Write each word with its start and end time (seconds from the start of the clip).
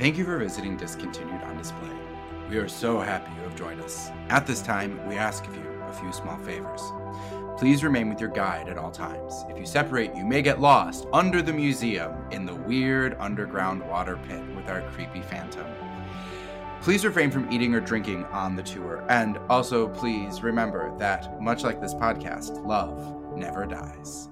Thank 0.00 0.16
you 0.16 0.24
for 0.24 0.38
visiting 0.38 0.78
Discontinued 0.78 1.42
on 1.42 1.58
Display. 1.58 1.90
We 2.48 2.56
are 2.56 2.68
so 2.68 3.00
happy 3.00 3.30
you 3.36 3.42
have 3.42 3.54
joined 3.54 3.82
us. 3.82 4.08
At 4.30 4.46
this 4.46 4.62
time, 4.62 4.98
we 5.06 5.16
ask 5.16 5.46
of 5.46 5.54
you 5.54 5.82
a 5.82 5.92
few 5.92 6.10
small 6.10 6.38
favors. 6.38 6.80
Please 7.58 7.84
remain 7.84 8.08
with 8.08 8.18
your 8.18 8.30
guide 8.30 8.70
at 8.70 8.78
all 8.78 8.90
times. 8.90 9.44
If 9.50 9.58
you 9.58 9.66
separate, 9.66 10.14
you 10.14 10.24
may 10.24 10.40
get 10.40 10.58
lost 10.58 11.06
under 11.12 11.42
the 11.42 11.52
museum 11.52 12.14
in 12.30 12.46
the 12.46 12.54
weird 12.54 13.14
underground 13.20 13.86
water 13.90 14.18
pit 14.26 14.42
with 14.56 14.70
our 14.70 14.80
creepy 14.92 15.20
phantom. 15.20 15.66
Please 16.80 17.04
refrain 17.04 17.30
from 17.30 17.52
eating 17.52 17.74
or 17.74 17.80
drinking 17.80 18.24
on 18.24 18.56
the 18.56 18.62
tour. 18.62 19.04
And 19.10 19.36
also, 19.50 19.86
please 19.86 20.42
remember 20.42 20.96
that, 20.96 21.42
much 21.42 21.62
like 21.62 21.78
this 21.78 21.92
podcast, 21.92 22.64
love 22.64 23.36
never 23.36 23.66
dies. 23.66 24.30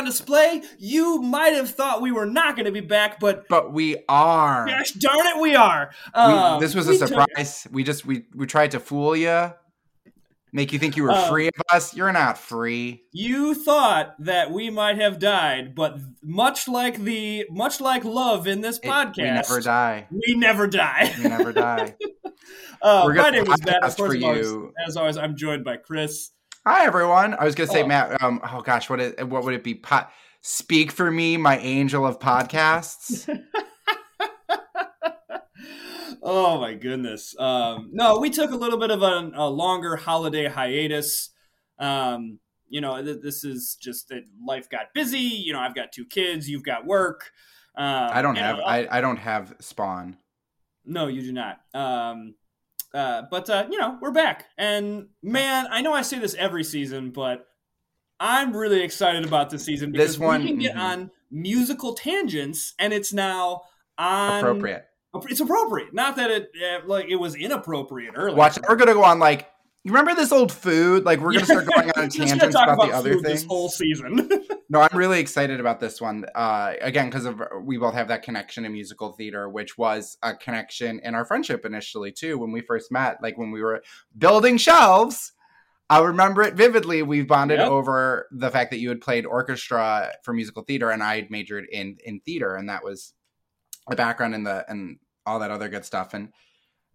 On 0.00 0.04
Display. 0.06 0.62
You 0.78 1.20
might 1.22 1.52
have 1.52 1.70
thought 1.70 2.00
we 2.02 2.10
were 2.12 2.26
not 2.26 2.56
going 2.56 2.66
to 2.66 2.72
be 2.72 2.80
back, 2.80 3.20
but 3.20 3.46
But 3.48 3.72
we 3.72 3.96
are. 4.08 4.66
gosh 4.66 4.92
darn 4.92 5.26
it, 5.26 5.40
we 5.40 5.54
are. 5.54 5.90
We- 6.14 6.20
Um, 6.20 6.60
this 6.60 6.74
was 6.74 6.88
a 6.88 6.98
took- 6.98 7.08
surprise. 7.08 7.66
We 7.70 7.84
just 7.84 8.04
we 8.04 8.24
we 8.34 8.46
tried 8.46 8.72
to 8.72 8.80
fool 8.80 9.14
you, 9.14 9.52
make 10.52 10.72
you 10.72 10.78
think 10.78 10.96
you 10.96 11.04
were 11.04 11.12
Um, 11.12 11.28
free 11.30 11.46
of 11.48 11.54
us. 11.70 11.94
You're 11.94 12.12
not 12.12 12.38
free. 12.38 13.02
You 13.12 13.54
thought 13.54 14.14
that 14.20 14.50
we 14.50 14.70
might 14.70 14.96
have 14.98 15.18
died, 15.18 15.74
but 15.74 15.98
much 16.22 16.66
like 16.66 16.98
the 17.04 17.46
much 17.50 17.80
like 17.80 18.04
love 18.04 18.46
in 18.48 18.60
this 18.62 18.78
It- 18.78 18.88
podcast, 18.88 19.16
we 19.18 19.24
never 19.30 19.60
die. 19.60 20.06
we 20.10 20.34
never 20.34 20.66
die. 20.66 21.14
We 21.22 21.28
never 21.28 21.52
die. 21.52 21.94
Uh, 22.82 23.12
my 23.14 23.28
name 23.28 23.42
is 23.42 23.62
Matt. 23.66 23.84
Of 23.84 23.94
course, 23.94 24.12
for 24.12 24.16
as 24.16 24.22
always- 24.24 24.46
you. 24.46 24.72
as 24.88 24.96
always, 24.96 25.16
I'm 25.18 25.36
joined 25.36 25.64
by 25.64 25.76
Chris. 25.76 26.30
Hi 26.66 26.84
everyone. 26.84 27.34
I 27.34 27.44
was 27.44 27.54
gonna 27.54 27.70
say. 27.70 27.82
Matt. 27.82 28.22
Um. 28.22 28.40
Oh 28.44 28.60
gosh, 28.60 28.90
what 28.90 29.00
is, 29.00 29.14
what 29.24 29.44
would 29.44 29.54
it 29.54 29.64
be? 29.64 29.74
Po- 29.74 30.06
Speak 30.42 30.90
for 30.90 31.10
me, 31.10 31.36
my 31.36 31.58
angel 31.58 32.06
of 32.06 32.18
podcasts. 32.18 33.28
oh 36.22 36.60
my 36.60 36.74
goodness. 36.74 37.34
Um, 37.38 37.90
no, 37.92 38.18
we 38.18 38.30
took 38.30 38.50
a 38.50 38.56
little 38.56 38.78
bit 38.78 38.90
of 38.90 39.02
a, 39.02 39.30
a 39.34 39.48
longer 39.48 39.96
holiday 39.96 40.48
hiatus. 40.48 41.30
Um, 41.78 42.38
you 42.68 42.80
know, 42.80 43.02
th- 43.02 43.20
this 43.22 43.44
is 43.44 43.76
just 43.80 44.08
that 44.08 44.22
life 44.46 44.68
got 44.70 44.94
busy. 44.94 45.18
You 45.18 45.52
know, 45.52 45.60
I've 45.60 45.74
got 45.74 45.92
two 45.92 46.06
kids. 46.06 46.48
You've 46.48 46.64
got 46.64 46.86
work. 46.86 47.30
Um, 47.76 48.10
I 48.12 48.22
don't 48.22 48.36
have. 48.36 48.58
I, 48.60 48.88
I 48.90 49.00
don't 49.00 49.18
have 49.18 49.54
spawn. 49.60 50.16
no, 50.84 51.06
you 51.06 51.22
do 51.22 51.32
not. 51.32 51.60
Um, 51.74 52.34
uh, 52.94 53.22
but 53.30 53.48
uh, 53.48 53.66
you 53.70 53.78
know, 53.78 53.98
we're 54.00 54.12
back, 54.12 54.46
and 54.58 55.08
man, 55.22 55.66
I 55.70 55.82
know 55.82 55.92
I 55.92 56.02
say 56.02 56.18
this 56.18 56.34
every 56.34 56.64
season, 56.64 57.10
but 57.10 57.46
I'm 58.18 58.54
really 58.54 58.82
excited 58.82 59.24
about 59.24 59.50
this 59.50 59.64
season 59.64 59.92
because 59.92 60.08
This 60.08 60.18
one- 60.18 60.42
we 60.42 60.48
can 60.48 60.58
get 60.58 60.74
mhm. 60.74 60.80
on 60.80 61.10
musical 61.30 61.94
tangents, 61.94 62.74
and 62.78 62.92
it's 62.92 63.12
now 63.12 63.62
on 63.96 64.40
Appropriate. 64.40 64.86
It's 65.28 65.40
appropriate. 65.40 65.92
Not 65.92 66.16
that 66.16 66.30
it 66.30 66.50
uh, 66.62 66.86
like 66.86 67.06
it 67.08 67.16
was 67.16 67.34
inappropriate 67.34 68.14
earlier. 68.16 68.36
Watch. 68.36 68.58
We're 68.68 68.76
gonna 68.76 68.94
go 68.94 69.04
on 69.04 69.18
like. 69.18 69.48
You 69.82 69.92
remember 69.92 70.14
this 70.14 70.30
old 70.30 70.52
food? 70.52 71.04
Like 71.04 71.20
we're 71.20 71.32
gonna 71.32 71.46
start 71.46 71.66
going 71.66 71.90
on 71.96 72.08
tangents 72.10 72.54
talk 72.54 72.68
about, 72.68 72.86
the 72.86 72.92
other 72.92 73.14
food 73.14 73.24
things. 73.24 73.40
This 73.42 73.48
whole 73.48 73.68
season. 73.68 74.28
No, 74.72 74.80
I'm 74.82 74.96
really 74.96 75.18
excited 75.18 75.58
about 75.58 75.80
this 75.80 76.00
one. 76.00 76.26
Uh, 76.32 76.74
again, 76.80 77.06
because 77.10 77.24
of 77.24 77.42
we 77.64 77.76
both 77.76 77.92
have 77.94 78.06
that 78.06 78.22
connection 78.22 78.64
in 78.64 78.72
musical 78.72 79.10
theater, 79.10 79.48
which 79.48 79.76
was 79.76 80.16
a 80.22 80.32
connection 80.36 81.00
in 81.02 81.16
our 81.16 81.24
friendship 81.24 81.66
initially 81.66 82.12
too. 82.12 82.38
When 82.38 82.52
we 82.52 82.60
first 82.60 82.92
met, 82.92 83.20
like 83.20 83.36
when 83.36 83.50
we 83.50 83.62
were 83.62 83.82
building 84.16 84.58
shelves, 84.58 85.32
I 85.88 86.00
remember 86.00 86.42
it 86.42 86.54
vividly. 86.54 87.02
We 87.02 87.22
bonded 87.22 87.58
Yep. 87.58 87.68
over 87.68 88.28
the 88.30 88.48
fact 88.48 88.70
that 88.70 88.78
you 88.78 88.90
had 88.90 89.00
played 89.00 89.26
orchestra 89.26 90.12
for 90.22 90.32
musical 90.32 90.62
theater, 90.62 90.90
and 90.90 91.02
I 91.02 91.16
had 91.16 91.32
majored 91.32 91.66
in 91.72 91.96
in 92.04 92.20
theater, 92.20 92.54
and 92.54 92.68
that 92.68 92.84
was 92.84 93.12
the 93.88 93.96
background 93.96 94.36
and 94.36 94.46
the 94.46 94.64
and 94.70 95.00
all 95.26 95.40
that 95.40 95.50
other 95.50 95.68
good 95.68 95.84
stuff. 95.84 96.14
And 96.14 96.28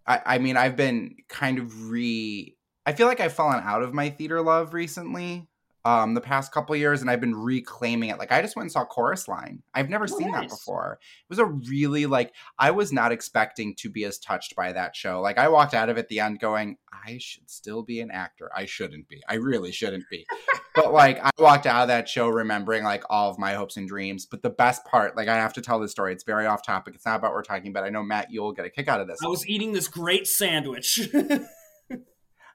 I, 0.07 0.22
I 0.25 0.38
mean, 0.38 0.56
I've 0.56 0.78
been 0.78 1.18
kind 1.28 1.59
of 1.59 1.90
re. 1.90 2.55
I 2.85 2.94
feel 2.94 3.07
like 3.07 3.19
I've 3.19 3.34
fallen 3.34 3.62
out 3.63 3.81
of 3.84 3.94
my 3.94 4.09
theater 4.09 4.41
love 4.41 4.73
recently 4.73 5.47
um 5.84 6.16
the 6.16 6.22
past 6.22 6.51
couple 6.51 6.75
years 6.75 7.01
and 7.01 7.12
I've 7.12 7.22
been 7.22 7.35
reclaiming 7.35 8.09
it. 8.09 8.18
Like 8.18 8.31
I 8.31 8.41
just 8.41 8.56
went 8.56 8.63
and 8.66 8.72
saw 8.72 8.85
Chorus 8.85 9.28
Line. 9.28 9.62
I've 9.72 9.88
never 9.88 10.06
Oh, 10.06 10.18
seen 10.18 10.31
that 10.31 10.50
before. 10.50 10.97
It 11.00 11.29
was 11.29 11.38
a 11.38 11.45
really 11.45 12.07
like 12.07 12.34
I 12.57 12.72
was 12.72 12.91
not 12.91 13.12
expecting 13.12 13.75
to 13.75 13.90
be 13.91 14.03
as 14.03 14.18
touched 14.18 14.56
by 14.56 14.72
that 14.74 14.95
show. 14.95 15.22
Like 15.22 15.38
I 15.38 15.47
walked 15.47 15.75
out 15.75 15.90
of 15.90 15.97
it 15.97 16.00
at 16.00 16.07
the 16.09 16.22
end 16.22 16.40
going, 16.40 16.78
I 16.91 17.19
should 17.19 17.51
still 17.51 17.84
be 17.84 18.00
an 18.01 18.09
actor. 18.09 18.50
I 18.56 18.66
shouldn't 18.66 19.07
be. 19.07 19.22
I 19.29 19.35
really 19.35 19.72
shouldn't 19.72 20.06
be. 20.09 20.25
but 20.74 20.91
like 20.91 21.19
I 21.24 21.29
walked 21.38 21.68
out 21.68 21.84
of 21.84 21.88
that 21.90 22.09
show 22.09 22.29
remembering 22.29 22.84
like 22.84 23.03
all 23.12 23.29
of 23.29 23.38
my 23.38 23.53
hopes 23.53 23.78
and 23.78 23.88
dreams. 23.88 24.25
But 24.25 24.41
the 24.41 24.50
best 24.50 24.85
part, 24.85 25.16
like 25.16 25.28
I 25.28 25.35
have 25.35 25.53
to 25.53 25.62
tell 25.62 25.79
this 25.79 25.91
story. 25.91 26.13
It's 26.13 26.24
very 26.24 26.47
off 26.47 26.66
topic. 26.66 26.95
It's 26.95 27.06
not 27.06 27.18
about 27.19 27.28
what 27.28 27.35
we're 27.35 27.44
talking 27.44 27.69
about. 27.69 27.84
I 27.84 27.90
know 27.90 28.01
Matt, 28.01 28.31
you'll 28.31 28.53
get 28.53 28.66
a 28.66 28.72
kick 28.72 28.88
out 28.88 29.01
of 29.01 29.07
this. 29.07 29.19
I 29.24 29.28
was 29.28 29.47
eating 29.47 29.72
this 29.74 29.88
great 29.88 30.25
sandwich. 30.25 31.09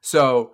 So 0.00 0.52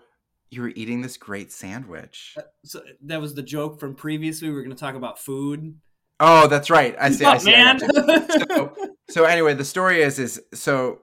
you 0.51 0.63
were 0.63 0.73
eating 0.75 1.03
this 1.03 1.17
great 1.17 1.53
sandwich. 1.53 2.37
so 2.65 2.83
that 3.03 3.21
was 3.21 3.35
the 3.35 3.43
joke 3.43 3.81
from 3.81 3.95
previously. 3.95 4.49
We 4.49 4.55
were 4.55 4.63
going 4.63 4.75
to 4.75 4.81
talk 4.81 4.95
about 4.95 5.19
food. 5.19 5.79
Oh, 6.21 6.47
that's 6.49 6.71
right. 6.71 6.97
I 6.99 7.11
see. 7.11 7.25
I 7.25 7.39
see. 7.39 7.51
Man. 7.51 7.79
gotcha. 7.79 8.47
so, 8.49 8.75
so 9.11 9.25
anyway, 9.25 9.55
the 9.55 9.65
story 9.65 10.01
is 10.03 10.19
is 10.19 10.41
so 10.55 11.01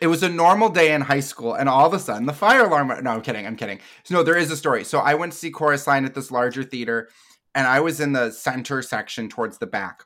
it 0.00 0.08
was 0.08 0.22
a 0.22 0.28
normal 0.28 0.68
day 0.68 0.92
in 0.92 1.00
high 1.00 1.20
school, 1.20 1.54
and 1.54 1.68
all 1.68 1.86
of 1.86 1.94
a 1.94 1.98
sudden 1.98 2.26
the 2.26 2.32
fire 2.32 2.66
alarm. 2.66 2.88
went- 2.88 3.04
No, 3.04 3.10
I'm 3.12 3.22
kidding. 3.22 3.46
I'm 3.46 3.56
kidding. 3.56 3.78
So, 4.04 4.16
no, 4.16 4.22
there 4.22 4.36
is 4.36 4.50
a 4.50 4.56
story. 4.56 4.84
So 4.84 4.98
I 4.98 5.14
went 5.14 5.32
to 5.32 5.38
see 5.38 5.50
Chorus 5.50 5.86
Line 5.86 6.04
at 6.04 6.14
this 6.14 6.30
larger 6.30 6.62
theater, 6.64 7.08
and 7.54 7.66
I 7.66 7.80
was 7.80 8.00
in 8.00 8.12
the 8.12 8.30
center 8.32 8.82
section 8.82 9.28
towards 9.28 9.58
the 9.58 9.66
back. 9.66 10.02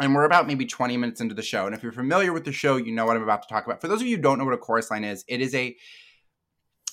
And 0.00 0.14
we're 0.14 0.24
about 0.24 0.46
maybe 0.46 0.64
20 0.64 0.96
minutes 0.96 1.20
into 1.20 1.34
the 1.34 1.42
show. 1.42 1.66
And 1.66 1.74
if 1.74 1.82
you're 1.82 1.92
familiar 1.92 2.32
with 2.32 2.44
the 2.44 2.52
show, 2.52 2.76
you 2.78 2.90
know 2.92 3.04
what 3.04 3.16
I'm 3.16 3.22
about 3.22 3.42
to 3.42 3.48
talk 3.48 3.66
about. 3.66 3.82
For 3.82 3.88
those 3.88 4.00
of 4.00 4.06
you 4.06 4.16
who 4.16 4.22
don't 4.22 4.38
know 4.38 4.46
what 4.46 4.54
a 4.54 4.58
chorus 4.58 4.90
line 4.90 5.04
is, 5.04 5.24
it 5.28 5.42
is 5.42 5.54
a 5.54 5.76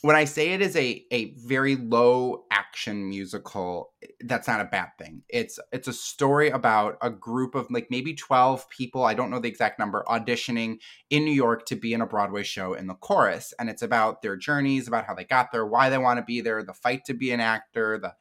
when 0.01 0.15
I 0.15 0.25
say 0.25 0.49
it 0.53 0.61
is 0.61 0.75
a 0.75 1.03
a 1.11 1.33
very 1.35 1.75
low 1.75 2.45
action 2.51 3.09
musical, 3.09 3.93
that's 4.21 4.47
not 4.47 4.61
a 4.61 4.65
bad 4.65 4.89
thing. 4.99 5.23
It's 5.29 5.59
it's 5.71 5.87
a 5.87 5.93
story 5.93 6.49
about 6.49 6.97
a 7.01 7.09
group 7.09 7.55
of 7.55 7.67
like 7.71 7.87
maybe 7.89 8.13
12 8.13 8.69
people, 8.69 9.03
I 9.03 9.13
don't 9.13 9.29
know 9.29 9.39
the 9.39 9.47
exact 9.47 9.79
number, 9.79 10.03
auditioning 10.07 10.79
in 11.09 11.25
New 11.25 11.31
York 11.31 11.65
to 11.67 11.75
be 11.75 11.93
in 11.93 12.01
a 12.01 12.07
Broadway 12.07 12.43
show 12.43 12.73
in 12.73 12.87
the 12.87 12.93
chorus. 12.93 13.53
And 13.59 13.69
it's 13.69 13.81
about 13.81 14.21
their 14.21 14.35
journeys, 14.35 14.87
about 14.87 15.05
how 15.05 15.15
they 15.15 15.23
got 15.23 15.51
there, 15.51 15.65
why 15.65 15.89
they 15.89 15.97
want 15.97 16.19
to 16.19 16.25
be 16.25 16.41
there, 16.41 16.63
the 16.63 16.73
fight 16.73 17.05
to 17.05 17.13
be 17.13 17.31
an 17.31 17.39
actor, 17.39 17.97
the 17.97 18.13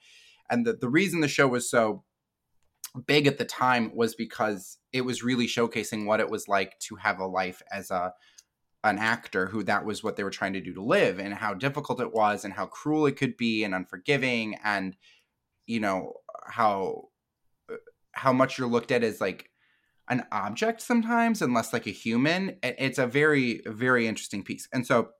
and 0.49 0.65
the, 0.67 0.75
the 0.75 0.89
reason 0.89 1.21
the 1.21 1.29
show 1.29 1.49
was 1.49 1.69
so 1.69 2.05
big 3.07 3.27
at 3.27 3.39
the 3.39 3.45
time 3.45 3.95
was 3.95 4.15
because 4.15 4.79
it 4.93 5.03
was 5.03 5.23
really 5.23 5.47
showcasing 5.47 6.07
what 6.07 6.21
it 6.21 6.31
was 6.31 6.49
like 6.49 6.79
to 6.79 6.97
have 6.97 7.19
a 7.19 7.27
life 7.27 7.61
as 7.71 7.91
a 7.91 8.13
an 8.87 8.99
actor 8.99 9.47
who 9.47 9.63
that 9.65 9.85
was 9.85 10.03
what 10.03 10.17
they 10.17 10.25
were 10.25 10.31
trying 10.31 10.53
to 10.53 10.61
do 10.61 10.73
to 10.73 10.83
live 10.83 11.19
and 11.19 11.35
how 11.35 11.53
difficult 11.53 12.01
it 12.01 12.13
was 12.13 12.45
and 12.45 12.55
how 12.55 12.67
cruel 12.67 13.07
it 13.07 13.17
could 13.17 13.37
be 13.37 13.65
and 13.65 13.75
unforgiving 13.75 14.57
and 14.65 14.97
you 15.67 15.81
know 15.81 16.13
how 16.47 17.09
uh, 17.71 17.77
how 18.13 18.33
much 18.33 18.59
you're 18.59 18.69
looked 18.69 18.93
at 18.93 19.03
as 19.03 19.21
like 19.21 19.51
an 20.09 20.25
object 20.31 20.81
sometimes 20.81 21.43
and 21.43 21.53
less 21.53 21.73
like 21.73 21.87
a 21.87 21.91
human 21.91 22.57
it's 22.63 22.99
a 22.99 23.07
very 23.07 23.61
very 23.67 24.07
interesting 24.07 24.43
piece. 24.43 24.69
And 24.73 24.87
so 24.87 25.11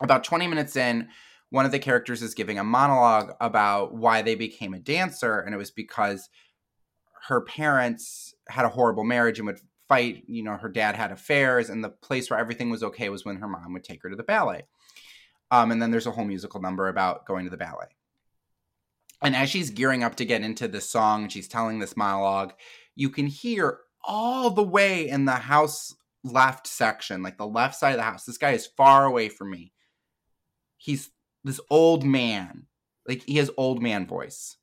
about 0.00 0.22
20 0.22 0.46
minutes 0.46 0.76
in 0.76 1.08
one 1.50 1.64
of 1.64 1.72
the 1.72 1.78
characters 1.78 2.22
is 2.22 2.34
giving 2.34 2.58
a 2.58 2.64
monologue 2.64 3.32
about 3.40 3.94
why 3.94 4.22
they 4.22 4.36
became 4.36 4.74
a 4.74 4.78
dancer 4.78 5.40
and 5.40 5.54
it 5.54 5.58
was 5.58 5.72
because 5.72 6.28
her 7.26 7.40
parents 7.40 8.34
had 8.48 8.64
a 8.64 8.70
horrible 8.70 9.04
marriage 9.04 9.38
and 9.38 9.46
would 9.46 9.60
fight 9.88 10.24
you 10.26 10.42
know 10.42 10.56
her 10.56 10.68
dad 10.68 10.94
had 10.94 11.12
affairs 11.12 11.70
and 11.70 11.82
the 11.82 11.88
place 11.88 12.30
where 12.30 12.38
everything 12.38 12.70
was 12.70 12.82
okay 12.82 13.08
was 13.08 13.24
when 13.24 13.36
her 13.36 13.48
mom 13.48 13.72
would 13.72 13.84
take 13.84 14.02
her 14.02 14.10
to 14.10 14.16
the 14.16 14.22
ballet. 14.22 14.62
Um, 15.50 15.70
and 15.72 15.80
then 15.80 15.90
there's 15.90 16.06
a 16.06 16.10
whole 16.10 16.26
musical 16.26 16.60
number 16.60 16.88
about 16.88 17.24
going 17.24 17.44
to 17.44 17.50
the 17.50 17.56
ballet. 17.56 17.86
And 19.22 19.34
as 19.34 19.48
she's 19.48 19.70
gearing 19.70 20.04
up 20.04 20.16
to 20.16 20.24
get 20.24 20.42
into 20.42 20.68
this 20.68 20.88
song 20.88 21.28
she's 21.28 21.48
telling 21.48 21.78
this 21.78 21.96
monologue 21.96 22.52
you 22.94 23.10
can 23.10 23.26
hear 23.26 23.80
all 24.04 24.50
the 24.50 24.62
way 24.62 25.08
in 25.08 25.24
the 25.24 25.32
house 25.32 25.94
left 26.24 26.66
section 26.66 27.22
like 27.22 27.38
the 27.38 27.46
left 27.46 27.74
side 27.74 27.92
of 27.92 27.96
the 27.96 28.02
house 28.02 28.24
this 28.24 28.38
guy 28.38 28.50
is 28.50 28.66
far 28.66 29.04
away 29.04 29.28
from 29.28 29.50
me. 29.50 29.72
He's 30.76 31.10
this 31.44 31.60
old 31.70 32.04
man, 32.04 32.66
like 33.06 33.22
he 33.24 33.36
has 33.36 33.50
old 33.56 33.82
man 33.82 34.06
voice, 34.06 34.56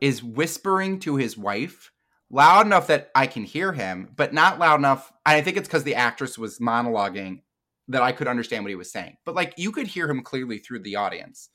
is 0.00 0.22
whispering 0.22 0.98
to 1.00 1.16
his 1.16 1.36
wife 1.36 1.92
loud 2.32 2.66
enough 2.66 2.88
that 2.88 3.10
I 3.14 3.26
can 3.26 3.44
hear 3.44 3.72
him, 3.72 4.08
but 4.16 4.32
not 4.32 4.58
loud 4.58 4.80
enough. 4.80 5.12
And 5.24 5.36
I 5.36 5.42
think 5.42 5.58
it's 5.58 5.68
because 5.68 5.84
the 5.84 5.94
actress 5.94 6.38
was 6.38 6.58
monologuing 6.58 7.42
that 7.88 8.02
I 8.02 8.12
could 8.12 8.26
understand 8.26 8.64
what 8.64 8.70
he 8.70 8.74
was 8.74 8.90
saying. 8.90 9.18
But 9.24 9.34
like 9.34 9.54
you 9.58 9.70
could 9.70 9.86
hear 9.86 10.08
him 10.08 10.22
clearly 10.22 10.58
through 10.58 10.80
the 10.80 10.96
audience. 10.96 11.50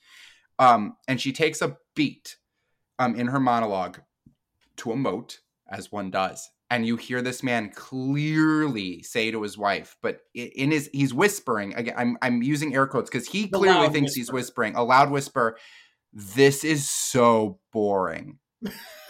Um, 0.59 0.95
and 1.07 1.19
she 1.19 1.33
takes 1.33 1.61
a 1.61 1.77
beat 1.95 2.37
um, 2.99 3.15
in 3.15 3.27
her 3.27 3.39
monologue 3.39 3.99
to 4.77 4.89
emote, 4.89 5.39
as 5.69 5.91
one 5.91 6.11
does. 6.11 6.49
And 6.69 6.85
you 6.85 6.97
hear 6.97 7.21
this 7.21 7.43
man 7.43 7.69
clearly 7.69 9.01
say 9.01 9.31
to 9.31 9.41
his 9.41 9.57
wife, 9.57 9.95
but 10.01 10.21
in 10.35 10.71
his 10.71 10.89
he's 10.91 11.13
whispering 11.13 11.73
again. 11.75 11.93
I'm 11.97 12.17
I'm 12.21 12.43
using 12.43 12.75
air 12.75 12.87
quotes 12.87 13.09
because 13.09 13.25
he 13.25 13.45
The 13.45 13.57
clearly 13.57 13.87
thinks 13.87 14.13
he's 14.13 14.31
whispering 14.31 14.75
a 14.75 14.83
loud 14.83 15.09
whisper. 15.09 15.57
This 16.11 16.65
is 16.65 16.89
so 16.89 17.59
boring. 17.71 18.39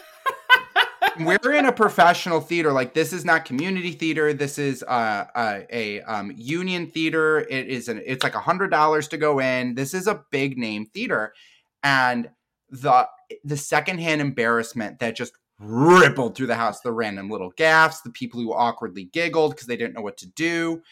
We're 1.20 1.52
in 1.52 1.66
a 1.66 1.72
professional 1.72 2.40
theater. 2.40 2.72
Like 2.72 2.94
this 2.94 3.12
is 3.12 3.24
not 3.24 3.44
community 3.44 3.92
theater. 3.92 4.32
This 4.32 4.58
is 4.58 4.82
uh, 4.82 5.26
uh, 5.34 5.60
a 5.70 6.00
um, 6.02 6.32
union 6.36 6.88
theater. 6.88 7.40
It 7.40 7.68
is 7.68 7.88
an. 7.88 8.02
It's 8.04 8.22
like 8.22 8.34
a 8.34 8.40
hundred 8.40 8.70
dollars 8.70 9.08
to 9.08 9.16
go 9.16 9.40
in. 9.40 9.74
This 9.74 9.94
is 9.94 10.06
a 10.06 10.24
big 10.30 10.58
name 10.58 10.86
theater, 10.86 11.34
and 11.82 12.30
the 12.70 13.08
the 13.44 13.56
secondhand 13.56 14.20
embarrassment 14.20 14.98
that 15.00 15.16
just 15.16 15.32
rippled 15.58 16.36
through 16.36 16.46
the 16.46 16.54
house. 16.54 16.80
The 16.80 16.92
random 16.92 17.30
little 17.30 17.52
gaffs. 17.56 18.02
The 18.02 18.10
people 18.10 18.40
who 18.40 18.54
awkwardly 18.54 19.04
giggled 19.04 19.52
because 19.52 19.66
they 19.66 19.76
didn't 19.76 19.94
know 19.94 20.02
what 20.02 20.18
to 20.18 20.26
do. 20.26 20.82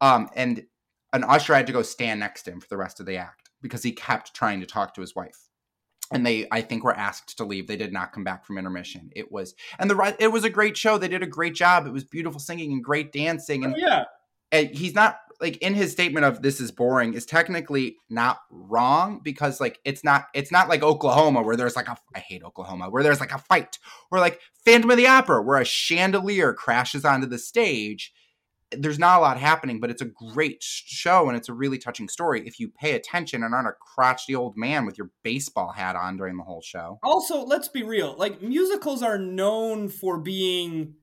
Um, 0.00 0.28
and 0.34 0.64
an 1.12 1.24
usher 1.24 1.54
had 1.54 1.66
to 1.66 1.72
go 1.72 1.82
stand 1.82 2.20
next 2.20 2.42
to 2.42 2.52
him 2.52 2.60
for 2.60 2.68
the 2.68 2.76
rest 2.76 3.00
of 3.00 3.06
the 3.06 3.16
act 3.16 3.50
because 3.62 3.82
he 3.82 3.92
kept 3.92 4.34
trying 4.34 4.60
to 4.60 4.66
talk 4.66 4.94
to 4.94 5.00
his 5.00 5.14
wife 5.14 5.43
and 6.14 6.24
they 6.24 6.46
i 6.50 6.60
think 6.60 6.84
were 6.84 6.96
asked 6.96 7.36
to 7.38 7.44
leave. 7.44 7.66
They 7.66 7.76
did 7.76 7.92
not 7.92 8.12
come 8.12 8.24
back 8.24 8.44
from 8.44 8.58
intermission. 8.58 9.10
It 9.14 9.30
was 9.30 9.54
and 9.78 9.90
the 9.90 10.16
it 10.18 10.28
was 10.28 10.44
a 10.44 10.50
great 10.50 10.76
show. 10.76 10.96
They 10.96 11.08
did 11.08 11.22
a 11.22 11.26
great 11.26 11.54
job. 11.54 11.86
It 11.86 11.92
was 11.92 12.04
beautiful 12.04 12.40
singing 12.40 12.72
and 12.72 12.82
great 12.82 13.12
dancing 13.12 13.64
and, 13.64 13.74
oh, 13.74 13.78
yeah. 13.78 14.04
and 14.52 14.70
he's 14.70 14.94
not 14.94 15.18
like 15.40 15.56
in 15.58 15.74
his 15.74 15.92
statement 15.92 16.24
of 16.24 16.42
this 16.42 16.60
is 16.60 16.70
boring 16.70 17.14
is 17.14 17.26
technically 17.26 17.96
not 18.08 18.40
wrong 18.50 19.20
because 19.22 19.60
like 19.60 19.78
it's 19.84 20.04
not 20.04 20.26
it's 20.32 20.52
not 20.52 20.68
like 20.68 20.82
oklahoma 20.82 21.42
where 21.42 21.56
there's 21.56 21.76
like 21.76 21.88
a 21.88 21.96
i 22.14 22.18
hate 22.18 22.42
oklahoma 22.44 22.88
where 22.88 23.02
there's 23.02 23.20
like 23.20 23.32
a 23.32 23.38
fight 23.38 23.78
or 24.10 24.20
like 24.20 24.40
phantom 24.64 24.90
of 24.90 24.96
the 24.96 25.06
opera 25.06 25.42
where 25.42 25.60
a 25.60 25.64
chandelier 25.64 26.52
crashes 26.52 27.04
onto 27.04 27.26
the 27.26 27.38
stage 27.38 28.12
there's 28.78 28.98
not 28.98 29.18
a 29.18 29.22
lot 29.22 29.38
happening, 29.38 29.80
but 29.80 29.90
it's 29.90 30.02
a 30.02 30.06
great 30.06 30.62
show 30.62 31.28
and 31.28 31.36
it's 31.36 31.48
a 31.48 31.54
really 31.54 31.78
touching 31.78 32.08
story 32.08 32.46
if 32.46 32.58
you 32.60 32.68
pay 32.68 32.92
attention 32.92 33.42
and 33.42 33.54
aren't 33.54 33.68
a 33.68 33.72
crotchety 33.72 34.34
old 34.34 34.56
man 34.56 34.86
with 34.86 34.98
your 34.98 35.10
baseball 35.22 35.72
hat 35.72 35.96
on 35.96 36.16
during 36.16 36.36
the 36.36 36.42
whole 36.42 36.62
show. 36.62 36.98
Also, 37.02 37.44
let's 37.44 37.68
be 37.68 37.82
real. 37.82 38.14
Like 38.16 38.42
musicals 38.42 39.02
are 39.02 39.18
known 39.18 39.88
for 39.88 40.18
being 40.18 40.94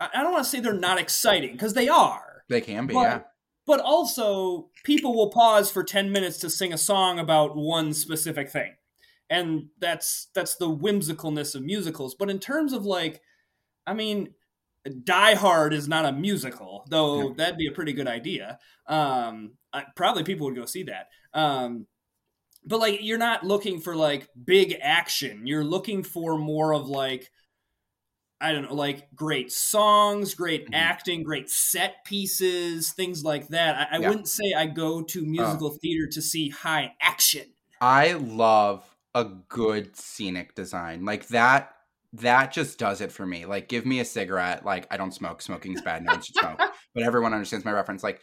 I 0.00 0.22
don't 0.22 0.32
want 0.32 0.44
to 0.44 0.50
say 0.50 0.60
they're 0.60 0.74
not 0.74 0.98
exciting 0.98 1.52
because 1.52 1.74
they 1.74 1.88
are. 1.88 2.44
They 2.48 2.60
can 2.60 2.86
be, 2.86 2.94
But- 2.94 3.02
yeah. 3.02 3.20
But 3.66 3.80
also, 3.80 4.70
people 4.82 5.14
will 5.14 5.28
pause 5.28 5.70
for 5.70 5.84
10 5.84 6.10
minutes 6.10 6.38
to 6.38 6.48
sing 6.48 6.72
a 6.72 6.78
song 6.78 7.18
about 7.18 7.54
one 7.54 7.92
specific 7.92 8.48
thing. 8.48 8.76
And 9.28 9.68
that's 9.78 10.28
that's 10.34 10.56
the 10.56 10.70
whimsicalness 10.70 11.54
of 11.54 11.62
musicals. 11.62 12.14
But 12.14 12.30
in 12.30 12.38
terms 12.38 12.72
of 12.72 12.86
like 12.86 13.20
I 13.86 13.92
mean, 13.92 14.34
Die 14.88 15.34
Hard 15.34 15.72
is 15.74 15.88
not 15.88 16.04
a 16.04 16.12
musical, 16.12 16.84
though 16.88 17.34
that'd 17.34 17.56
be 17.58 17.66
a 17.68 17.72
pretty 17.72 17.92
good 17.92 18.08
idea. 18.08 18.58
Um, 18.86 19.54
I, 19.72 19.84
probably 19.96 20.24
people 20.24 20.46
would 20.46 20.56
go 20.56 20.64
see 20.66 20.84
that. 20.84 21.08
Um, 21.34 21.86
but 22.64 22.80
like, 22.80 23.00
you're 23.02 23.18
not 23.18 23.44
looking 23.44 23.80
for 23.80 23.96
like 23.96 24.28
big 24.44 24.76
action. 24.80 25.46
You're 25.46 25.64
looking 25.64 26.02
for 26.02 26.38
more 26.38 26.74
of 26.74 26.88
like, 26.88 27.30
I 28.40 28.52
don't 28.52 28.62
know, 28.62 28.74
like 28.74 29.14
great 29.16 29.50
songs, 29.50 30.34
great 30.34 30.68
Mhm. 30.68 30.74
acting, 30.74 31.24
great 31.24 31.50
set 31.50 32.04
pieces, 32.04 32.92
things 32.92 33.24
like 33.24 33.48
that. 33.48 33.88
I, 33.92 33.96
I 33.96 33.98
Yeah. 33.98 34.08
wouldn't 34.08 34.28
say 34.28 34.52
I 34.56 34.66
go 34.66 35.02
to 35.02 35.26
musical 35.26 35.70
theater 35.70 36.06
to 36.12 36.22
see 36.22 36.48
high 36.50 36.94
action. 37.00 37.54
I 37.80 38.12
love 38.12 38.96
a 39.14 39.24
good 39.24 39.96
scenic 39.96 40.54
design. 40.54 41.04
Like 41.04 41.28
that 41.28 41.74
that 42.14 42.52
just 42.52 42.78
does 42.78 43.00
it 43.00 43.12
for 43.12 43.26
me. 43.26 43.44
Like 43.44 43.68
give 43.68 43.84
me 43.84 44.00
a 44.00 44.04
cigarette. 44.04 44.64
Like 44.64 44.86
I 44.90 44.96
don't 44.96 45.14
smoke. 45.14 45.42
Smoking's 45.42 45.82
bad. 45.82 46.04
No 46.04 46.12
one 46.12 46.22
should 46.22 46.36
smoke. 46.36 46.60
But 46.94 47.04
everyone 47.04 47.34
understands 47.34 47.66
my 47.66 47.70
reference. 47.70 48.02
Like 48.02 48.22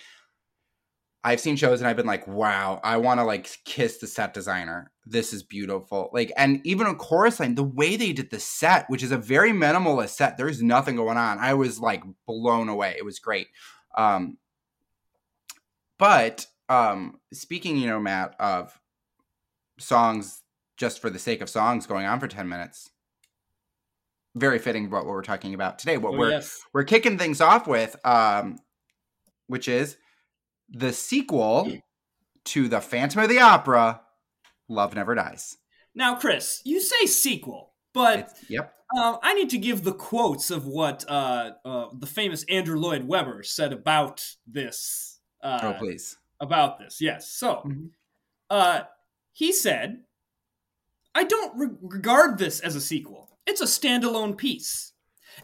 I've 1.26 1.40
seen 1.40 1.56
shows 1.56 1.80
and 1.80 1.88
I've 1.88 1.96
been 1.96 2.06
like, 2.06 2.28
wow, 2.28 2.80
I 2.84 2.98
want 2.98 3.20
to 3.20 3.24
like 3.24 3.50
kiss 3.66 3.98
the 3.98 4.06
set 4.06 4.34
designer. 4.34 4.92
This 5.08 5.34
is 5.34 5.42
beautiful. 5.42 6.12
Like, 6.14 6.32
and 6.38 6.62
even 6.66 6.86
a 6.86 6.94
chorus 6.94 7.40
line, 7.40 7.56
the 7.56 7.64
way 7.64 7.96
they 7.96 8.14
did 8.14 8.30
the 8.30 8.40
set, 8.40 8.88
which 8.90 9.02
is 9.02 9.12
a 9.12 9.18
very 9.18 9.52
minimalist 9.52 10.10
set, 10.10 10.38
there's 10.38 10.62
nothing 10.62 10.96
going 10.96 11.18
on. 11.18 11.40
I 11.40 11.56
was 11.56 11.80
like 11.80 12.04
blown 12.28 12.70
away. 12.70 12.94
It 12.96 13.06
was 13.06 13.18
great. 13.18 13.48
Um, 13.98 14.38
but 15.98 16.46
um, 16.70 17.20
speaking, 17.34 17.78
you 17.78 17.88
know, 17.88 18.00
Matt, 18.00 18.36
of 18.40 18.80
songs 19.80 20.44
just 20.78 21.02
for 21.02 21.10
the 21.10 21.20
sake 21.20 21.42
of 21.42 21.50
songs 21.50 21.88
going 21.88 22.06
on 22.06 22.20
for 22.20 22.28
10 22.28 22.48
minutes, 22.48 22.92
very 24.36 24.60
fitting 24.60 24.90
what 24.90 25.06
we're 25.06 25.22
talking 25.24 25.54
about 25.54 25.80
today. 25.80 25.98
What 25.98 26.14
Oh, 26.14 26.18
we're 26.18 26.32
yes. 26.32 26.60
we're 26.74 26.84
kicking 26.84 27.18
things 27.18 27.42
off 27.42 27.68
with, 27.68 27.96
um, 28.06 28.60
which 29.48 29.68
is 29.68 29.98
the 30.70 30.92
sequel 30.94 31.72
to 32.46 32.68
the 32.68 32.82
Phantom 32.82 33.22
of 33.24 33.30
the 33.30 33.40
Opera, 33.40 34.02
Love 34.68 34.94
Never 34.96 35.16
Dies. 35.16 35.58
Now, 35.94 36.16
Chris, 36.16 36.62
you 36.66 36.82
say 36.82 37.06
sequel, 37.06 37.74
but 37.94 38.20
It's, 38.20 38.50
yep. 38.50 38.72
Um, 38.96 39.18
I 39.24 39.34
need 39.34 39.50
to 39.50 39.58
give 39.58 39.84
the 39.84 39.94
quotes 39.94 40.52
of 40.52 40.68
what 40.68 41.04
uh, 41.10 41.54
uh, 41.66 41.88
the 41.98 42.06
famous 42.06 42.46
Andrew 42.50 42.78
Lloyd 42.78 43.08
Webber 43.08 43.42
said 43.42 43.74
about 43.74 44.24
this. 44.46 45.20
Uh, 45.42 45.60
oh, 45.64 45.74
please. 45.80 46.18
About 46.40 46.78
this, 46.78 47.02
yes. 47.02 47.28
So, 47.32 47.64
Mhm. 47.66 47.90
uh, 48.50 48.82
he 49.34 49.52
said, 49.52 50.04
"I 51.16 51.24
don't 51.24 51.58
re- 51.58 51.78
regard 51.82 52.38
this 52.38 52.60
as 52.60 52.76
a 52.76 52.82
sequel. 52.82 53.35
It's 53.46 53.62
a 53.62 53.66
standalone 53.66 54.38
piece." 54.38 54.94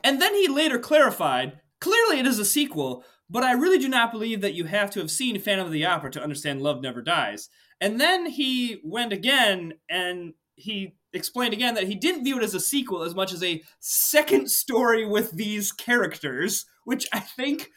And 0.03 0.21
then 0.21 0.33
he 0.33 0.47
later 0.47 0.79
clarified, 0.79 1.59
"Clearly, 1.79 2.19
it 2.19 2.27
is 2.27 2.39
a 2.39 2.45
sequel." 2.45 3.05
But 3.29 3.43
I 3.43 3.53
really 3.53 3.77
do 3.77 3.87
not 3.87 4.11
believe 4.11 4.41
that 4.41 4.55
you 4.55 4.65
have 4.65 4.91
to 4.91 4.99
have 4.99 5.09
seen 5.09 5.39
Phantom 5.39 5.65
of 5.65 5.71
the 5.71 5.85
Opera 5.85 6.11
to 6.11 6.21
understand 6.21 6.61
Love 6.61 6.81
Never 6.81 7.01
Dies. 7.01 7.49
And 7.79 7.99
then 7.99 8.25
he 8.25 8.81
went 8.83 9.13
again 9.13 9.75
and 9.89 10.33
he 10.55 10.95
explained 11.13 11.53
again 11.53 11.73
that 11.75 11.87
he 11.87 11.95
didn't 11.95 12.25
view 12.25 12.37
it 12.37 12.43
as 12.43 12.53
a 12.53 12.59
sequel 12.59 13.03
as 13.03 13.15
much 13.15 13.31
as 13.31 13.41
a 13.41 13.63
second 13.79 14.51
story 14.51 15.05
with 15.05 15.31
these 15.31 15.71
characters, 15.71 16.65
which 16.83 17.07
I 17.13 17.19
think 17.21 17.71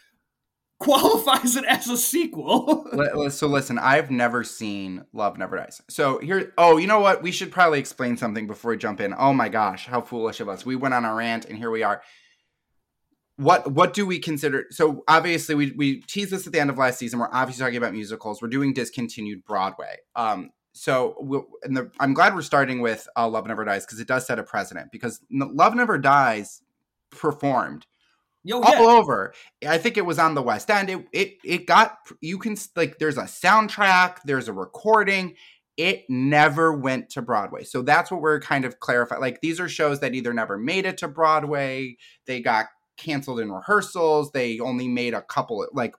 qualifies 0.78 1.57
it 1.57 1.64
as 1.64 1.88
a 1.88 1.97
sequel. 1.97 2.87
So 3.31 3.47
listen, 3.47 3.78
I've 3.78 4.11
never 4.11 4.45
seen 4.45 5.04
Love 5.12 5.38
Never 5.38 5.57
Dies. 5.57 5.81
So 5.88 6.19
here, 6.19 6.52
oh, 6.59 6.76
you 6.76 6.87
know 6.87 7.00
what? 7.00 7.23
We 7.23 7.33
should 7.33 7.50
probably 7.50 7.78
explain 7.78 8.16
something 8.16 8.47
before 8.47 8.73
we 8.73 8.76
jump 8.76 9.00
in. 9.00 9.14
Oh 9.16 9.33
my 9.33 9.49
gosh, 9.49 9.87
how 9.87 10.00
foolish 10.00 10.40
of 10.40 10.49
us! 10.49 10.64
We 10.64 10.76
went 10.76 10.95
on 10.95 11.04
a 11.04 11.14
rant, 11.14 11.45
and 11.47 11.57
here 11.57 11.71
we 11.71 11.83
are. 11.83 12.02
What 13.37 13.73
what 13.73 13.95
do 13.95 14.07
we 14.07 14.19
consider? 14.19 14.66
So 14.71 15.04
obviously, 15.09 15.54
we 15.54 15.73
we 15.73 16.02
teased 16.02 16.31
this 16.31 16.47
at 16.47 16.52
the 16.52 16.61
end 16.61 16.71
of 16.71 16.78
last 16.78 16.99
season. 16.99 17.19
We're 17.19 17.28
obviously 17.33 17.64
talking 17.64 17.78
about 17.78 17.93
musicals. 17.93 18.40
We're 18.40 18.49
doing 18.49 18.73
discontinued 18.73 19.45
Broadway. 19.45 19.97
Um, 20.14 20.50
so 20.73 21.14
we'll, 21.19 21.47
and 21.62 21.76
the, 21.76 21.90
I'm 22.00 22.14
glad 22.14 22.35
we're 22.35 22.43
starting 22.43 22.81
with 22.81 23.09
uh, 23.16 23.28
Love 23.28 23.47
Never 23.47 23.64
Dies 23.64 23.87
because 23.87 24.00
it 24.00 24.09
does 24.09 24.26
set 24.26 24.38
a 24.38 24.43
precedent. 24.43 24.90
Because 24.93 25.21
Love 25.31 25.75
Never 25.75 25.99
Dies 25.99 26.62
performed 27.11 27.87
Yo, 28.44 28.60
all 28.60 28.72
yeah. 28.72 28.98
over. 28.98 29.32
I 29.66 29.78
think 29.78 29.96
it 29.96 30.04
was 30.04 30.18
on 30.18 30.34
the 30.34 30.42
West 30.42 30.70
End. 30.70 30.90
It 30.90 31.06
it 31.12 31.38
it 31.42 31.66
got 31.66 31.96
you 32.20 32.38
can 32.38 32.56
like 32.76 32.98
there's 32.98 33.16
a 33.16 33.22
soundtrack, 33.22 34.18
there's 34.24 34.48
a 34.48 34.52
recording. 34.52 35.34
It 35.76 36.04
never 36.08 36.72
went 36.72 37.10
to 37.10 37.22
Broadway. 37.22 37.64
So 37.64 37.82
that's 37.82 38.10
what 38.10 38.20
we're 38.20 38.40
kind 38.40 38.64
of 38.64 38.78
clarifying. 38.78 39.20
Like 39.20 39.40
these 39.40 39.58
are 39.58 39.68
shows 39.68 40.00
that 40.00 40.14
either 40.14 40.32
never 40.32 40.58
made 40.58 40.84
it 40.84 40.98
to 40.98 41.08
Broadway, 41.08 41.96
they 42.26 42.40
got 42.40 42.66
canceled 42.96 43.40
in 43.40 43.50
rehearsals, 43.50 44.30
they 44.30 44.60
only 44.60 44.88
made 44.88 45.14
a 45.14 45.22
couple 45.22 45.66
like 45.72 45.94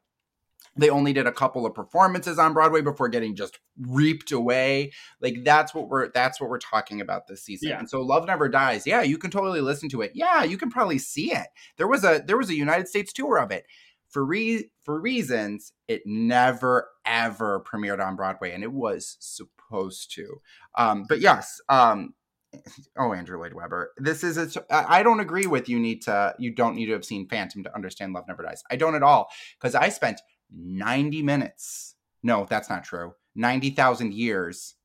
they 0.76 0.90
only 0.90 1.14
did 1.14 1.28
a 1.28 1.32
couple 1.32 1.66
of 1.66 1.74
performances 1.74 2.38
on 2.38 2.54
Broadway 2.54 2.82
before 2.82 3.08
getting 3.08 3.36
just 3.36 3.60
reaped 3.80 4.32
away. 4.32 4.92
Like 5.22 5.44
that's 5.44 5.74
what 5.74 5.88
we're 5.88 6.10
that's 6.12 6.42
what 6.42 6.50
we're 6.50 6.60
talking 6.60 7.02
about 7.02 7.28
this 7.28 7.44
season. 7.44 7.70
Yeah. 7.70 7.80
And 7.80 7.90
so 7.90 8.02
Love 8.02 8.28
Never 8.28 8.50
Dies. 8.50 8.86
Yeah, 8.86 9.02
you 9.02 9.18
can 9.18 9.32
totally 9.32 9.62
listen 9.62 9.90
to 9.90 10.02
it. 10.02 10.12
Yeah, 10.14 10.44
you 10.44 10.58
can 10.58 10.70
probably 10.70 11.00
see 11.00 11.32
it. 11.32 11.48
There 11.78 11.88
was 11.88 12.04
a 12.04 12.24
there 12.26 12.38
was 12.38 12.50
a 12.50 12.56
United 12.56 12.88
States 12.88 13.14
tour 13.14 13.38
of 13.38 13.52
it. 13.52 13.66
For 14.10 14.24
re- 14.24 14.70
for 14.84 15.00
reasons 15.00 15.74
it 15.88 16.04
never 16.06 16.90
ever 17.06 17.62
premiered 17.62 18.06
on 18.06 18.16
Broadway 18.16 18.52
and 18.52 18.64
it 18.64 18.72
was 18.72 19.18
supposed 19.20 20.14
to. 20.16 20.42
Um 20.76 21.06
but 21.08 21.22
yes, 21.22 21.62
um 21.70 22.14
oh 22.98 23.14
Andrew 23.14 23.38
Lloyd 23.38 23.54
Webber. 23.54 23.92
This 23.98 24.24
is 24.24 24.38
a 24.38 24.64
I 24.70 25.04
don't 25.04 25.20
agree 25.22 25.48
with 25.48 25.70
you 25.70 25.80
need 25.80 26.02
to 26.04 26.36
you 26.38 26.54
don't 26.54 26.76
need 26.76 26.88
to 26.88 26.94
have 26.94 27.06
seen 27.06 27.28
Phantom 27.28 27.64
to 27.64 27.76
understand 27.76 28.14
Love 28.14 28.26
Never 28.28 28.44
Dies. 28.44 28.64
I 28.70 28.76
don't 28.76 28.96
at 28.96 29.04
all 29.04 29.30
cuz 29.60 29.74
I 29.76 29.90
spent 29.90 30.22
90 30.52 31.24
minutes. 31.24 31.96
No, 32.24 32.46
that's 32.50 32.70
not 32.70 32.84
true. 32.84 33.14
90,000 33.36 34.14
years 34.14 34.76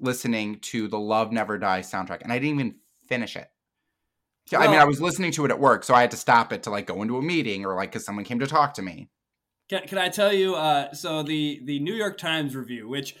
listening 0.00 0.58
to 0.60 0.88
the 0.88 0.98
Love 0.98 1.32
Never 1.32 1.58
Dies 1.58 1.90
soundtrack, 1.90 2.22
and 2.22 2.32
I 2.32 2.38
didn't 2.38 2.60
even 2.60 2.74
finish 3.08 3.36
it. 3.36 3.48
I 4.54 4.68
mean, 4.68 4.78
I 4.78 4.84
was 4.84 5.00
listening 5.00 5.32
to 5.32 5.44
it 5.44 5.50
at 5.50 5.58
work, 5.58 5.82
so 5.82 5.92
I 5.94 6.02
had 6.02 6.12
to 6.12 6.16
stop 6.16 6.52
it 6.52 6.62
to 6.64 6.70
like 6.70 6.86
go 6.86 7.02
into 7.02 7.16
a 7.16 7.22
meeting 7.22 7.64
or 7.64 7.74
like 7.74 7.90
because 7.90 8.04
someone 8.04 8.24
came 8.24 8.38
to 8.38 8.46
talk 8.46 8.74
to 8.74 8.82
me. 8.82 9.10
Can, 9.68 9.82
can 9.88 9.98
I 9.98 10.08
tell 10.08 10.32
you? 10.32 10.54
Uh, 10.54 10.92
so 10.92 11.24
the 11.24 11.60
the 11.64 11.80
New 11.80 11.94
York 11.94 12.16
Times 12.16 12.54
review, 12.54 12.88
which 12.88 13.16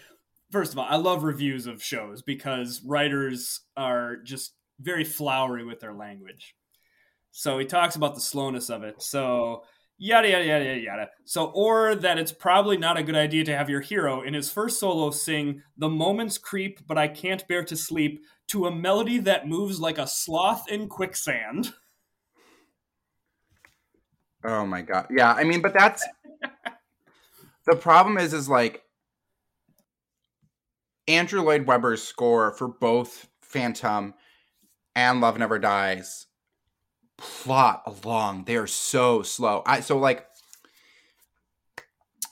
first 0.52 0.72
of 0.72 0.78
all, 0.78 0.86
I 0.88 0.96
love 0.96 1.24
reviews 1.24 1.66
of 1.66 1.82
shows 1.82 2.22
because 2.22 2.80
writers 2.84 3.62
are 3.76 4.16
just 4.18 4.54
very 4.78 5.02
flowery 5.02 5.64
with 5.64 5.80
their 5.80 5.94
language. 5.94 6.54
So 7.32 7.58
he 7.58 7.66
talks 7.66 7.96
about 7.96 8.14
the 8.14 8.20
slowness 8.20 8.70
of 8.70 8.84
it. 8.84 9.02
So 9.02 9.64
yada 9.98 10.28
yada 10.28 10.44
yada 10.44 10.64
yada 10.64 10.80
yada. 10.80 11.08
So 11.24 11.46
or 11.54 11.94
that 11.94 12.18
it's 12.18 12.32
probably 12.32 12.76
not 12.76 12.98
a 12.98 13.02
good 13.02 13.16
idea 13.16 13.44
to 13.44 13.56
have 13.56 13.70
your 13.70 13.80
hero 13.80 14.22
in 14.22 14.34
his 14.34 14.50
first 14.50 14.78
solo 14.78 15.10
sing 15.10 15.62
"The 15.76 15.88
moments 15.88 16.38
creep, 16.38 16.86
but 16.86 16.98
I 16.98 17.08
can't 17.08 17.46
bear 17.48 17.64
to 17.64 17.76
sleep" 17.76 18.24
to 18.48 18.66
a 18.66 18.74
melody 18.74 19.18
that 19.18 19.48
moves 19.48 19.80
like 19.80 19.98
a 19.98 20.06
sloth 20.06 20.70
in 20.70 20.88
quicksand. 20.88 21.72
Oh 24.44 24.64
my 24.64 24.82
god. 24.82 25.06
Yeah, 25.10 25.32
I 25.32 25.44
mean, 25.44 25.60
but 25.60 25.74
that's 25.74 26.06
the 27.66 27.76
problem 27.76 28.18
is 28.18 28.32
is 28.32 28.48
like 28.48 28.82
Andrew 31.08 31.42
Lloyd 31.42 31.66
Webber's 31.66 32.02
score 32.02 32.52
for 32.52 32.68
both 32.68 33.28
Phantom 33.40 34.14
and 34.94 35.20
Love 35.20 35.38
Never 35.38 35.58
Dies 35.58 36.26
plot 37.18 37.82
along. 37.86 38.44
They 38.44 38.56
are 38.56 38.66
so 38.66 39.22
slow. 39.22 39.62
I 39.66 39.80
so 39.80 39.98
like 39.98 40.26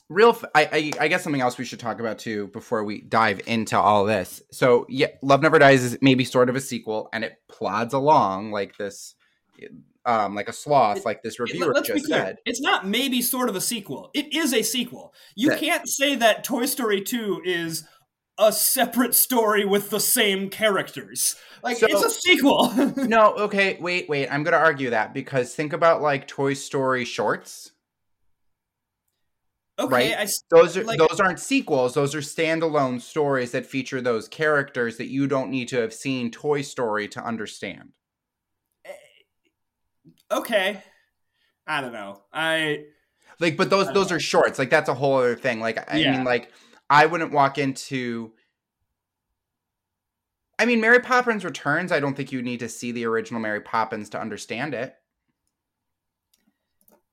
real 0.09 0.31
f- 0.31 0.45
I, 0.55 0.65
I 0.65 0.93
I 1.05 1.09
guess 1.09 1.23
something 1.23 1.41
else 1.41 1.57
we 1.59 1.65
should 1.65 1.81
talk 1.81 2.01
about 2.01 2.19
too 2.19 2.49
before 2.49 2.85
we 2.85 3.01
dive 3.01 3.41
into 3.47 3.79
all 3.79 4.05
this. 4.05 4.43
So 4.51 4.87
yeah, 4.89 5.09
Love 5.23 5.43
Never 5.43 5.59
Dies 5.59 5.83
is 5.83 5.99
maybe 6.01 6.25
sort 6.25 6.49
of 6.49 6.57
a 6.57 6.61
sequel 6.61 7.09
and 7.13 7.25
it 7.25 7.35
plods 7.49 7.95
along 7.95 8.51
like 8.53 8.77
this 8.77 9.15
um 10.07 10.35
like 10.35 10.49
a 10.49 10.53
sloth 10.53 11.07
like 11.07 11.23
this 11.23 11.41
reviewer 11.41 11.73
be 11.73 11.81
just 11.83 12.07
said. 12.07 12.37
It's 12.45 12.61
not 12.61 12.87
maybe 12.87 13.23
sort 13.23 13.49
of 13.49 13.57
a 13.57 13.61
sequel. 13.61 14.11
It 14.13 14.35
is 14.35 14.53
a 14.53 14.63
sequel. 14.63 15.15
You 15.35 15.51
That- 15.51 15.61
can't 15.61 15.89
say 15.89 16.15
that 16.17 16.45
Toy 16.45 16.67
Story 16.67 17.01
2 17.01 17.41
is 17.45 17.87
a 18.39 18.53
separate 18.53 19.15
story 19.15 19.65
with 19.65 19.91
the 19.91 20.01
same 20.01 20.51
characters. 20.51 21.37
Like 21.63 21.77
So- 21.79 21.87
it's 21.89 22.03
a 22.03 22.11
sequel. 22.11 22.73
no, 22.97 23.33
okay, 23.35 23.77
wait, 23.81 24.09
wait. 24.09 24.29
I'm 24.29 24.43
going 24.43 24.53
to 24.53 24.59
argue 24.59 24.91
that 24.91 25.15
because 25.15 25.55
think 25.55 25.73
about 25.73 26.03
like 26.03 26.27
Toy 26.27 26.55
Story 26.55 27.05
shorts. 27.05 27.71
okay, 29.79 30.13
Right. 30.15 30.19
I 30.19 30.29
Those 30.51 30.77
are 30.77 30.85
Like- 30.85 30.99
those 30.99 31.21
aren't 31.21 31.41
sequels. 31.41 31.95
Those 31.95 32.15
are 32.15 32.21
standalone 32.21 33.01
stories 33.01 33.53
that 33.53 33.67
feature 33.67 34.01
those 34.01 34.29
characters 34.29 34.97
that 34.99 35.07
you 35.09 35.27
don't 35.27 35.51
need 35.51 35.69
to 35.69 35.77
have 35.81 35.93
seen 35.95 36.31
Toy 36.31 36.63
Story 36.63 37.09
to 37.09 37.25
understand. 37.25 37.93
Eh, 38.85 38.93
okay. 40.31 40.83
I 41.67 41.81
don't 41.81 41.93
know. 41.93 42.21
I 42.33 42.85
Like, 43.41 43.57
but 43.57 43.71
those 43.71 43.93
those 43.93 44.11
know. 44.11 44.17
are 44.17 44.21
shorts. 44.21 44.59
Like 44.59 44.71
that's 44.71 44.89
a 44.89 44.95
whole 44.95 45.17
other 45.17 45.35
thing. 45.37 45.61
Like, 45.61 45.91
I 45.93 45.97
Yeah. 45.99 46.13
mean, 46.13 46.25
like 46.25 46.53
I 46.91 47.07
wouldn't 47.07 47.33
walk 47.33 47.59
into. 47.59 48.33
I 50.59 50.67
mean, 50.67 50.81
Mary 50.81 51.01
Poppins 51.01 51.45
Returns. 51.45 51.91
I 51.91 51.99
don't 52.01 52.15
think 52.17 52.31
you 52.31 52.41
need 52.43 52.61
to 52.61 52.69
see 52.69 52.93
the 52.93 53.07
original 53.07 53.41
Mary 53.41 53.61
Poppins 53.61 54.09
to 54.11 54.21
understand 54.21 54.73
it. 54.75 54.95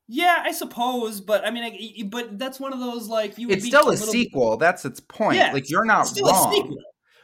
yeah, 0.07 0.41
I 0.43 0.51
suppose, 0.51 1.21
but 1.21 1.45
I 1.45 1.51
mean, 1.51 1.63
I, 1.63 2.03
but 2.03 2.37
that's 2.37 2.59
one 2.59 2.73
of 2.73 2.79
those 2.79 3.07
like 3.07 3.37
you. 3.37 3.47
would 3.47 3.55
It's 3.57 3.65
be 3.65 3.69
still 3.71 3.87
a 3.87 3.91
little- 3.91 4.07
sequel. 4.07 4.57
That's 4.57 4.83
its 4.85 4.99
point. 4.99 5.37
Yeah, 5.37 5.53
like 5.53 5.69
you're 5.69 5.85
not 5.85 6.11
wrong. 6.21 6.77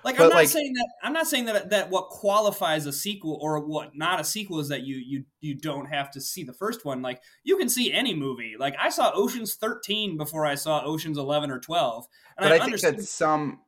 Like 0.07 0.15
But, 0.15 0.23
I'm 0.23 0.29
not 0.29 0.35
like- 0.37 0.47
saying 0.47 0.71
that 0.71 0.87
I'm 1.03 1.11
not 1.11 1.27
saying 1.27 1.45
that 1.45 1.69
that 1.71 1.89
what 1.89 2.07
qualifies 2.07 2.85
a 2.85 2.93
sequel 2.93 3.37
or 3.41 3.59
what 3.59 3.93
not 3.93 4.21
a 4.21 4.23
sequel 4.23 4.61
is 4.61 4.69
that 4.69 4.83
you 4.83 4.95
you 4.95 5.25
you 5.41 5.53
don't 5.53 5.87
have 5.87 6.09
to 6.11 6.21
see 6.21 6.45
the 6.45 6.53
first 6.53 6.85
one. 6.85 7.01
Like 7.01 7.21
you 7.43 7.57
can 7.57 7.67
see 7.67 7.91
any 7.91 8.13
movie. 8.15 8.55
Like 8.57 8.73
I 8.79 8.87
saw 8.87 9.11
Ocean's 9.13 9.55
13 9.55 10.15
before 10.15 10.45
I 10.45 10.55
saw 10.55 10.81
Ocean's 10.85 11.17
11 11.17 11.51
or 11.51 11.59
12, 11.59 12.05
and 12.37 12.43
but 12.45 12.47
I, 12.47 12.55
think 12.55 12.63
understood. 12.63 12.99
that 12.99 13.03
some 13.03 13.59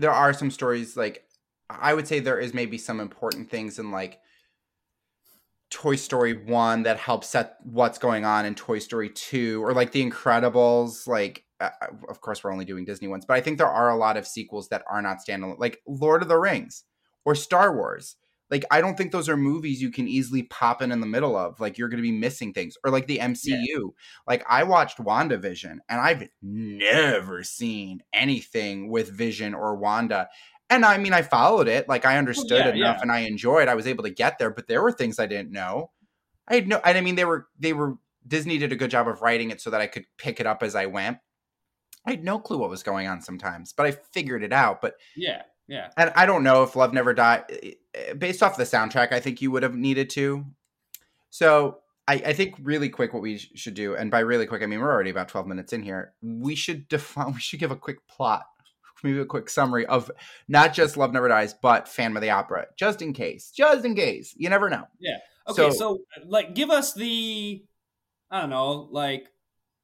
there 0.00 0.10
are 0.10 0.32
some 0.32 0.50
stories 0.50 0.96
like 0.96 1.22
I 1.70 1.94
would 1.94 2.08
say 2.08 2.18
there 2.18 2.40
is 2.40 2.52
maybe 2.52 2.76
some 2.76 2.98
important 2.98 3.48
things 3.48 3.78
in 3.78 3.92
like 3.92 4.18
Toy 5.70 5.96
Story 5.96 6.32
1 6.44 6.84
that 6.84 6.98
helps 6.98 7.28
set 7.28 7.56
what's 7.64 7.98
going 7.98 8.24
on 8.24 8.46
in 8.46 8.54
Toy 8.54 8.78
Story 8.78 9.10
2 9.10 9.64
or 9.64 9.72
like 9.72 9.92
The 9.92 10.08
Incredibles 10.08 11.06
like 11.06 11.44
uh, 11.60 11.70
of 12.08 12.20
course 12.20 12.44
we're 12.44 12.52
only 12.52 12.64
doing 12.64 12.84
Disney 12.84 13.08
ones 13.08 13.24
but 13.26 13.34
I 13.34 13.40
think 13.40 13.58
there 13.58 13.66
are 13.68 13.90
a 13.90 13.96
lot 13.96 14.16
of 14.16 14.26
sequels 14.26 14.68
that 14.68 14.84
are 14.90 15.02
not 15.02 15.18
standalone 15.26 15.58
like 15.58 15.80
Lord 15.86 16.22
of 16.22 16.28
the 16.28 16.38
Rings 16.38 16.84
or 17.24 17.34
Star 17.34 17.74
Wars 17.74 18.16
like 18.50 18.64
I 18.70 18.80
don't 18.80 18.96
think 18.96 19.10
those 19.10 19.28
are 19.28 19.36
movies 19.36 19.82
you 19.82 19.90
can 19.90 20.06
easily 20.06 20.44
pop 20.44 20.82
in 20.82 20.92
in 20.92 21.00
the 21.00 21.06
middle 21.06 21.36
of 21.36 21.58
like 21.60 21.78
you're 21.78 21.88
going 21.88 22.02
to 22.02 22.02
be 22.02 22.12
missing 22.12 22.52
things 22.52 22.76
or 22.84 22.90
like 22.90 23.06
the 23.06 23.18
MCU 23.18 23.90
like 24.26 24.44
I 24.48 24.62
watched 24.62 24.98
WandaVision 24.98 25.78
and 25.88 26.00
I've 26.00 26.28
never 26.42 27.42
seen 27.42 28.02
anything 28.12 28.88
with 28.88 29.10
Vision 29.10 29.54
or 29.54 29.76
Wanda. 29.76 30.28
And 30.68 30.84
I 30.84 30.98
mean 30.98 31.12
I 31.12 31.22
followed 31.22 31.68
it, 31.68 31.88
like 31.88 32.04
I 32.04 32.16
oh, 32.16 32.18
understood 32.18 32.58
yeah, 32.58 32.74
enough 32.74 32.96
yeah. 32.96 33.02
and 33.02 33.12
I 33.12 33.20
enjoyed. 33.20 33.68
I 33.68 33.74
was 33.74 33.86
able 33.86 34.04
to 34.04 34.10
get 34.10 34.38
there, 34.38 34.50
but 34.50 34.66
there 34.66 34.82
were 34.82 34.92
things 34.92 35.18
I 35.18 35.26
didn't 35.26 35.52
know. 35.52 35.90
I 36.48 36.56
had 36.56 36.68
no 36.68 36.80
and 36.84 36.98
I 36.98 37.00
mean 37.00 37.14
they 37.14 37.24
were 37.24 37.48
they 37.58 37.72
were 37.72 37.98
Disney 38.26 38.58
did 38.58 38.72
a 38.72 38.76
good 38.76 38.90
job 38.90 39.08
of 39.08 39.22
writing 39.22 39.50
it 39.50 39.60
so 39.60 39.70
that 39.70 39.80
I 39.80 39.86
could 39.86 40.06
pick 40.18 40.40
it 40.40 40.46
up 40.46 40.62
as 40.62 40.74
I 40.74 40.86
went. 40.86 41.18
I 42.06 42.12
had 42.12 42.24
no 42.24 42.38
clue 42.38 42.58
what 42.58 42.70
was 42.70 42.82
going 42.82 43.08
on 43.08 43.20
sometimes, 43.20 43.72
but 43.72 43.86
I 43.86 43.92
figured 44.12 44.42
it 44.42 44.52
out. 44.52 44.80
But 44.80 44.94
yeah, 45.16 45.42
yeah. 45.66 45.90
and 45.96 46.12
I 46.14 46.26
don't 46.26 46.44
know 46.44 46.62
if 46.62 46.76
Love 46.76 46.92
Never 46.92 47.12
Die, 47.14 47.44
eh, 47.94 48.12
based 48.14 48.42
off 48.42 48.56
the 48.56 48.64
soundtrack, 48.64 49.12
I 49.12 49.20
think 49.20 49.42
you 49.42 49.50
would 49.50 49.64
have 49.64 49.74
needed 49.74 50.10
to. 50.10 50.44
So 51.30 51.78
I, 52.06 52.14
I 52.14 52.32
think 52.32 52.54
really 52.62 52.88
quick 52.88 53.12
what 53.12 53.22
we 53.22 53.38
sh- 53.38 53.50
should 53.56 53.74
do, 53.74 53.96
and 53.96 54.10
by 54.10 54.20
really 54.20 54.46
quick 54.46 54.62
I 54.62 54.66
mean 54.66 54.80
we're 54.80 54.92
already 54.92 55.10
about 55.10 55.28
twelve 55.28 55.46
minutes 55.46 55.72
in 55.72 55.82
here. 55.82 56.14
We 56.22 56.54
should 56.54 56.88
define. 56.88 57.32
We 57.34 57.40
should 57.40 57.60
give 57.60 57.72
a 57.72 57.76
quick 57.76 58.06
plot, 58.06 58.44
maybe 59.02 59.18
a 59.20 59.24
quick 59.24 59.48
summary 59.50 59.86
of 59.86 60.10
not 60.48 60.72
just 60.74 60.96
Love 60.96 61.12
Never 61.12 61.28
Dies, 61.28 61.54
but 61.54 61.88
Phantom 61.88 62.16
of 62.16 62.22
the 62.22 62.30
Opera, 62.30 62.66
just 62.76 63.02
in 63.02 63.12
case, 63.12 63.50
just 63.50 63.84
in 63.84 63.94
case. 63.94 64.34
You 64.36 64.48
never 64.50 64.68
know. 64.70 64.84
Yeah. 64.98 65.18
Okay, 65.48 65.70
So- 65.70 65.70
so, 65.70 65.98
like 66.26 66.54
give 66.54 66.70
us 66.70 66.94
the 66.94 67.64
I 68.30 68.40
don't 68.40 68.50
know, 68.50 68.88
like 68.90 69.28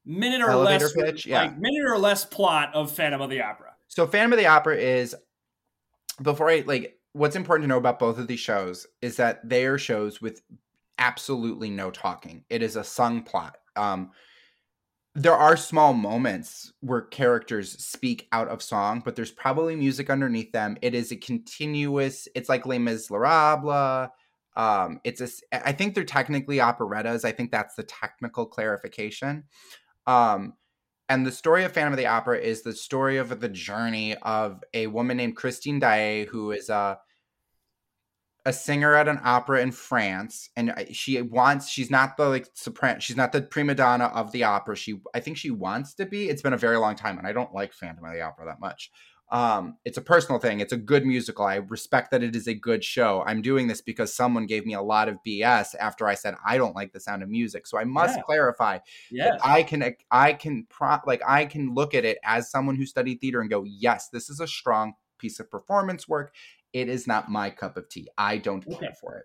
minute 0.05 0.43
or 0.43 0.55
less 0.57 0.93
pitch? 0.95 1.27
Yeah. 1.27 1.43
like 1.43 1.59
minute 1.59 1.85
or 1.87 1.97
less 1.99 2.25
plot 2.25 2.75
of 2.75 2.91
Phantom 2.91 3.21
of 3.21 3.31
the 3.31 3.41
Opera. 3.43 3.73
So 3.87 4.07
Phantom 4.07 4.33
of 4.33 4.39
the 4.39 4.47
Opera 4.47 4.77
is 4.77 5.15
before 6.21 6.51
I 6.51 6.65
like 6.67 6.99
what's 7.13 7.37
important 7.37 7.65
to 7.65 7.69
know 7.69 7.77
about 7.79 7.99
both 7.99 8.19
of 8.19 8.27
these 8.27 8.41
shows 8.41 8.87
is 9.01 9.17
that 9.19 9.47
they 9.49 9.67
are 9.67 9.79
shows 9.79 10.21
with 10.21 10.43
absolutely 10.99 11.71
no 11.71 11.91
talking. 11.91 12.45
It 12.51 12.63
is 12.63 12.77
a 12.77 12.85
sung 12.85 13.23
plot. 13.23 13.57
Um 13.77 14.11
there 15.15 15.35
are 15.35 15.57
small 15.57 15.93
moments 15.93 16.73
where 16.81 17.03
characters 17.03 17.73
speak 17.85 18.29
out 18.33 18.49
of 18.49 18.63
song, 18.63 19.03
but 19.05 19.15
there's 19.15 19.31
probably 19.31 19.77
music 19.77 20.09
underneath 20.09 20.53
them. 20.53 20.77
It 20.81 20.95
is 20.95 21.13
a 21.13 21.17
continuous, 21.17 22.29
it's 22.35 22.49
like 22.49 22.65
Les 22.65 22.79
Miserables. 22.79 24.09
Um, 24.57 25.01
it's 25.05 25.21
a. 25.21 25.29
I 25.67 25.73
think 25.73 25.95
they're 25.95 26.05
technically 26.05 26.61
operettas. 26.61 27.25
I 27.25 27.33
think 27.33 27.51
that's 27.51 27.75
the 27.75 27.85
technical 27.85 28.45
clarification. 28.47 29.45
Um, 30.07 30.55
and 31.09 31.27
the 31.27 31.33
story 31.33 31.65
of 31.65 31.73
Phantom 31.73 31.93
of 31.93 31.99
the 31.99 32.07
Opera 32.07 32.39
is 32.39 32.63
the 32.63 32.75
story 32.75 33.17
of 33.17 33.41
the 33.41 33.49
journey 33.49 34.15
of 34.17 34.63
a 34.75 34.87
woman 34.89 35.17
named 35.17 35.37
Christine 35.37 35.79
Daae, 35.79 36.27
who 36.27 36.53
is 36.53 36.69
a 36.69 36.99
a 38.45 38.53
singer 38.53 38.95
at 38.95 39.07
an 39.09 39.21
opera 39.23 39.61
in 39.61 39.71
France, 39.71 40.51
and 40.57 40.75
she 40.93 41.21
wants. 41.23 41.69
She's 41.69 41.91
not 41.91 42.17
the 42.17 42.29
like 42.29 42.49
soprano. 42.55 42.99
She's 43.01 43.17
not 43.17 43.33
the 43.33 43.43
prima 43.43 43.75
donna 43.75 44.07
of 44.07 44.33
the 44.33 44.45
opera. 44.45 44.77
She, 44.77 45.01
I 45.15 45.21
think, 45.21 45.37
she 45.37 45.51
wants 45.51 45.95
to 45.95 46.07
be. 46.07 46.29
It's 46.29 46.43
been 46.43 46.53
a 46.53 46.59
very 46.59 46.77
long 46.77 46.97
time, 46.97 47.19
and 47.19 47.27
I 47.27 47.33
don't 47.33 47.55
like 47.55 47.73
Phantom 47.73 48.05
of 48.05 48.13
the 48.13 48.21
Opera 48.21 48.47
that 48.47 48.61
much. 48.61 48.91
Um, 49.31 49.79
it's 49.87 49.97
a 49.97 50.03
personal 50.03 50.39
thing. 50.39 50.61
It's 50.61 50.75
a 50.75 50.77
good 50.77 51.07
musical. 51.07 51.47
I 51.47 51.55
respect 51.57 52.11
that 52.11 52.23
it 52.23 52.37
is 52.37 52.47
a 52.49 52.53
good 52.53 52.85
show. 52.85 53.23
I'm 53.27 53.41
doing 53.41 53.67
this 53.67 53.81
because 53.81 54.13
someone 54.13 54.45
gave 54.45 54.67
me 54.67 54.75
a 54.75 54.83
lot 54.83 55.09
of 55.09 55.17
BS 55.27 55.75
after 55.81 56.07
I 56.07 56.15
said 56.15 56.35
I 56.45 56.59
don't 56.59 56.77
like 56.77 56.93
the 56.93 57.01
sound 57.01 57.23
of 57.23 57.31
music. 57.31 57.67
So 57.67 57.79
I 57.79 57.85
must 57.85 58.17
Yeah. 58.19 58.23
clarify 58.25 58.79
Yeah. 59.11 59.39
I 59.43 59.63
can 59.63 59.95
I 60.11 60.35
can 60.35 60.67
pro- 60.69 60.99
like 61.07 61.23
I 61.27 61.47
can 61.47 61.73
look 61.73 61.95
at 61.95 62.05
it 62.05 62.19
as 62.25 62.51
someone 62.51 62.77
who 62.77 62.85
studied 62.85 63.23
theater 63.23 63.41
and 63.41 63.49
go, 63.49 63.65
yes, 63.65 64.11
this 64.11 64.29
is 64.29 64.39
a 64.39 64.47
strong 64.47 64.93
piece 65.19 65.41
of 65.41 65.51
performance 65.51 66.07
work. 66.07 66.35
It 66.73 66.89
is 66.89 67.07
not 67.07 67.31
my 67.31 67.51
cup 67.51 67.77
of 67.77 67.89
tea. 67.89 68.09
I 68.17 68.39
don't 68.39 68.65
care 68.65 68.77
Okay. 68.77 68.89
for 69.01 69.17
it. 69.17 69.25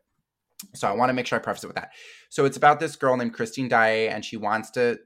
So 0.75 0.88
I 0.88 0.92
want 0.92 1.10
to 1.10 1.13
make 1.13 1.27
sure 1.27 1.38
I 1.39 1.42
preface 1.42 1.63
it 1.63 1.68
with 1.68 1.75
that. 1.75 1.92
So 2.30 2.46
it's 2.46 2.58
about 2.58 2.80
this 2.80 2.96
girl 2.96 3.16
named 3.16 3.34
Christine 3.34 3.70
Daae, 3.70 4.10
and 4.10 4.25
she 4.25 4.38
wants 4.38 4.72
to 4.72 5.00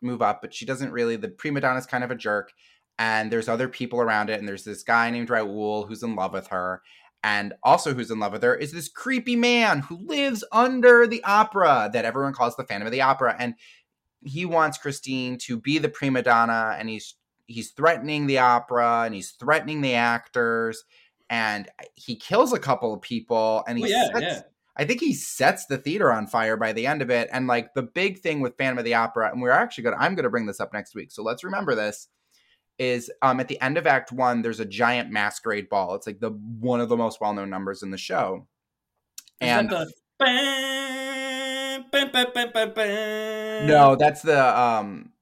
move 0.00 0.22
up, 0.22 0.40
but 0.40 0.54
she 0.54 0.64
doesn't 0.64 0.92
really. 0.92 1.16
The 1.16 1.28
prima 1.28 1.60
donna 1.60 1.78
is 1.78 1.86
kind 1.86 2.04
of 2.04 2.10
a 2.10 2.14
jerk, 2.16 2.52
and 2.98 3.30
there's 3.30 3.48
other 3.48 3.68
people 3.68 4.00
around 4.00 4.30
it, 4.30 4.38
and 4.38 4.48
there's 4.48 4.64
this 4.64 4.82
guy 4.82 5.10
named 5.10 5.30
Raoul 5.30 5.86
who's 5.86 6.02
in 6.02 6.16
love 6.16 6.32
with 6.32 6.48
her, 6.48 6.82
and 7.22 7.54
also 7.62 7.94
who's 7.94 8.10
in 8.10 8.18
love 8.20 8.32
with 8.32 8.42
her 8.42 8.54
is 8.54 8.72
this 8.72 8.88
creepy 8.88 9.36
man 9.36 9.80
who 9.80 9.96
lives 9.98 10.44
under 10.52 11.06
the 11.06 11.22
opera 11.24 11.90
that 11.92 12.04
everyone 12.04 12.32
calls 12.34 12.56
the 12.56 12.64
Phantom 12.64 12.86
of 12.86 12.92
the 12.92 13.02
Opera, 13.02 13.36
and 13.38 13.54
he 14.24 14.46
wants 14.46 14.78
Christine 14.78 15.36
to 15.38 15.58
be 15.58 15.78
the 15.78 15.88
prima 15.90 16.22
donna, 16.22 16.76
and 16.78 16.88
he's 16.88 17.16
he's 17.46 17.72
threatening 17.72 18.26
the 18.26 18.38
opera 18.38 19.02
and 19.04 19.14
he's 19.14 19.32
threatening 19.32 19.82
the 19.82 19.94
actors 19.94 20.82
and 21.30 21.68
he 21.94 22.16
kills 22.16 22.52
a 22.52 22.58
couple 22.58 22.92
of 22.92 23.00
people 23.00 23.64
and 23.66 23.78
he 23.78 23.84
Oh, 23.84 23.88
yeah, 23.88 24.12
sets, 24.12 24.22
yeah. 24.22 24.40
I 24.76 24.84
think 24.84 25.00
he 25.00 25.14
sets 25.14 25.66
the 25.66 25.78
theater 25.78 26.12
on 26.12 26.26
fire 26.26 26.56
by 26.56 26.72
the 26.72 26.86
end 26.86 27.00
of 27.02 27.10
it. 27.10 27.28
And 27.32 27.46
like 27.46 27.74
the 27.74 27.82
big 27.82 28.20
thing 28.20 28.40
with 28.40 28.56
Phantom 28.58 28.78
of 28.78 28.84
the 28.84 28.94
Opera, 28.94 29.30
and 29.30 29.40
we're 29.40 29.50
actually 29.50 29.84
gonna 29.84 29.96
I'm 29.98 30.14
gonna 30.14 30.30
bring 30.30 30.46
this 30.46 30.60
up 30.60 30.72
next 30.72 30.94
week. 30.94 31.12
So 31.12 31.22
let's 31.22 31.44
remember 31.44 31.74
this. 31.74 32.08
Is 32.78 33.10
um 33.22 33.38
at 33.38 33.46
the 33.48 33.60
end 33.60 33.78
of 33.78 33.86
Act 33.86 34.10
One, 34.10 34.42
there's 34.42 34.60
a 34.60 34.64
giant 34.64 35.10
masquerade 35.10 35.68
ball. 35.68 35.94
It's 35.94 36.06
like 36.08 36.18
the 36.18 36.30
one 36.30 36.80
of 36.80 36.88
the 36.88 36.96
most 36.96 37.20
well 37.20 37.32
known 37.32 37.50
numbers 37.50 37.82
in 37.84 37.90
the 37.90 37.98
show. 37.98 38.48
And 39.40 39.70
that 39.70 39.88
the 40.18 40.46
no, 43.66 43.94
that's 43.96 44.22
the 44.22 44.60
um 44.60 45.12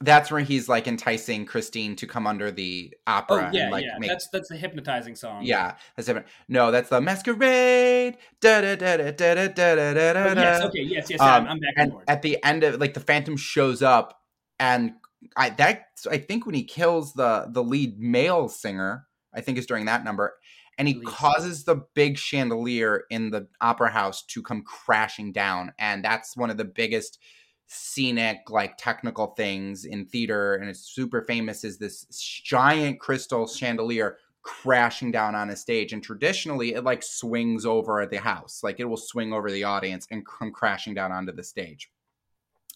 that's 0.00 0.30
where 0.30 0.40
he's 0.40 0.68
like 0.68 0.86
enticing 0.86 1.46
Christine 1.46 1.96
to 1.96 2.06
come 2.06 2.26
under 2.26 2.50
the 2.50 2.94
opera. 3.06 3.48
Oh 3.50 3.56
yeah, 3.56 3.62
and 3.62 3.72
like 3.72 3.84
yeah. 3.84 3.98
make 3.98 4.10
That's 4.10 4.28
that's 4.32 4.48
the 4.48 4.56
hypnotizing 4.56 5.14
song. 5.14 5.44
yeah, 5.44 5.76
that's 5.96 6.06
different. 6.06 6.26
No, 6.48 6.70
that's 6.70 6.88
the 6.90 7.00
masquerade. 7.00 8.18
Da 8.40 8.60
da 8.60 8.76
da 8.76 8.96
da 8.96 9.10
da 9.12 9.34
da 9.34 9.48
da 9.48 9.74
da 9.74 10.12
da 10.12 10.26
Oh, 10.26 10.34
yes. 10.34 10.62
Okay. 10.64 10.82
Yes. 10.82 11.10
Yes. 11.10 11.20
Um, 11.20 11.28
I'm, 11.28 11.46
I'm 11.48 11.60
back 11.60 11.74
and 11.76 11.92
at 12.08 12.22
the 12.22 12.42
end 12.44 12.64
of 12.64 12.80
like 12.80 12.94
the 12.94 13.00
phantom 13.00 13.36
shows 13.36 13.82
up 13.82 14.20
and 14.58 14.94
i 15.36 15.50
that 15.50 15.86
i 16.10 16.18
think 16.18 16.46
when 16.46 16.54
he 16.54 16.64
kills 16.64 17.12
the 17.14 17.46
the 17.50 17.62
lead 17.62 17.98
male 17.98 18.48
singer 18.48 19.06
i 19.34 19.40
think 19.40 19.58
is 19.58 19.66
during 19.66 19.86
that 19.86 20.04
number 20.04 20.34
and 20.78 20.88
he 20.88 20.94
singer. 20.94 21.06
causes 21.06 21.64
the 21.64 21.76
big 21.94 22.18
chandelier 22.18 23.04
in 23.10 23.30
the 23.30 23.46
opera 23.60 23.90
house 23.90 24.24
to 24.24 24.42
come 24.42 24.62
crashing 24.62 25.32
down 25.32 25.72
and 25.78 26.04
that's 26.04 26.36
one 26.36 26.50
of 26.50 26.56
the 26.56 26.64
biggest 26.64 27.18
scenic 27.68 28.48
like 28.48 28.76
technical 28.76 29.28
things 29.28 29.84
in 29.84 30.06
theater 30.06 30.54
and 30.54 30.70
it's 30.70 30.80
super 30.80 31.22
famous 31.22 31.64
is 31.64 31.78
this 31.78 32.04
giant 32.44 33.00
crystal 33.00 33.46
chandelier 33.46 34.18
crashing 34.46 35.10
down 35.10 35.34
on 35.34 35.50
a 35.50 35.56
stage 35.56 35.92
and 35.92 36.04
traditionally 36.04 36.74
it 36.74 36.84
like 36.84 37.02
swings 37.02 37.66
over 37.66 38.06
the 38.06 38.20
house. 38.20 38.60
Like 38.62 38.78
it 38.78 38.84
will 38.84 38.96
swing 38.96 39.32
over 39.32 39.50
the 39.50 39.64
audience 39.64 40.06
and 40.12 40.24
come 40.24 40.52
crashing 40.52 40.94
down 40.94 41.10
onto 41.10 41.32
the 41.32 41.42
stage. 41.42 41.90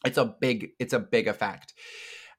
It's 0.05 0.19
a 0.19 0.25
big 0.25 0.71
it's 0.81 0.93
a 0.93 0.99
big 0.99 1.29
effect. 1.29 1.75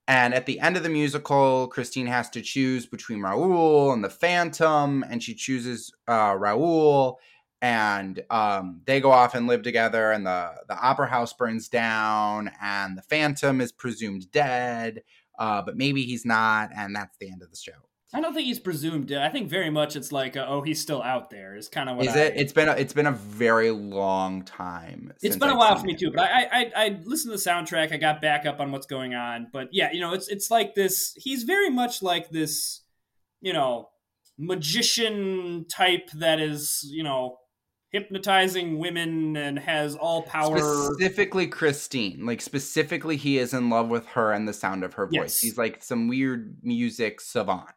And 0.06 0.34
at 0.34 0.48
the 0.48 0.60
end 0.60 0.76
of 0.76 0.84
the 0.84 0.90
musical 0.90 1.68
christine 1.70 2.08
has 2.08 2.30
to 2.32 2.42
choose 2.42 2.86
between 2.86 3.22
raoul 3.22 3.94
and 3.94 4.04
the 4.04 4.10
phantom 4.10 5.06
and 5.10 5.24
she 5.24 5.34
chooses 5.34 5.94
uh, 6.10 6.36
raoul 6.38 7.18
and 7.62 8.24
um, 8.30 8.82
they 8.86 9.00
go 9.00 9.12
off 9.12 9.36
and 9.36 9.48
live 9.48 9.62
together 9.62 10.12
and 10.12 10.26
the, 10.26 10.52
the 10.68 10.78
opera 10.78 11.08
house 11.08 11.34
burns 11.34 11.70
down 11.70 12.52
and 12.62 12.98
the 12.98 13.04
phantom 13.04 13.62
is 13.62 13.72
presumed 13.72 14.32
dead 14.32 15.04
uh, 15.40 15.62
but 15.62 15.78
maybe 15.78 16.04
he's 16.04 16.26
not 16.26 16.70
and 16.76 16.96
that's 16.96 17.18
the 17.20 17.30
end 17.30 17.42
of 17.42 17.50
the 17.50 17.58
show 17.58 17.74
I 18.14 18.20
don't 18.20 18.34
think 18.34 18.46
he's 18.46 18.60
presumed 18.60 19.08
dead. 19.08 19.22
I 19.22 19.30
think 19.30 19.50
very 19.50 19.70
much 19.70 19.96
it's 19.96 20.12
like, 20.12 20.36
uh, 20.36 20.46
oh, 20.46 20.62
he's 20.62 20.82
still 20.82 21.02
out 21.02 21.30
there. 21.30 21.56
Is 21.56 21.70
kind 21.70 21.90
of 21.90 21.96
what 21.96 22.08
is 22.08 22.16
I, 22.16 22.20
it 22.20 22.34
it's 22.36 22.52
been 22.52 22.68
a, 22.68 22.74
it's 22.74 22.92
been 22.92 23.08
a 23.08 23.14
very 23.14 23.72
long 23.72 24.44
time 24.44 25.14
It's 25.22 25.38
been 25.38 25.48
a 25.48 25.54
I've 25.54 25.58
while 25.58 25.76
for 25.78 25.86
me 25.86 25.94
it. 25.94 26.00
too, 26.00 26.12
but 26.14 26.30
I, 26.30 26.44
I 26.52 26.72
I 26.76 26.88
listened 27.06 27.32
to 27.32 27.42
the 27.42 27.50
soundtrack. 27.50 27.94
I 27.94 27.98
got 27.98 28.22
back 28.22 28.46
up 28.46 28.60
on 28.60 28.72
what's 28.74 28.86
going 28.86 29.16
on, 29.16 29.48
but 29.54 29.70
yeah, 29.72 29.94
you 29.94 30.02
know, 30.02 30.14
it's 30.14 30.28
it's 30.28 30.52
like 30.52 30.76
this. 30.76 31.14
He's 31.16 31.44
very 31.44 31.70
much 31.70 32.04
like 32.04 32.32
this, 32.32 32.82
you 33.40 33.54
know, 33.54 33.90
magician 34.38 35.66
type 35.70 36.10
that 36.16 36.42
is, 36.42 36.86
you 36.92 37.04
know, 37.04 37.38
hypnotizing 37.92 38.80
women 38.80 39.36
and 39.36 39.60
has 39.60 39.96
all 39.96 40.24
power. 40.24 40.58
Specifically, 40.58 41.48
Christine. 41.48 42.26
Like 42.26 42.42
specifically, 42.42 43.18
he 43.18 43.38
is 43.38 43.54
in 43.54 43.70
love 43.70 43.90
with 43.90 44.06
her 44.08 44.32
and 44.32 44.48
the 44.48 44.54
sound 44.54 44.84
of 44.84 44.94
her 44.94 45.06
voice. 45.06 45.14
Yes. 45.14 45.40
He's 45.40 45.58
like 45.58 45.84
some 45.84 46.08
weird 46.08 46.58
music 46.64 47.22
savant, 47.22 47.70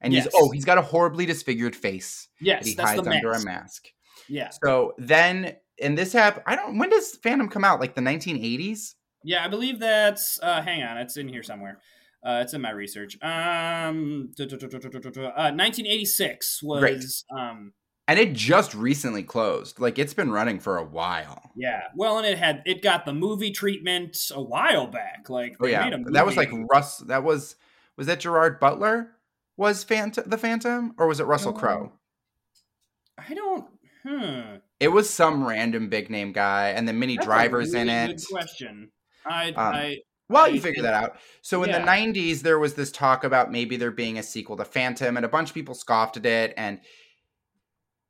and 0.00 0.12
he's 0.12 0.28
oh, 0.34 0.50
he's 0.50 0.64
got 0.64 0.78
a 0.78 0.82
horribly 0.82 1.26
disfigured 1.26 1.74
face 1.74 2.28
that 2.40 2.46
yes, 2.46 2.66
he 2.66 2.74
that's 2.74 2.90
hides 2.90 3.06
under 3.06 3.30
mask. 3.30 3.42
a 3.42 3.44
mask. 3.44 3.88
Yeah, 4.28 4.50
So 4.62 4.94
then, 4.96 5.56
in 5.76 5.96
this 5.96 6.12
hap, 6.12 6.42
I 6.46 6.56
don't. 6.56 6.78
When 6.78 6.90
does 6.90 7.16
Phantom 7.22 7.48
come 7.48 7.64
out? 7.64 7.80
Like 7.80 7.94
the 7.94 8.00
1980s? 8.00 8.94
yeah, 9.22 9.44
I 9.44 9.48
believe 9.48 9.80
that's. 9.80 10.38
Uh, 10.42 10.62
hang 10.62 10.82
on, 10.82 10.98
it's 10.98 11.16
in 11.16 11.28
here 11.28 11.42
somewhere. 11.42 11.80
Uh, 12.24 12.40
it's 12.42 12.54
in 12.54 12.62
my 12.62 12.70
research. 12.70 13.18
Um, 13.22 14.30
uh, 14.40 14.46
1986 14.46 16.62
was. 16.62 17.24
Um, 17.36 17.72
And 18.06 18.18
it 18.18 18.34
just 18.34 18.74
recently 18.74 19.22
closed. 19.22 19.80
Like 19.80 19.98
it's 19.98 20.12
been 20.12 20.30
running 20.30 20.60
for 20.60 20.76
a 20.76 20.84
while. 20.84 21.52
yeah, 21.56 21.84
well, 21.96 22.18
and 22.18 22.26
it 22.26 22.38
had 22.38 22.62
it 22.66 22.82
got 22.82 23.06
the 23.06 23.14
movie 23.14 23.50
treatment 23.50 24.18
a 24.30 24.42
while 24.42 24.86
back. 24.86 25.30
Like, 25.30 25.56
Oh 25.60 25.66
yeah, 25.66 25.88
made 25.88 25.94
a 26.08 26.10
that 26.12 26.26
was 26.26 26.36
like. 26.36 26.50
Russ. 26.70 26.98
That 26.98 27.24
was 27.24 27.56
was 27.96 28.06
that 28.06 28.20
Gerard 28.20 28.60
Butler? 28.60 29.12
Was 29.56 29.84
Phantom 29.84 30.28
the 30.28 30.36
Phantom 30.36 30.94
or 30.98 31.06
was 31.06 31.20
it 31.20 31.24
Russell 31.24 31.52
Crowe? 31.52 31.92
I 33.16 33.34
don't. 33.34 33.66
Hmm. 34.06 34.56
It 34.80 34.88
was 34.88 35.08
some 35.08 35.46
random 35.46 35.88
big 35.88 36.10
name 36.10 36.32
guy, 36.32 36.70
and 36.70 36.86
the 36.86 36.92
Minnie 36.92 37.16
That's 37.16 37.26
Driver's 37.26 37.72
in 37.72 37.86
really 37.86 38.12
it. 38.12 38.16
Good 38.18 38.26
question. 38.30 38.90
I, 39.24 39.48
Um, 39.48 39.54
I 39.56 39.98
Well, 40.28 40.48
you 40.48 40.60
figure 40.60 40.82
that 40.82 40.94
out. 40.94 41.16
So 41.40 41.62
in 41.62 41.70
yeah. 41.70 41.78
the 41.78 41.86
90s, 41.86 42.40
there 42.40 42.58
was 42.58 42.74
this 42.74 42.92
talk 42.92 43.24
about 43.24 43.50
maybe 43.50 43.76
there 43.76 43.90
being 43.90 44.18
a 44.18 44.22
sequel 44.22 44.56
to 44.56 44.64
Phantom, 44.64 45.16
and 45.16 45.24
a 45.24 45.28
bunch 45.28 45.50
of 45.50 45.54
people 45.54 45.74
scoffed 45.74 46.16
at 46.16 46.26
it. 46.26 46.52
And 46.56 46.80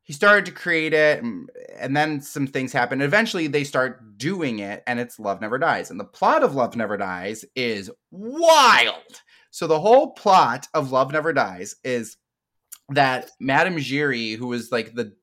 he 0.05 0.13
started 0.13 0.45
to 0.47 0.53
create 0.53 0.93
it, 0.93 1.23
and, 1.23 1.97
then 1.97 2.21
some 2.21 2.47
things 2.47 2.73
happen 2.73 3.01
Eventually, 3.01 3.47
they 3.47 3.65
start 3.65 4.19
doing 4.19 4.59
it, 4.59 4.83
and 4.87 5.01
it's 5.01 5.19
Love 5.19 5.41
Never 5.41 5.59
Dies. 5.59 5.91
And 5.91 5.99
the 5.99 6.05
plot 6.05 6.43
of 6.43 6.55
Love 6.55 6.77
Never 6.77 6.97
Dies 6.97 7.45
is 7.57 7.91
wild. 8.11 9.23
So 9.51 9.67
the 9.67 9.81
whole 9.81 10.13
plot 10.13 10.69
of 10.75 10.93
Love 10.93 11.11
Never 11.11 11.33
Dies 11.33 11.77
is 11.83 12.19
that 12.91 13.31
Madame 13.41 13.77
Giry, 13.77 14.37
who 14.37 14.49
was 14.49 14.71
like 14.71 14.95
the 14.95 15.15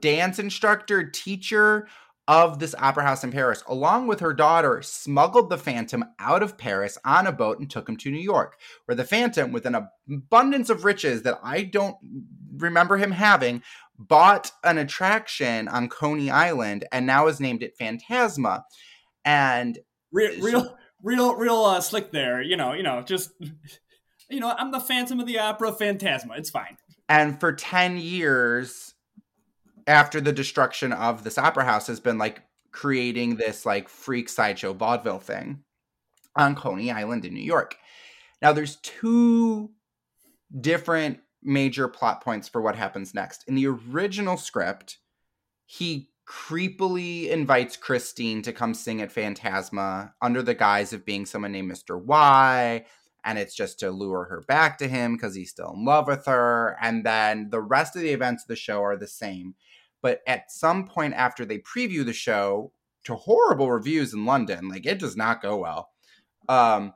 dance 0.00 0.38
instructor, 0.38 1.08
teacher 1.08 1.86
of 2.28 2.58
this 2.58 2.74
opera 2.78 3.02
house 3.02 3.24
in 3.24 3.32
Paris, 3.32 3.64
along 3.66 4.06
with 4.06 4.20
her 4.20 4.32
daughter, 4.32 4.80
smuggled 4.82 5.50
the 5.50 5.58
Phantom 5.58 6.04
out 6.18 6.42
of 6.42 6.56
Paris 6.56 6.96
on 7.04 7.26
a 7.26 7.32
boat 7.32 7.58
and 7.58 7.68
took 7.68 7.88
him 7.88 7.96
to 7.96 8.10
New 8.10 8.20
York, 8.20 8.58
where 8.84 8.94
the 8.94 9.04
Phantom, 9.04 9.52
with 9.52 9.66
an 9.66 9.88
abundance 10.10 10.70
of 10.70 10.84
riches 10.84 11.22
that 11.22 11.38
I 11.42 11.62
don't 11.64 11.96
remember 12.56 12.96
him 12.96 13.10
having, 13.10 13.62
bought 13.98 14.50
an 14.64 14.78
attraction 14.78 15.68
on 15.68 15.88
Coney 15.88 16.30
Island 16.30 16.86
and 16.92 17.06
now 17.06 17.26
has 17.26 17.40
named 17.40 17.62
it 17.62 17.76
Phantasma. 17.78 18.64
And 19.24 19.78
real, 20.10 20.40
real, 20.42 20.76
real, 21.02 21.34
real 21.36 21.64
uh, 21.64 21.80
slick 21.80 22.10
there. 22.12 22.42
You 22.42 22.56
know, 22.56 22.72
you 22.72 22.82
know, 22.82 23.02
just 23.02 23.30
you 24.30 24.40
know, 24.40 24.54
I'm 24.56 24.72
the 24.72 24.80
Phantom 24.80 25.20
of 25.20 25.26
the 25.26 25.38
Opera, 25.38 25.72
Phantasma. 25.72 26.34
It's 26.36 26.50
fine. 26.50 26.76
and 27.08 27.38
for 27.38 27.52
10 27.52 27.98
years 27.98 28.94
after 29.86 30.20
the 30.20 30.32
destruction 30.32 30.92
of 30.92 31.24
this 31.24 31.38
opera 31.38 31.64
house 31.64 31.88
has 31.88 32.00
been 32.00 32.16
like 32.18 32.42
creating 32.70 33.36
this 33.36 33.66
like 33.66 33.88
freak 33.88 34.28
sideshow 34.28 34.72
vaudeville 34.72 35.18
thing 35.18 35.62
on 36.36 36.54
coney 36.54 36.90
island 36.90 37.24
in 37.24 37.34
new 37.34 37.40
york 37.40 37.76
now 38.40 38.52
there's 38.52 38.76
two 38.76 39.70
different 40.60 41.18
major 41.42 41.88
plot 41.88 42.22
points 42.22 42.48
for 42.48 42.60
what 42.60 42.76
happens 42.76 43.14
next 43.14 43.44
in 43.46 43.54
the 43.54 43.66
original 43.66 44.36
script 44.36 44.98
he 45.66 46.08
creepily 46.28 47.28
invites 47.28 47.76
christine 47.76 48.42
to 48.42 48.52
come 48.52 48.74
sing 48.74 49.00
at 49.02 49.12
phantasma 49.12 50.14
under 50.22 50.42
the 50.42 50.54
guise 50.54 50.92
of 50.92 51.04
being 51.04 51.26
someone 51.26 51.52
named 51.52 51.70
mr 51.70 52.00
y 52.00 52.84
and 53.24 53.38
it's 53.38 53.54
just 53.54 53.78
to 53.80 53.90
lure 53.90 54.24
her 54.24 54.42
back 54.42 54.78
to 54.78 54.88
him 54.88 55.14
because 55.14 55.34
he's 55.34 55.50
still 55.50 55.72
in 55.74 55.84
love 55.84 56.06
with 56.06 56.26
her. 56.26 56.76
And 56.80 57.04
then 57.04 57.50
the 57.50 57.60
rest 57.60 57.94
of 57.94 58.02
the 58.02 58.10
events 58.10 58.44
of 58.44 58.48
the 58.48 58.56
show 58.56 58.82
are 58.82 58.96
the 58.96 59.06
same. 59.06 59.54
But 60.00 60.20
at 60.26 60.50
some 60.50 60.88
point 60.88 61.14
after 61.14 61.44
they 61.44 61.58
preview 61.58 62.04
the 62.04 62.12
show 62.12 62.72
to 63.04 63.14
horrible 63.14 63.70
reviews 63.70 64.12
in 64.12 64.24
London, 64.24 64.68
like 64.68 64.86
it 64.86 64.98
does 64.98 65.16
not 65.16 65.42
go 65.42 65.58
well. 65.58 65.90
Um, 66.48 66.94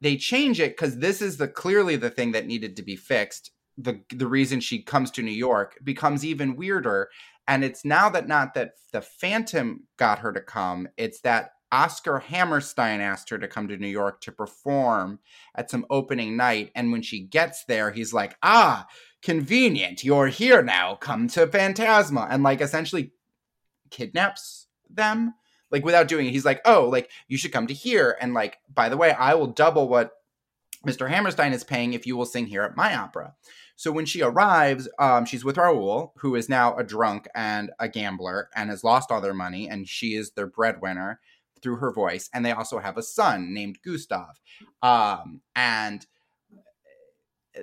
they 0.00 0.16
change 0.16 0.60
it 0.60 0.76
because 0.76 0.98
this 0.98 1.22
is 1.22 1.36
the 1.36 1.46
clearly 1.46 1.96
the 1.96 2.10
thing 2.10 2.32
that 2.32 2.46
needed 2.46 2.76
to 2.76 2.82
be 2.82 2.96
fixed. 2.96 3.52
The 3.82 4.00
the 4.10 4.26
reason 4.26 4.60
she 4.60 4.82
comes 4.82 5.10
to 5.12 5.22
New 5.22 5.30
York 5.30 5.78
becomes 5.82 6.24
even 6.24 6.56
weirder. 6.56 7.10
And 7.48 7.64
it's 7.64 7.84
now 7.84 8.08
that 8.10 8.28
not 8.28 8.54
that 8.54 8.72
the 8.92 9.00
Phantom 9.00 9.84
got 9.96 10.20
her 10.20 10.32
to 10.32 10.40
come, 10.40 10.88
it's 10.96 11.20
that 11.22 11.52
Oscar 11.72 12.18
Hammerstein 12.18 13.00
asked 13.00 13.30
her 13.30 13.38
to 13.38 13.48
come 13.48 13.68
to 13.68 13.76
New 13.76 13.88
York 13.88 14.20
to 14.22 14.32
perform 14.32 15.20
at 15.54 15.70
some 15.70 15.86
opening 15.88 16.36
night. 16.36 16.70
And 16.74 16.90
when 16.90 17.02
she 17.02 17.20
gets 17.20 17.64
there, 17.64 17.92
he's 17.92 18.12
like, 18.12 18.36
ah, 18.42 18.86
convenient. 19.22 20.02
You're 20.02 20.26
here 20.26 20.62
now. 20.62 20.96
Come 20.96 21.28
to 21.28 21.46
Phantasma. 21.46 22.26
And 22.30 22.42
like 22.42 22.60
essentially 22.60 23.12
kidnaps 23.90 24.66
them. 24.88 25.34
Like 25.70 25.84
without 25.84 26.08
doing 26.08 26.26
it, 26.26 26.32
he's 26.32 26.44
like, 26.44 26.60
oh, 26.64 26.88
like 26.88 27.10
you 27.28 27.36
should 27.36 27.52
come 27.52 27.68
to 27.68 27.74
here. 27.74 28.16
And 28.20 28.34
like, 28.34 28.58
by 28.72 28.88
the 28.88 28.96
way, 28.96 29.12
I 29.12 29.34
will 29.34 29.46
double 29.46 29.88
what 29.88 30.10
Mr. 30.86 31.08
Hammerstein 31.08 31.52
is 31.52 31.62
paying 31.62 31.92
if 31.92 32.06
you 32.06 32.16
will 32.16 32.26
sing 32.26 32.46
here 32.46 32.62
at 32.62 32.76
my 32.76 32.96
opera. 32.96 33.34
So 33.80 33.90
when 33.90 34.04
she 34.04 34.20
arrives, 34.20 34.90
um, 34.98 35.24
she's 35.24 35.42
with 35.42 35.56
Raoul, 35.56 36.12
who 36.18 36.34
is 36.34 36.50
now 36.50 36.76
a 36.76 36.84
drunk 36.84 37.26
and 37.34 37.70
a 37.78 37.88
gambler 37.88 38.50
and 38.54 38.68
has 38.68 38.84
lost 38.84 39.10
all 39.10 39.22
their 39.22 39.32
money, 39.32 39.70
and 39.70 39.88
she 39.88 40.16
is 40.16 40.32
their 40.32 40.46
breadwinner 40.46 41.18
through 41.62 41.76
her 41.76 41.90
voice. 41.90 42.28
And 42.34 42.44
they 42.44 42.52
also 42.52 42.78
have 42.78 42.98
a 42.98 43.02
son 43.02 43.54
named 43.54 43.78
Gustav. 43.82 44.38
Um, 44.82 45.40
and 45.56 46.06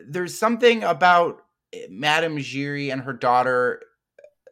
there's 0.10 0.36
something 0.36 0.82
about 0.82 1.44
eh, 1.72 1.86
Madame 1.88 2.38
Giry 2.38 2.92
and 2.92 3.04
her 3.04 3.14
daughter 3.14 3.84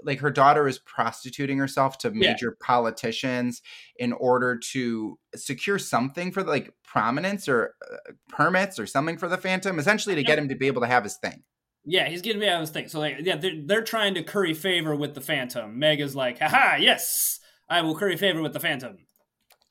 like 0.03 0.19
her 0.19 0.29
daughter 0.29 0.67
is 0.67 0.77
prostituting 0.77 1.57
herself 1.57 1.97
to 1.97 2.09
Yeah. 2.09 2.29
major 2.33 2.55
politicians 2.61 3.63
in 3.95 4.13
order 4.13 4.55
to 4.55 5.17
secure 5.35 5.79
something 5.79 6.31
for 6.31 6.43
like 6.43 6.75
prominence 6.83 7.49
or 7.49 7.73
uh, 7.91 8.11
permits 8.29 8.77
or 8.77 8.85
something 8.85 9.17
for 9.17 9.27
the 9.27 9.37
phantom 9.37 9.79
essentially 9.79 10.13
to 10.13 10.23
get 10.23 10.37
him 10.37 10.47
to 10.49 10.55
be 10.55 10.67
able 10.67 10.81
to 10.81 10.87
have 10.87 11.03
his 11.03 11.17
thing 11.17 11.43
Yeah, 11.85 12.09
he's 12.09 12.21
getting 12.21 12.39
me 12.41 12.47
out 12.47 12.55
of 12.55 12.67
this 12.67 12.71
thing. 12.71 12.87
So 12.87 12.99
like, 12.99 13.17
yeah, 13.21 13.35
they're, 13.37 13.61
they're 13.65 13.83
trying 13.83 14.15
to 14.15 14.23
curry 14.23 14.53
favor 14.53 14.95
with 14.95 15.13
the 15.13 15.21
Phantom. 15.21 15.77
Meg 15.77 15.99
is 16.01 16.15
like, 16.15 16.39
haha, 16.39 16.77
yes, 16.77 17.39
I 17.69 17.81
will 17.81 17.95
curry 17.95 18.17
favor 18.17 18.41
with 18.41 18.53
the 18.53 18.59
Phantom. 18.59 18.97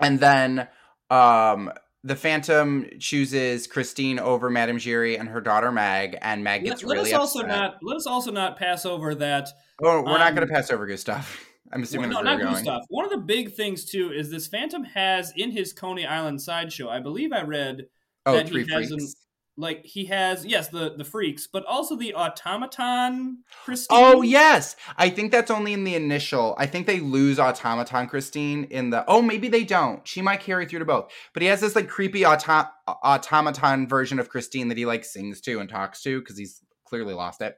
and 0.01 0.19
then 0.21 0.69
um 1.11 1.71
the 2.03 2.17
phantom 2.17 2.87
chooses 2.99 3.67
christine 3.67 4.19
over 4.19 4.49
madame 4.51 4.79
giry 4.79 5.19
and 5.21 5.29
her 5.29 5.41
daughter 5.41 5.71
mag 5.71 6.17
and 6.23 6.43
mag 6.43 6.63
Let, 6.63 6.71
gets 6.71 6.83
let 6.85 6.97
really 6.99 7.13
us 7.13 7.19
also 7.21 7.41
upset. 7.41 7.49
not 7.57 7.75
let 7.83 7.97
us 7.97 8.07
also 8.07 8.33
not 8.33 8.59
pass 8.59 8.85
over 8.87 9.15
that. 9.17 9.49
oh 9.83 10.03
we're 10.03 10.19
not 10.19 10.35
going 10.35 10.43
um, 10.43 10.49
to 10.49 10.55
pass 10.55 10.71
over 10.71 10.87
gustav 10.87 11.39
i'm 11.73 11.83
assuming 11.83 12.11
no, 12.11 12.17
where 12.17 12.25
not 12.25 12.39
we're 12.39 12.45
going 12.45 12.55
Gustav. 12.65 12.83
One 12.89 13.05
of 13.05 13.11
the 13.11 13.19
big 13.19 13.53
things 13.55 13.85
too 13.85 14.13
is 14.13 14.31
this 14.31 14.47
Phantom 14.49 14.83
has 14.85 15.33
in 15.37 15.51
his 15.51 15.73
Coney 15.73 16.07
Island 16.07 16.41
sideshow. 16.43 16.89
I 16.89 17.01
believe 17.01 17.33
I 17.33 17.43
read 17.43 17.87
oh 18.27 18.35
that 18.35 18.47
he 18.49 18.51
three 18.65 18.67
has 18.73 18.91
an- 18.91 18.99
freaks 18.99 19.15
like 19.57 19.85
he 19.85 20.07
has 20.07 20.45
yes 20.45 20.69
the 20.69 20.95
the 20.97 21.05
freaks, 21.05 21.47
but 21.47 21.65
also 21.67 21.97
the 21.97 22.15
automaton 22.15 23.45
Christine. 23.65 23.99
Oh 23.99 24.23
yes, 24.23 24.77
I 24.97 25.09
think 25.11 25.31
that's 25.31 25.51
only 25.51 25.73
in 25.73 25.85
the 25.85 25.95
initial. 25.95 26.55
I 26.59 26.67
think 26.67 26.87
they 26.87 27.01
lose 27.01 27.39
automaton 27.39 28.09
Christine 28.09 28.65
in 28.65 28.91
the. 28.91 29.05
Oh, 29.07 29.23
maybe 29.23 29.49
they 29.49 29.65
don't. 29.65 30.07
She 30.07 30.23
might 30.23 30.41
carry 30.41 30.67
through 30.67 30.81
to 30.81 30.85
both. 30.85 31.13
But 31.33 31.43
he 31.43 31.49
has 31.49 31.61
this 31.61 31.77
like 31.77 31.89
creepy 31.89 32.27
auto- 32.27 32.69
automaton 32.87 33.87
version 33.87 34.19
of 34.19 34.29
Christine 34.29 34.69
that 34.69 34.79
he 34.79 34.87
like 34.87 35.05
sings 35.05 35.41
to 35.43 35.61
and 35.61 35.69
talks 35.69 36.03
to 36.03 36.21
because 36.21 36.37
he's 36.37 36.61
clearly 36.85 37.15
lost 37.15 37.41
it. 37.41 37.57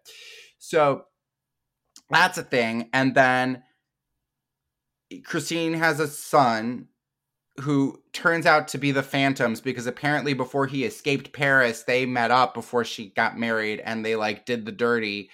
So 0.59 1.05
that's 2.11 2.39
a 2.39 2.43
thing. 2.43 2.91
And 2.93 3.15
then 3.15 3.63
Christine 5.25 5.75
has 5.75 6.01
a 6.01 6.09
son 6.09 6.89
who 7.61 8.01
turns 8.13 8.47
out 8.47 8.69
to 8.69 8.79
be 8.79 8.91
the 8.93 9.03
Phantoms 9.03 9.61
because 9.61 9.87
apparently 9.87 10.35
before 10.35 10.67
he 10.67 10.85
escaped 10.85 11.33
Paris, 11.33 11.83
they 11.85 12.07
met 12.07 12.31
up 12.31 12.55
before 12.55 12.85
she 12.85 13.11
got 13.11 13.39
married 13.39 13.81
and 13.81 14.05
they 14.05 14.17
like 14.17 14.45
did 14.47 14.65
the 14.67 14.73
dirty. 14.73 15.31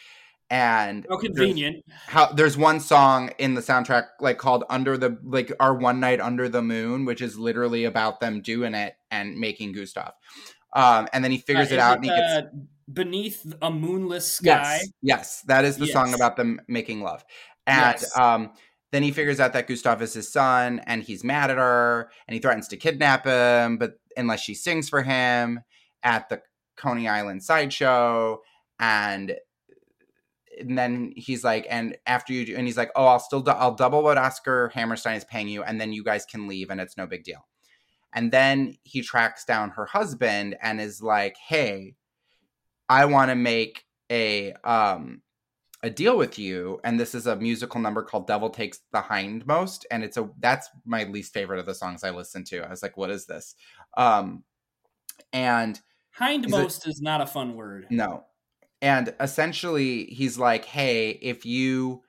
And 0.50 1.06
How 1.08 1.16
there's- 1.16 1.26
convenient. 1.34 1.84
how 2.06 2.26
there's 2.26 2.58
one 2.58 2.78
song 2.78 3.30
in 3.38 3.54
the 3.54 3.62
soundtrack 3.62 4.08
like 4.20 4.36
called 4.36 4.64
under 4.68 4.98
the 4.98 5.16
like 5.24 5.50
our 5.60 5.72
one 5.74 5.98
night 5.98 6.20
under 6.20 6.46
the 6.46 6.60
moon 6.60 7.06
which 7.06 7.22
is 7.22 7.38
literally 7.38 7.84
about 7.86 8.20
them 8.20 8.42
doing 8.42 8.74
it 8.74 8.94
and 9.10 9.38
making 9.38 9.72
gustav 9.72 10.12
um 10.74 11.08
and 11.14 11.24
then 11.24 11.30
he 11.30 11.38
figures 11.38 11.70
Uh, 11.70 11.74
it 11.74 11.78
out 11.80 11.96
and 11.96 12.04
he 12.04 12.10
gets 12.10 12.32
uh, 12.34 12.42
beneath 12.92 13.54
a 13.62 13.70
moonless 13.70 14.30
sky. 14.30 14.44
yes 14.44 14.88
yes 15.00 15.40
that 15.46 15.64
is 15.64 15.78
the 15.78 15.86
song 15.86 16.12
about 16.12 16.36
them 16.36 16.60
making 16.68 17.00
love 17.02 17.24
and 17.66 17.96
Yes. 17.98 18.18
um 18.18 18.50
then 18.92 19.02
he 19.02 19.10
figures 19.10 19.40
out 19.40 19.52
that 19.52 19.66
gustav 19.66 20.00
is 20.00 20.14
his 20.14 20.30
son 20.30 20.80
and 20.86 21.02
he's 21.02 21.24
mad 21.24 21.50
at 21.50 21.58
her 21.58 22.10
and 22.26 22.34
he 22.34 22.40
threatens 22.40 22.68
to 22.68 22.76
kidnap 22.76 23.24
him 23.24 23.76
but 23.78 23.94
unless 24.16 24.40
she 24.40 24.54
sings 24.54 24.88
for 24.88 25.02
him 25.02 25.60
at 26.02 26.28
the 26.28 26.40
coney 26.76 27.08
island 27.08 27.42
sideshow 27.42 28.40
and 28.78 29.36
and 30.58 30.76
then 30.76 31.12
he's 31.16 31.44
like, 31.44 31.66
and 31.70 31.96
after 32.06 32.32
you 32.32 32.44
do, 32.44 32.56
and 32.56 32.66
he's 32.66 32.76
like, 32.76 32.90
oh, 32.94 33.06
I'll 33.06 33.18
still, 33.18 33.40
du- 33.40 33.56
I'll 33.56 33.74
double 33.74 34.02
what 34.02 34.18
Oscar 34.18 34.70
Hammerstein 34.74 35.16
is 35.16 35.24
paying 35.24 35.48
you, 35.48 35.62
and 35.62 35.80
then 35.80 35.92
you 35.92 36.04
guys 36.04 36.24
can 36.26 36.46
leave, 36.46 36.70
and 36.70 36.80
it's 36.80 36.96
no 36.96 37.06
big 37.06 37.24
deal. 37.24 37.46
And 38.12 38.30
then 38.30 38.74
he 38.82 39.00
tracks 39.00 39.44
down 39.44 39.70
her 39.70 39.86
husband 39.86 40.56
and 40.60 40.80
is 40.80 41.02
like, 41.02 41.36
hey, 41.48 41.94
I 42.88 43.06
want 43.06 43.30
to 43.30 43.34
make 43.34 43.84
a 44.10 44.52
um 44.64 45.22
a 45.82 45.90
deal 45.90 46.16
with 46.16 46.38
you, 46.38 46.80
and 46.84 46.98
this 46.98 47.14
is 47.14 47.26
a 47.26 47.36
musical 47.36 47.80
number 47.80 48.02
called 48.02 48.26
"Devil 48.26 48.50
Takes 48.50 48.80
the 48.92 49.00
Hindmost," 49.00 49.84
and 49.90 50.04
it's 50.04 50.16
a 50.16 50.30
that's 50.38 50.68
my 50.84 51.04
least 51.04 51.32
favorite 51.32 51.58
of 51.58 51.66
the 51.66 51.74
songs 51.74 52.04
I 52.04 52.10
listen 52.10 52.44
to. 52.44 52.64
I 52.64 52.70
was 52.70 52.82
like, 52.82 52.96
what 52.96 53.10
is 53.10 53.26
this? 53.26 53.54
Um, 53.96 54.44
and 55.32 55.80
Hindmost 56.18 56.86
is 56.86 57.00
not 57.00 57.20
a 57.20 57.26
fun 57.26 57.54
word. 57.54 57.86
no. 57.90 58.24
And 58.80 59.14
essentially, 59.20 60.06
he's 60.06 60.38
like, 60.38 60.64
hey, 60.64 61.10
if 61.10 61.46
you, 61.46 62.02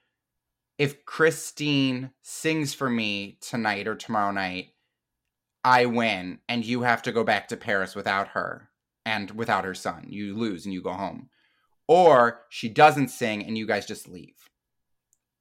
if 0.80 1.06
Christine 1.06 2.10
sings 2.24 2.74
for 2.74 2.90
me 2.90 3.38
tonight 3.42 3.88
or 3.88 3.96
tomorrow 3.96 4.32
night, 4.32 4.70
I 5.64 5.86
win, 5.86 6.40
and 6.50 6.66
you 6.66 6.82
have 6.82 7.04
to 7.04 7.12
go 7.12 7.24
back 7.24 7.48
to 7.50 7.58
Paris 7.58 7.94
without 7.96 8.30
her 8.30 8.70
and 9.06 9.30
without 9.32 9.66
her 9.66 9.76
son. 9.76 10.06
You 10.10 10.36
lose 10.36 10.66
and 10.66 10.74
you 10.74 10.82
go 10.82 10.94
home. 10.94 11.30
Or 11.88 12.42
she 12.50 12.70
doesn't 12.70 13.10
sing 13.10 13.44
and 13.44 13.58
you 13.58 13.68
guys 13.68 13.86
just 13.86 14.08
leave. 14.08 14.36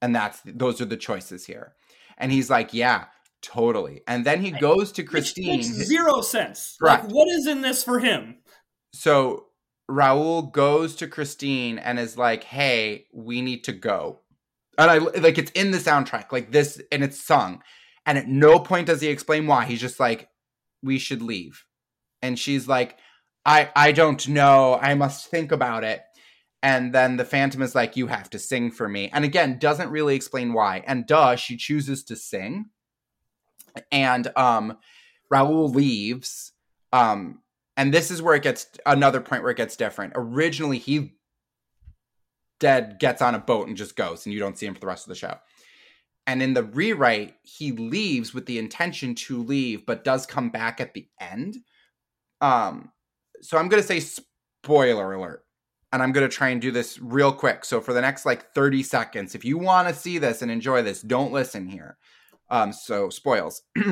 And 0.01 0.15
that's 0.15 0.41
those 0.45 0.81
are 0.81 0.87
the 0.87 0.97
choices 0.97 1.47
here. 1.47 1.75
And 2.19 2.33
he's 2.33 2.51
like, 2.51 2.75
yeah, 2.75 3.05
totally. 3.43 4.03
And 4.09 4.25
then 4.25 4.41
he 4.41 4.51
goes 4.51 4.91
to 4.93 5.03
Which 5.03 5.11
Christine. 5.11 5.57
makes 5.57 5.67
zero 5.69 6.21
sense. 6.21 6.77
Correct. 6.81 7.05
Like, 7.05 7.13
what 7.13 7.29
is 7.29 7.47
in 7.47 7.61
this 7.61 7.85
for 7.85 7.99
him? 8.01 8.37
so 8.95 9.47
Raoul 9.89 10.43
goes 10.43 10.95
to 10.97 11.07
Christine 11.09 11.79
and 11.79 11.99
is 11.99 12.17
like, 12.17 12.45
"Hey, 12.45 13.07
we 13.13 13.43
need 13.43 13.65
to 13.65 13.73
go." 13.73 14.21
And 14.79 14.91
I 14.91 14.99
like 14.99 15.39
it's 15.39 15.51
in 15.53 15.71
the 15.71 15.79
soundtrack, 15.79 16.33
like 16.33 16.51
this, 16.53 16.81
and 16.91 17.03
it's 17.05 17.23
sung. 17.23 17.63
And 18.07 18.17
at 18.17 18.29
no 18.29 18.59
point 18.59 18.87
does 18.87 19.01
he 19.01 19.09
explain 19.09 19.47
why. 19.47 19.65
He's 19.67 19.81
just 19.81 20.01
like, 20.01 20.29
"We 20.83 20.99
should 20.99 21.21
leave," 21.21 21.65
and 22.23 22.39
she's 22.39 22.69
like, 22.69 22.97
"I 23.45 23.71
I 23.77 23.93
don't 23.93 24.27
know. 24.29 24.79
I 24.81 24.95
must 24.95 25.31
think 25.31 25.53
about 25.53 25.85
it." 25.85 26.03
And 26.62 26.94
then 26.94 27.16
the 27.16 27.25
Phantom 27.25 27.62
is 27.62 27.75
like, 27.75 27.96
"You 27.96 28.07
have 28.07 28.31
to 28.31 28.38
sing 28.38 28.70
for 28.70 28.88
me," 28.88 29.11
and 29.12 29.25
again 29.25 29.59
doesn't 29.59 29.90
really 29.90 30.14
explain 30.14 30.53
why. 30.53 30.85
And 30.87 31.07
duh, 31.07 31.37
she 31.37 31.57
chooses 31.57 32.05
to 32.05 32.16
sing. 32.16 32.66
And 33.90 34.31
um, 34.37 34.79
Raoul 35.31 35.68
leaves. 35.70 36.53
Um, 36.92 37.40
and 37.77 37.92
this 37.92 38.11
is 38.11 38.20
where 38.20 38.35
it 38.35 38.42
gets 38.42 38.66
another 38.85 39.20
point 39.20 39.42
where 39.42 39.51
it 39.51 39.57
gets 39.57 39.77
different. 39.77 40.12
Originally, 40.14 40.79
he 40.79 41.14
dead 42.61 42.98
gets 43.01 43.20
on 43.20 43.35
a 43.35 43.38
boat 43.40 43.66
and 43.66 43.77
just 43.77 43.96
goes, 43.96 44.25
and 44.25 44.33
you 44.33 44.38
don't 44.38 44.57
see 44.57 44.66
him 44.66 44.75
for 44.75 44.81
the 44.81 44.87
rest 44.87 45.05
of 45.05 45.09
the 45.09 45.14
show. 45.16 45.37
And 46.27 46.40
in 46.42 46.55
the 46.55 46.62
rewrite, 46.62 47.35
he 47.42 47.72
leaves 47.72 48.33
with 48.33 48.46
the 48.46 48.59
intention 48.59 49.14
to 49.16 49.42
leave, 49.42 49.85
but 49.85 50.05
does 50.05 50.27
come 50.27 50.51
back 50.51 50.81
at 50.81 50.94
the 50.94 51.09
end. 51.20 51.57
Um, 52.40 52.92
so 53.40 53.59
I'm 53.59 53.68
gonna 53.68 53.83
say 53.83 54.01
spoiler 54.01 55.14
alert, 55.14 55.44
and 55.93 56.03
I'm 56.03 56.13
gonna 56.13 56.29
try 56.29 56.49
and 56.49 56.61
do 56.61 56.71
this 56.71 56.99
real 57.01 57.33
quick. 57.33 57.65
So 57.65 57.81
for 57.81 57.93
the 57.93 58.01
next 58.01 58.25
like 58.27 58.53
30 58.55 58.83
seconds, 58.83 59.35
if 59.35 59.45
you 59.45 59.59
want 59.59 59.89
to 59.89 59.95
see 59.95 60.19
this 60.19 60.43
and 60.43 60.51
enjoy 60.51 60.83
this, 60.83 61.03
don't 61.03 61.33
listen 61.33 61.67
here. 61.67 61.99
Um, 62.51 62.73
so 62.73 63.11
spoils. 63.11 63.63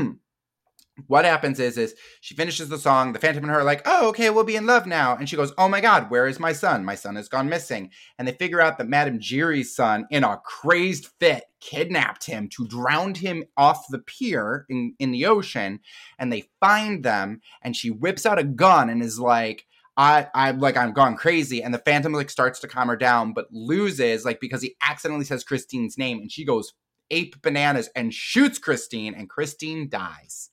what 1.06 1.24
happens 1.24 1.58
is 1.58 1.78
is 1.78 1.94
she 2.20 2.34
finishes 2.34 2.68
the 2.68 2.78
song 2.78 3.12
the 3.12 3.18
phantom 3.18 3.44
and 3.44 3.52
her 3.52 3.60
are 3.60 3.64
like 3.64 3.82
oh 3.86 4.08
okay 4.08 4.30
we'll 4.30 4.44
be 4.44 4.56
in 4.56 4.66
love 4.66 4.86
now 4.86 5.16
and 5.16 5.28
she 5.28 5.36
goes 5.36 5.52
oh 5.58 5.68
my 5.68 5.80
god 5.80 6.10
where 6.10 6.26
is 6.26 6.40
my 6.40 6.52
son 6.52 6.84
my 6.84 6.94
son 6.94 7.16
has 7.16 7.28
gone 7.28 7.48
missing 7.48 7.90
and 8.18 8.26
they 8.26 8.32
figure 8.32 8.60
out 8.60 8.78
that 8.78 8.88
madame 8.88 9.18
giry's 9.18 9.74
son 9.74 10.06
in 10.10 10.24
a 10.24 10.36
crazed 10.44 11.06
fit 11.18 11.44
kidnapped 11.60 12.26
him 12.26 12.48
to 12.48 12.66
drown 12.66 13.14
him 13.14 13.44
off 13.56 13.86
the 13.88 13.98
pier 13.98 14.66
in, 14.68 14.94
in 14.98 15.10
the 15.10 15.26
ocean 15.26 15.80
and 16.18 16.32
they 16.32 16.44
find 16.60 17.04
them 17.04 17.40
and 17.62 17.76
she 17.76 17.90
whips 17.90 18.26
out 18.26 18.38
a 18.38 18.44
gun 18.44 18.90
and 18.90 19.02
is 19.02 19.18
like 19.18 19.66
I, 20.00 20.28
I 20.34 20.50
like 20.52 20.78
I'm 20.78 20.94
gone 20.94 21.14
crazy, 21.14 21.62
and 21.62 21.74
the 21.74 21.78
Phantom 21.78 22.14
like 22.14 22.30
starts 22.30 22.58
to 22.60 22.68
calm 22.68 22.88
her 22.88 22.96
down, 22.96 23.34
but 23.34 23.52
loses 23.52 24.24
like 24.24 24.40
because 24.40 24.62
he 24.62 24.74
accidentally 24.80 25.26
says 25.26 25.44
Christine's 25.44 25.98
name, 25.98 26.20
and 26.20 26.32
she 26.32 26.46
goes 26.46 26.72
ape 27.10 27.42
bananas 27.42 27.90
and 27.94 28.14
shoots 28.14 28.58
Christine, 28.58 29.14
and 29.14 29.28
Christine 29.28 29.90
dies. 29.90 30.48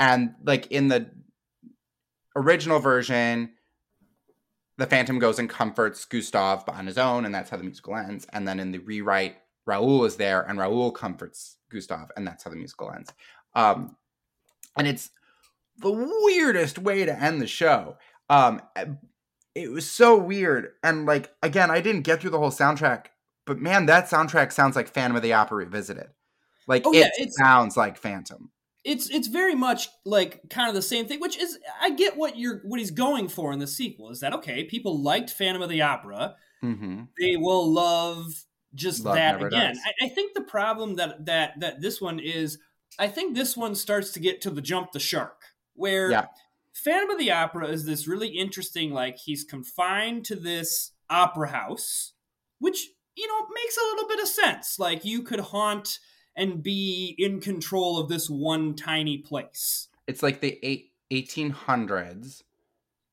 And 0.00 0.34
like 0.44 0.66
in 0.72 0.88
the 0.88 1.08
original 2.34 2.80
version 2.80 3.50
the 4.76 4.86
phantom 4.86 5.18
goes 5.18 5.40
and 5.40 5.50
comforts 5.50 6.04
gustav 6.04 6.62
on 6.68 6.86
his 6.86 6.98
own 6.98 7.24
and 7.24 7.34
that's 7.34 7.50
how 7.50 7.56
the 7.56 7.64
musical 7.64 7.96
ends. 7.96 8.26
And 8.32 8.46
then 8.46 8.60
in 8.60 8.70
the 8.70 8.78
rewrite 8.78 9.36
raoul 9.66 10.04
is 10.04 10.16
there 10.16 10.42
and 10.42 10.58
raoul 10.58 10.92
comforts 10.92 11.56
gustav 11.68 12.10
and 12.16 12.24
that's 12.24 12.44
how 12.44 12.50
the 12.50 12.56
musical 12.56 12.92
ends. 12.92 13.12
Um 13.54 13.96
and 14.76 14.86
it's 14.86 15.10
the 15.78 15.92
weirdest 16.22 16.78
way 16.78 17.04
to 17.04 17.22
end 17.22 17.40
the 17.40 17.46
show 17.46 17.96
um 18.30 18.60
it 19.54 19.70
was 19.70 19.88
so 19.88 20.16
weird 20.16 20.72
and 20.82 21.06
like 21.06 21.30
again 21.42 21.70
i 21.70 21.80
didn't 21.80 22.02
get 22.02 22.20
through 22.20 22.30
the 22.30 22.38
whole 22.38 22.50
soundtrack 22.50 23.06
but 23.46 23.58
man 23.58 23.86
that 23.86 24.06
soundtrack 24.08 24.52
sounds 24.52 24.76
like 24.76 24.88
phantom 24.88 25.16
of 25.16 25.22
the 25.22 25.32
opera 25.32 25.58
revisited 25.58 26.08
like 26.68 26.82
Oh, 26.86 26.92
it 26.92 27.10
yeah, 27.18 27.26
sounds 27.30 27.76
like 27.76 27.96
phantom 27.96 28.50
It's 28.84 29.10
it's 29.10 29.26
very 29.26 29.54
much 29.54 29.88
like 30.04 30.42
kind 30.50 30.68
of 30.68 30.74
the 30.74 30.82
same 30.82 31.06
thing, 31.06 31.18
which 31.18 31.36
is 31.36 31.58
I 31.80 31.90
get 31.90 32.16
what 32.16 32.38
you're 32.38 32.60
what 32.64 32.78
he's 32.78 32.92
going 32.92 33.28
for 33.28 33.52
in 33.52 33.58
the 33.58 33.66
sequel. 33.66 34.10
Is 34.10 34.20
that 34.20 34.34
okay? 34.34 34.64
People 34.64 35.02
liked 35.02 35.30
Phantom 35.30 35.62
of 35.62 35.68
the 35.70 35.82
Opera. 35.82 36.36
mm-hmm. 36.62 37.04
They 37.18 37.36
will 37.36 37.72
love 37.72 38.44
just 38.74 39.04
Love 39.04 39.16
that 39.16 39.42
again. 39.42 39.76
I, 39.84 40.06
I 40.06 40.08
think 40.10 40.34
the 40.34 40.42
problem 40.42 40.96
that 40.96 41.24
that 41.26 41.58
that 41.60 41.80
this 41.80 42.00
one 42.00 42.20
is, 42.20 42.58
I 42.98 43.08
think 43.08 43.34
this 43.34 43.56
one 43.56 43.74
starts 43.74 44.12
to 44.12 44.20
get 44.20 44.40
to 44.42 44.50
the 44.50 44.62
jump 44.62 44.92
the 44.92 45.00
shark, 45.00 45.40
where 45.78 46.10
Yeah. 46.10 46.26
Phantom 46.74 47.10
of 47.10 47.18
the 47.18 47.32
Opera 47.32 47.68
is 47.68 47.84
this 47.84 48.06
really 48.06 48.28
interesting, 48.28 48.92
like 48.92 49.18
he's 49.18 49.44
confined 49.44 50.24
to 50.26 50.36
this 50.36 50.92
opera 51.10 51.48
house, 51.48 52.12
which 52.58 52.88
you 53.16 53.26
know 53.26 53.46
makes 53.52 53.76
a 53.76 53.80
little 53.80 54.08
bit 54.08 54.20
of 54.20 54.28
sense. 54.28 54.78
Like 54.78 55.04
you 55.04 55.22
could 55.22 55.40
haunt 55.40 55.98
and 56.36 56.62
be 56.62 57.16
in 57.18 57.40
control 57.40 57.98
of 57.98 58.08
this 58.08 58.30
one 58.30 58.74
tiny 58.74 59.18
place. 59.18 59.88
It's 60.06 60.22
like 60.22 60.40
the 60.40 60.58
eight, 60.62 60.92
1800s. 61.10 62.42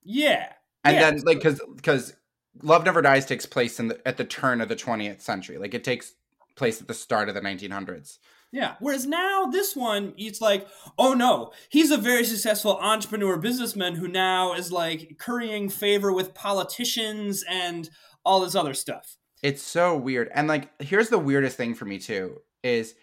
Yeah. 0.04 0.52
And 0.84 0.96
yeah. 0.96 1.12
then 1.12 1.22
like 1.22 1.42
cuz 1.42 1.60
cuz 1.82 2.14
Love 2.62 2.86
Never 2.86 3.02
Dies 3.02 3.26
takes 3.26 3.46
place 3.46 3.80
in 3.80 3.90
the, 3.90 4.08
at 4.08 4.18
the 4.18 4.24
turn 4.24 4.62
of 4.62 4.70
the 4.70 4.76
20th 4.76 5.22
century. 5.22 5.58
Like 5.58 5.74
it 5.74 5.84
takes 5.84 6.14
place 6.56 6.80
at 6.80 6.88
the 6.88 6.94
start 6.94 7.28
of 7.28 7.36
the 7.36 7.42
1900s. 7.42 8.20
Yeah. 8.56 8.76
Whereas 8.80 9.06
now 9.06 9.48
this 9.48 9.76
one, 9.76 10.14
it's 10.16 10.40
like, 10.40 10.66
oh 10.98 11.14
no, 11.14 11.52
he's 11.68 11.92
a 11.92 11.98
very 11.98 12.24
successful 12.24 12.78
entrepreneur 12.78 13.36
businessman 13.36 13.96
who 13.96 14.08
now 14.08 14.54
is 14.54 14.72
like 14.72 15.18
currying 15.20 15.68
favor 15.68 16.14
with 16.14 16.34
politicians 16.34 17.44
and 17.50 17.90
all 18.24 18.40
this 18.40 18.56
other 18.56 18.74
stuff. 18.74 19.18
It's 19.44 19.62
so 19.62 19.98
weird. 19.98 20.30
And 20.34 20.48
like 20.48 20.70
here's 20.82 21.10
the 21.10 21.20
weirdest 21.20 21.58
thing 21.58 21.76
for 21.76 21.84
me 21.84 22.00
too 22.00 22.38
is 22.64 22.96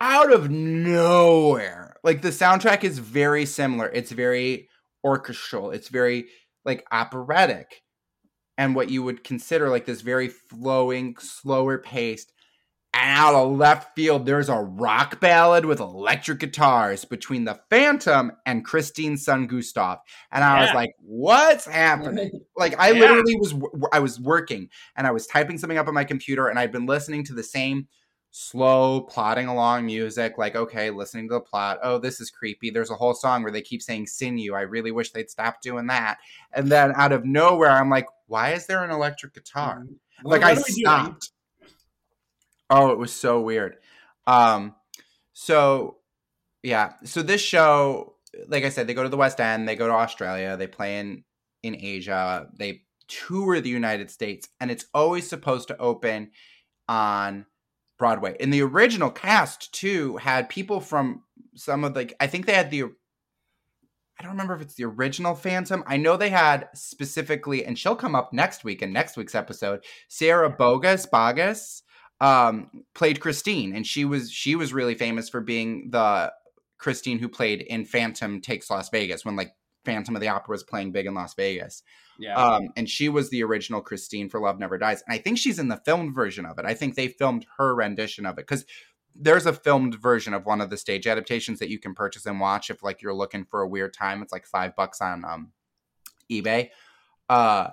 out 0.00 0.32
of 0.32 0.50
nowhere. 0.50 1.94
Like 2.02 2.20
the 2.20 2.30
soundtrack 2.30 2.82
is 2.82 2.98
very 2.98 3.46
similar. 3.46 3.88
It's 3.88 4.10
very 4.10 4.68
orchestral. 5.04 5.70
It's 5.70 5.88
very 5.88 6.26
like 6.64 6.84
operatic. 6.90 7.84
And 8.58 8.74
what 8.74 8.90
you 8.90 9.04
would 9.04 9.22
consider 9.22 9.68
like 9.68 9.84
this 9.84 10.00
very 10.00 10.26
flowing, 10.26 11.16
slower 11.20 11.78
paced 11.78 12.32
and 12.96 13.18
out 13.18 13.34
of 13.34 13.56
left 13.56 13.94
field, 13.94 14.24
there's 14.24 14.48
a 14.48 14.56
rock 14.56 15.20
ballad 15.20 15.64
with 15.64 15.80
electric 15.80 16.38
guitars 16.38 17.04
between 17.04 17.44
the 17.44 17.60
Phantom 17.68 18.32
and 18.46 18.64
Christine 18.64 19.16
Sun 19.16 19.48
Gustav. 19.48 19.98
And 20.32 20.42
I 20.42 20.56
yeah. 20.56 20.64
was 20.64 20.74
like, 20.74 20.94
"What's 21.00 21.66
happening?" 21.66 22.30
like 22.56 22.78
I 22.78 22.92
yeah. 22.92 23.00
literally 23.00 23.36
was 23.36 23.54
I 23.92 23.98
was 23.98 24.18
working 24.18 24.70
and 24.96 25.06
I 25.06 25.10
was 25.10 25.26
typing 25.26 25.58
something 25.58 25.78
up 25.78 25.88
on 25.88 25.94
my 25.94 26.04
computer, 26.04 26.48
and 26.48 26.58
I'd 26.58 26.72
been 26.72 26.86
listening 26.86 27.24
to 27.24 27.34
the 27.34 27.42
same 27.42 27.88
slow 28.30 29.02
plodding 29.02 29.46
along 29.46 29.86
music. 29.86 30.38
Like, 30.38 30.56
okay, 30.56 30.90
listening 30.90 31.28
to 31.28 31.34
the 31.34 31.40
plot. 31.40 31.78
Oh, 31.82 31.98
this 31.98 32.20
is 32.20 32.30
creepy. 32.30 32.70
There's 32.70 32.90
a 32.90 32.96
whole 32.96 33.14
song 33.14 33.42
where 33.42 33.52
they 33.52 33.62
keep 33.62 33.82
saying 33.82 34.06
"sinew." 34.06 34.54
I 34.54 34.62
really 34.62 34.92
wish 34.92 35.12
they'd 35.12 35.30
stop 35.30 35.60
doing 35.60 35.86
that. 35.88 36.18
And 36.52 36.70
then 36.70 36.92
out 36.96 37.12
of 37.12 37.24
nowhere, 37.24 37.70
I'm 37.70 37.90
like, 37.90 38.06
"Why 38.26 38.52
is 38.52 38.66
there 38.66 38.84
an 38.84 38.90
electric 38.90 39.34
guitar?" 39.34 39.80
Mm-hmm. 39.80 39.92
Well, 40.24 40.40
like 40.40 40.42
I 40.42 40.54
stopped. 40.54 41.30
Oh, 42.70 42.90
it 42.90 42.98
was 42.98 43.12
so 43.12 43.40
weird. 43.40 43.76
Um, 44.26 44.74
so 45.32 45.98
yeah, 46.62 46.94
so 47.04 47.22
this 47.22 47.40
show, 47.40 48.14
like 48.48 48.64
I 48.64 48.70
said, 48.70 48.86
they 48.86 48.94
go 48.94 49.02
to 49.02 49.08
the 49.08 49.16
West 49.16 49.40
End, 49.40 49.68
they 49.68 49.76
go 49.76 49.86
to 49.86 49.92
Australia, 49.92 50.56
they 50.56 50.66
play 50.66 50.98
in 50.98 51.24
in 51.62 51.76
Asia, 51.76 52.48
they 52.54 52.82
tour 53.08 53.60
the 53.60 53.68
United 53.68 54.10
States, 54.10 54.48
and 54.60 54.70
it's 54.70 54.86
always 54.92 55.28
supposed 55.28 55.68
to 55.68 55.78
open 55.78 56.30
on 56.88 57.46
Broadway. 57.98 58.36
And 58.40 58.52
the 58.52 58.62
original 58.62 59.10
cast, 59.10 59.72
too, 59.72 60.16
had 60.16 60.48
people 60.48 60.80
from 60.80 61.22
some 61.54 61.84
of 61.84 61.94
the. 61.94 62.12
I 62.20 62.26
think 62.26 62.46
they 62.46 62.54
had 62.54 62.70
the. 62.70 62.84
I 64.18 64.22
don't 64.22 64.32
remember 64.32 64.54
if 64.54 64.62
it's 64.62 64.74
the 64.74 64.84
original 64.84 65.34
Phantom. 65.34 65.84
I 65.86 65.98
know 65.98 66.16
they 66.16 66.30
had 66.30 66.68
specifically, 66.74 67.64
and 67.64 67.78
she'll 67.78 67.96
come 67.96 68.14
up 68.14 68.32
next 68.32 68.64
week 68.64 68.82
in 68.82 68.92
next 68.92 69.16
week's 69.16 69.34
episode. 69.34 69.84
Sierra 70.08 70.50
Boggess 70.50 71.08
Boggess 71.08 71.82
um, 72.20 72.70
played 72.94 73.20
Christine, 73.20 73.74
and 73.74 73.86
she 73.86 74.04
was 74.04 74.30
she 74.30 74.56
was 74.56 74.72
really 74.72 74.94
famous 74.94 75.28
for 75.28 75.40
being 75.40 75.90
the 75.90 76.32
Christine 76.78 77.18
who 77.18 77.28
played 77.28 77.62
in 77.62 77.84
Phantom 77.84 78.40
Takes 78.40 78.70
Las 78.70 78.88
Vegas 78.90 79.24
when 79.24 79.36
like 79.36 79.52
Phantom 79.84 80.14
of 80.14 80.20
the 80.20 80.28
Opera 80.28 80.52
was 80.52 80.64
playing 80.64 80.92
big 80.92 81.06
in 81.06 81.14
Las 81.14 81.34
Vegas. 81.34 81.82
Yeah. 82.18 82.34
Um, 82.34 82.68
and 82.76 82.88
she 82.88 83.08
was 83.08 83.30
the 83.30 83.42
original 83.44 83.80
Christine 83.80 84.28
for 84.28 84.40
Love 84.40 84.58
Never 84.58 84.78
Dies. 84.78 85.02
And 85.06 85.14
I 85.14 85.18
think 85.18 85.38
she's 85.38 85.58
in 85.58 85.68
the 85.68 85.80
filmed 85.84 86.14
version 86.14 86.46
of 86.46 86.58
it. 86.58 86.64
I 86.64 86.74
think 86.74 86.94
they 86.94 87.08
filmed 87.08 87.46
her 87.58 87.74
rendition 87.74 88.26
of 88.26 88.38
it 88.38 88.46
because 88.46 88.64
there's 89.14 89.46
a 89.46 89.52
filmed 89.52 89.94
version 89.94 90.34
of 90.34 90.44
one 90.44 90.60
of 90.60 90.70
the 90.70 90.76
stage 90.76 91.06
adaptations 91.06 91.58
that 91.58 91.70
you 91.70 91.78
can 91.78 91.94
purchase 91.94 92.26
and 92.26 92.40
watch 92.40 92.68
if 92.68 92.82
like 92.82 93.00
you're 93.00 93.14
looking 93.14 93.44
for 93.44 93.62
a 93.62 93.68
weird 93.68 93.94
time. 93.94 94.22
It's 94.22 94.32
like 94.32 94.46
five 94.46 94.74
bucks 94.76 95.00
on 95.00 95.24
um, 95.24 95.52
eBay. 96.30 96.70
Uh, 97.28 97.68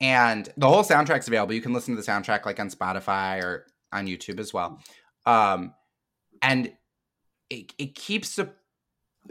and 0.00 0.48
the 0.56 0.68
whole 0.68 0.82
soundtrack's 0.82 1.28
available. 1.28 1.54
You 1.54 1.60
can 1.60 1.72
listen 1.72 1.94
to 1.94 2.00
the 2.00 2.06
soundtrack 2.06 2.44
like 2.44 2.60
on 2.60 2.70
Spotify 2.70 3.42
or 3.42 3.66
on 3.92 4.06
YouTube 4.06 4.38
as 4.38 4.52
well. 4.52 4.80
Um, 5.26 5.74
and 6.42 6.72
it, 7.50 7.72
it 7.78 7.94
keeps 7.94 8.38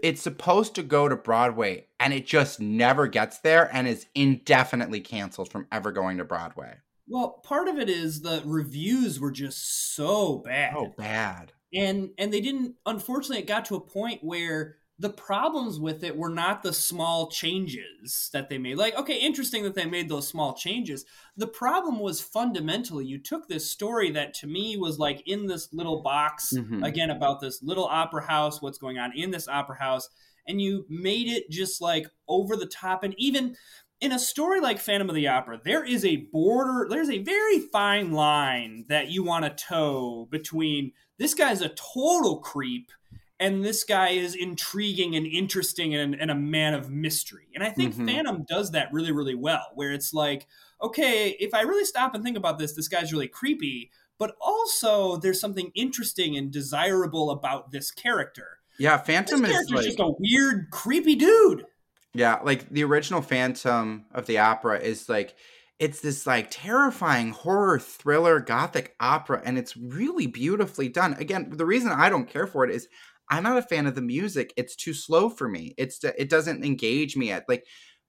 it's 0.02 0.22
supposed 0.22 0.76
to 0.76 0.84
go 0.84 1.08
to 1.08 1.16
Broadway 1.16 1.86
and 2.00 2.14
it 2.14 2.26
just 2.26 2.60
never 2.60 3.08
gets 3.08 3.40
there 3.40 3.70
and 3.74 3.88
is 3.88 4.08
indefinitely 4.16 5.02
canceled 5.02 5.52
from 5.52 5.68
ever 5.72 5.92
going 5.92 6.18
to 6.18 6.26
Broadway. 6.26 6.78
Well, 7.08 7.42
part 7.44 7.68
of 7.68 7.78
it 7.78 7.90
is 7.90 8.22
the 8.22 8.42
reviews 8.46 9.20
were 9.20 9.32
just 9.32 9.94
so 9.96 10.40
bad. 10.40 10.74
Oh, 10.76 10.94
bad. 10.98 11.52
And 11.74 12.12
and 12.18 12.32
they 12.32 12.42
didn't 12.42 12.76
unfortunately 12.86 13.40
it 13.40 13.48
got 13.48 13.66
to 13.66 13.76
a 13.76 13.82
point 13.82 14.24
where 14.24 14.78
the 15.04 15.10
problems 15.10 15.82
with 15.82 16.02
it 16.02 16.16
were 16.16 16.30
not 16.30 16.64
the 16.64 16.72
small 16.72 17.30
changes 17.30 18.30
that 18.32 18.48
they 18.48 18.58
made. 18.58 18.78
Like, 18.78 18.96
okay, 18.96 19.16
interesting 19.16 19.64
that 19.64 19.76
they 19.76 19.86
made 19.86 20.08
those 20.08 20.30
small 20.30 20.54
changes. 20.54 21.04
The 21.36 21.46
problem 21.46 22.00
was 22.00 22.22
fundamentally 22.22 23.06
you 23.06 23.18
took 23.18 23.50
this 23.50 23.70
story 23.70 24.12
that 24.12 24.34
to 24.36 24.48
me 24.48 24.78
was 24.78 25.00
like 25.00 25.22
in 25.28 25.46
this 25.46 25.74
little 25.74 26.02
box, 26.02 26.54
mm-hmm. 26.56 26.84
again, 26.84 27.10
about 27.10 27.42
this 27.42 27.62
little 27.62 27.84
opera 27.84 28.26
house, 28.26 28.62
what's 28.62 28.78
going 28.78 28.98
on 28.98 29.12
in 29.14 29.32
this 29.32 29.50
opera 29.50 29.76
house, 29.76 30.08
and 30.48 30.62
you 30.62 30.86
made 30.88 31.28
it 31.28 31.50
just 31.50 31.82
like 31.82 32.08
over 32.30 32.56
the 32.56 32.66
top. 32.66 33.04
And 33.04 33.14
even 33.18 33.58
in 34.00 34.14
a 34.14 34.20
story 34.20 34.62
like 34.62 34.80
Phantom 34.80 35.10
of 35.10 35.16
the 35.16 35.28
Opera, 35.28 35.60
there 35.66 35.84
is 35.84 36.06
a 36.06 36.28
border, 36.32 36.88
there's 36.90 37.10
a 37.10 37.24
very 37.24 37.60
fine 37.60 38.14
line 38.14 38.86
that 38.88 39.10
you 39.10 39.22
want 39.22 39.44
to 39.44 39.66
toe 39.66 40.30
between 40.32 40.94
this 41.20 41.34
guy's 41.34 41.62
a 41.62 41.76
total 41.94 42.38
creep 42.38 42.90
and 43.40 43.64
this 43.64 43.84
guy 43.84 44.10
is 44.10 44.36
intriguing 44.36 45.16
and 45.16 45.26
interesting 45.26 45.96
and, 45.96 46.16
and 46.16 46.32
a 46.32 46.36
man 46.36 46.74
of 46.74 46.90
mystery. 46.90 47.48
And 47.54 47.64
I 47.64 47.70
think 47.70 47.94
mm-hmm. 47.94 48.08
Phantom 48.08 48.46
does 48.48 48.72
that 48.72 48.94
really, 48.94 49.12
really 49.12 49.36
well, 49.36 49.68
where 49.76 49.92
it's 49.92 50.14
like, 50.14 50.48
okay, 50.82 51.36
if 51.40 51.54
I 51.54 51.62
really 51.62 51.86
stop 51.86 52.14
and 52.16 52.24
think 52.24 52.38
about 52.38 52.58
this, 52.58 52.74
this 52.74 52.88
guy's 52.88 53.12
really 53.12 53.28
creepy, 53.28 53.92
but 54.20 54.36
also 54.40 55.18
there's 55.18 55.40
something 55.40 55.72
interesting 55.76 56.38
and 56.38 56.52
desirable 56.52 57.32
about 57.32 57.72
this 57.72 57.92
character. 57.92 58.60
Yeah, 58.80 58.98
Phantom 58.98 59.42
this 59.42 59.52
is 59.52 59.70
like, 59.72 59.86
just 59.86 60.00
a 60.00 60.12
weird, 60.20 60.70
creepy 60.72 61.16
dude. 61.16 61.66
Yeah, 62.14 62.40
like 62.44 62.70
the 62.70 62.84
original 62.84 63.22
Phantom 63.22 64.06
of 64.14 64.26
the 64.26 64.38
Opera 64.38 64.80
is 64.80 65.10
like 65.10 65.36
it's 65.80 66.00
this 66.00 66.26
like 66.28 66.48
terrifying 66.50 67.32
horror 67.32 67.80
thriller 67.80 68.40
gothic 68.40 68.96
opera 69.00 69.42
and 69.44 69.58
it's 69.58 69.76
really 69.76 70.28
beautifully 70.28 70.88
done. 70.88 71.14
Again, 71.16 71.50
the 71.52 71.66
reason 71.66 71.92
I 71.92 72.10
don't 72.10 72.30
care 72.30 72.48
for 72.48 72.64
it 72.64 72.72
is 72.72 72.88
I'm 73.30 73.44
not 73.44 73.58
a 73.58 73.62
fan 73.62 73.88
of 73.88 73.96
the 73.96 74.02
music. 74.02 74.54
It's 74.58 74.76
too 74.76 74.94
slow 74.94 75.30
for 75.30 75.48
me. 75.48 75.74
It's 75.78 76.04
it 76.04 76.30
doesn't 76.30 76.64
engage 76.64 77.16
me 77.18 77.32
at 77.32 77.48
like 77.48 77.66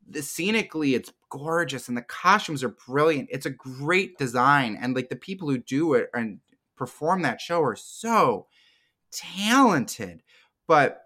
the 0.07 0.21
scenically 0.21 0.95
it's 0.95 1.13
gorgeous 1.31 1.89
and 1.89 1.97
the 1.97 2.03
costumes 2.03 2.63
are 2.63 2.77
brilliant. 2.87 3.29
It's 3.33 3.47
a 3.47 3.51
great 3.51 4.19
design 4.19 4.77
and 4.81 4.95
like 4.95 5.09
the 5.09 5.17
people 5.17 5.49
who 5.49 5.59
do 5.59 5.95
it 5.95 6.11
and 6.15 6.41
perform 6.77 7.23
that 7.23 7.41
show 7.41 7.63
are 7.63 7.77
so 7.77 8.47
talented. 9.11 10.23
But 10.67 11.03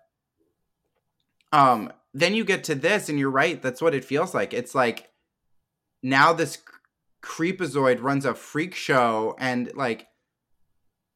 um 1.53 1.93
then 2.15 2.35
you 2.35 2.45
get 2.45 2.65
to 2.65 2.75
this 2.75 3.09
and 3.09 3.19
you're 3.19 3.31
right, 3.31 3.61
that's 3.63 3.83
what 3.83 3.95
it 3.95 4.05
feels 4.05 4.35
like. 4.35 4.53
It's 4.53 4.75
like 4.75 5.11
now 6.03 6.33
this 6.33 6.59
creepazoid 7.23 8.03
runs 8.03 8.25
a 8.25 8.35
freak 8.35 8.75
show 8.75 9.37
and 9.39 9.71
like 9.75 10.08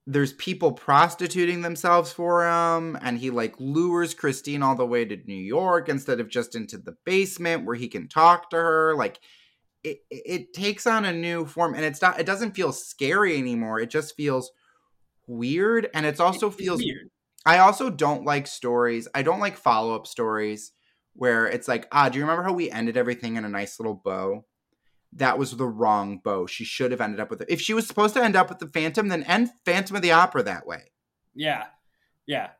there's 0.07 0.33
people 0.33 0.73
prostituting 0.73 1.62
themselves 1.62 2.12
for 2.12 2.45
him 2.45 2.99
and 3.03 3.19
he 3.19 3.31
like 3.31 3.55
lures 3.59 4.15
christine 4.15 4.62
all 4.62 4.75
the 4.75 4.87
way 4.87 5.05
to 5.05 5.17
new 5.27 5.35
york 5.35 5.88
instead 5.88 6.19
of 6.19 6.29
just 6.29 6.57
into 6.57 6.77
the 6.77 6.97
basement 7.05 7.65
where 7.65 7.77
he 7.77 7.88
can 7.88 8.09
talk 8.09 8.51
to 8.51 8.57
her. 8.57 8.95
Like 8.97 9.21
it, 9.85 9.99
it 10.11 10.53
takes 10.53 10.87
on 10.87 11.05
a 11.05 11.12
new 11.12 11.47
form 11.47 11.75
and 11.75 11.85
it's 11.85 12.03
not 12.03 12.19
it 12.19 12.27
doesn't 12.27 12.57
feel 12.57 12.73
scary 12.73 13.37
anymore. 13.38 13.81
It 13.81 13.91
just 13.91 14.17
feels 14.17 14.51
weird 15.27 15.88
and 15.95 16.05
it's 16.05 16.21
also 16.21 16.49
it's 16.49 16.57
feels 16.57 16.81
weird. 16.81 17.11
I 17.47 17.59
also 17.59 17.91
don't 17.91 18.25
like 18.25 18.47
stories 18.47 19.09
i 19.15 19.23
don't 19.23 19.41
like 19.41 19.57
follow-up 19.57 20.07
stories 20.07 20.73
where 21.15 21.47
it's 21.47 21.69
like 21.69 21.87
ah 21.93 22.09
do 22.09 22.19
you 22.19 22.25
remember 22.25 22.43
how 22.43 22.53
we 22.53 22.71
ended 22.71 22.97
everything 22.97 23.37
in 23.37 23.45
a 23.45 23.49
nice 23.49 23.79
little 23.79 24.01
bow 24.05 24.45
that 25.14 25.38
was 25.38 25.57
the 25.57 25.66
wrong 25.66 26.18
bow. 26.18 26.46
She 26.46 26.64
should 26.64 26.90
have 26.90 27.01
ended 27.01 27.20
up 27.20 27.31
with 27.31 27.42
it. 27.42 27.51
If 27.51 27.61
she 27.61 27.75
was 27.75 27.87
supposed 27.87 28.14
to 28.14 28.25
end 28.25 28.37
up 28.37 28.48
with 28.48 28.59
the 28.59 28.66
Phantom, 28.66 29.09
then 29.09 29.22
end 29.25 29.51
Phantom 29.64 29.96
of 29.96 30.03
the 30.03 30.12
Opera 30.12 30.42
that 30.44 30.66
way. 30.66 30.92
Yeah. 31.35 31.64
Yeah. 32.27 32.51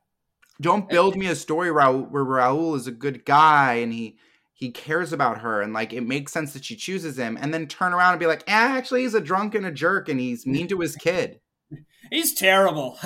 Don't 0.61 0.88
build 0.88 1.17
me 1.17 1.27
a 1.27 1.35
story 1.35 1.73
where, 1.73 1.91
where 1.91 2.25
Raoul 2.25 2.75
is 2.75 2.87
a 2.87 2.93
good 2.93 3.25
guy 3.25 3.75
and 3.75 3.93
he 3.93 4.17
he 4.53 4.71
cares 4.71 5.12
about 5.12 5.38
her 5.38 5.61
and 5.61 5.73
like 5.73 5.93
it 5.93 6.03
makes 6.03 6.31
sense 6.31 6.53
that 6.53 6.65
she 6.65 6.77
chooses 6.77 7.19
him 7.19 7.37
and 7.41 7.53
then 7.53 7.67
turn 7.67 7.93
around 7.93 8.12
and 8.12 8.21
be 8.21 8.29
like, 8.29 8.45
eh, 8.47 8.53
actually 8.53 9.03
he's 9.03 9.15
a 9.15 9.21
drunk 9.21 9.57
and 9.57 9.67
a 9.67 9.73
jerk 9.73 10.09
and 10.09 10.21
he's 10.21 10.47
mean 10.47 10.69
to 10.69 10.79
his 10.79 10.95
kid. 10.95 11.41
he's 12.11 12.33
terrible. 12.33 12.97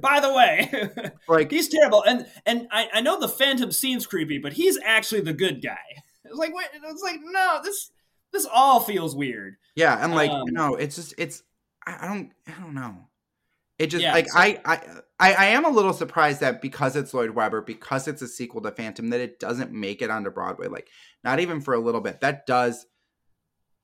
By 0.00 0.20
the 0.20 0.32
way, 0.32 1.12
Like 1.28 1.50
he's 1.50 1.68
terrible. 1.68 2.02
And 2.04 2.26
and 2.46 2.68
I, 2.70 2.88
I 2.94 3.00
know 3.02 3.20
the 3.20 3.28
Phantom 3.28 3.70
seems 3.70 4.06
creepy, 4.06 4.38
but 4.38 4.54
he's 4.54 4.78
actually 4.82 5.20
the 5.20 5.34
good 5.34 5.62
guy. 5.62 6.02
It's 6.24 6.38
like 6.38 6.54
wait, 6.54 6.68
it's 6.72 7.02
like 7.02 7.20
no, 7.22 7.60
this 7.62 7.90
this 8.34 8.46
all 8.52 8.80
feels 8.80 9.16
weird. 9.16 9.56
yeah, 9.74 9.96
and 10.04 10.14
like 10.14 10.30
Um, 10.30 10.44
no, 10.50 10.74
it's 10.74 10.96
just 10.96 11.14
it's 11.16 11.42
I, 11.86 11.98
I 12.02 12.08
don't 12.08 12.30
I 12.46 12.60
don't 12.60 12.74
know. 12.74 13.08
It 13.78 13.86
just 13.86 14.02
Yeah, 14.02 14.12
like 14.12 14.28
so- 14.28 14.38
I, 14.38 14.60
I 14.66 14.80
I 15.18 15.32
I 15.34 15.44
am 15.46 15.64
a 15.64 15.70
little 15.70 15.92
surprised 15.94 16.40
that 16.40 16.60
because 16.60 16.94
it's 16.96 17.14
Lloyd 17.14 17.30
Webber, 17.30 17.62
because 17.62 18.06
it's 18.06 18.20
a 18.22 18.28
sequel 18.28 18.60
to 18.62 18.70
Phantom, 18.70 19.08
that 19.10 19.20
it 19.20 19.40
doesn't 19.40 19.72
make 19.72 20.02
it 20.02 20.10
onto 20.10 20.30
Broadway. 20.30 20.68
Like 20.68 20.88
not 21.24 21.40
even 21.40 21.60
for 21.62 21.72
a 21.74 21.80
little 21.80 22.00
bit. 22.02 22.20
That 22.20 22.46
does 22.46 22.86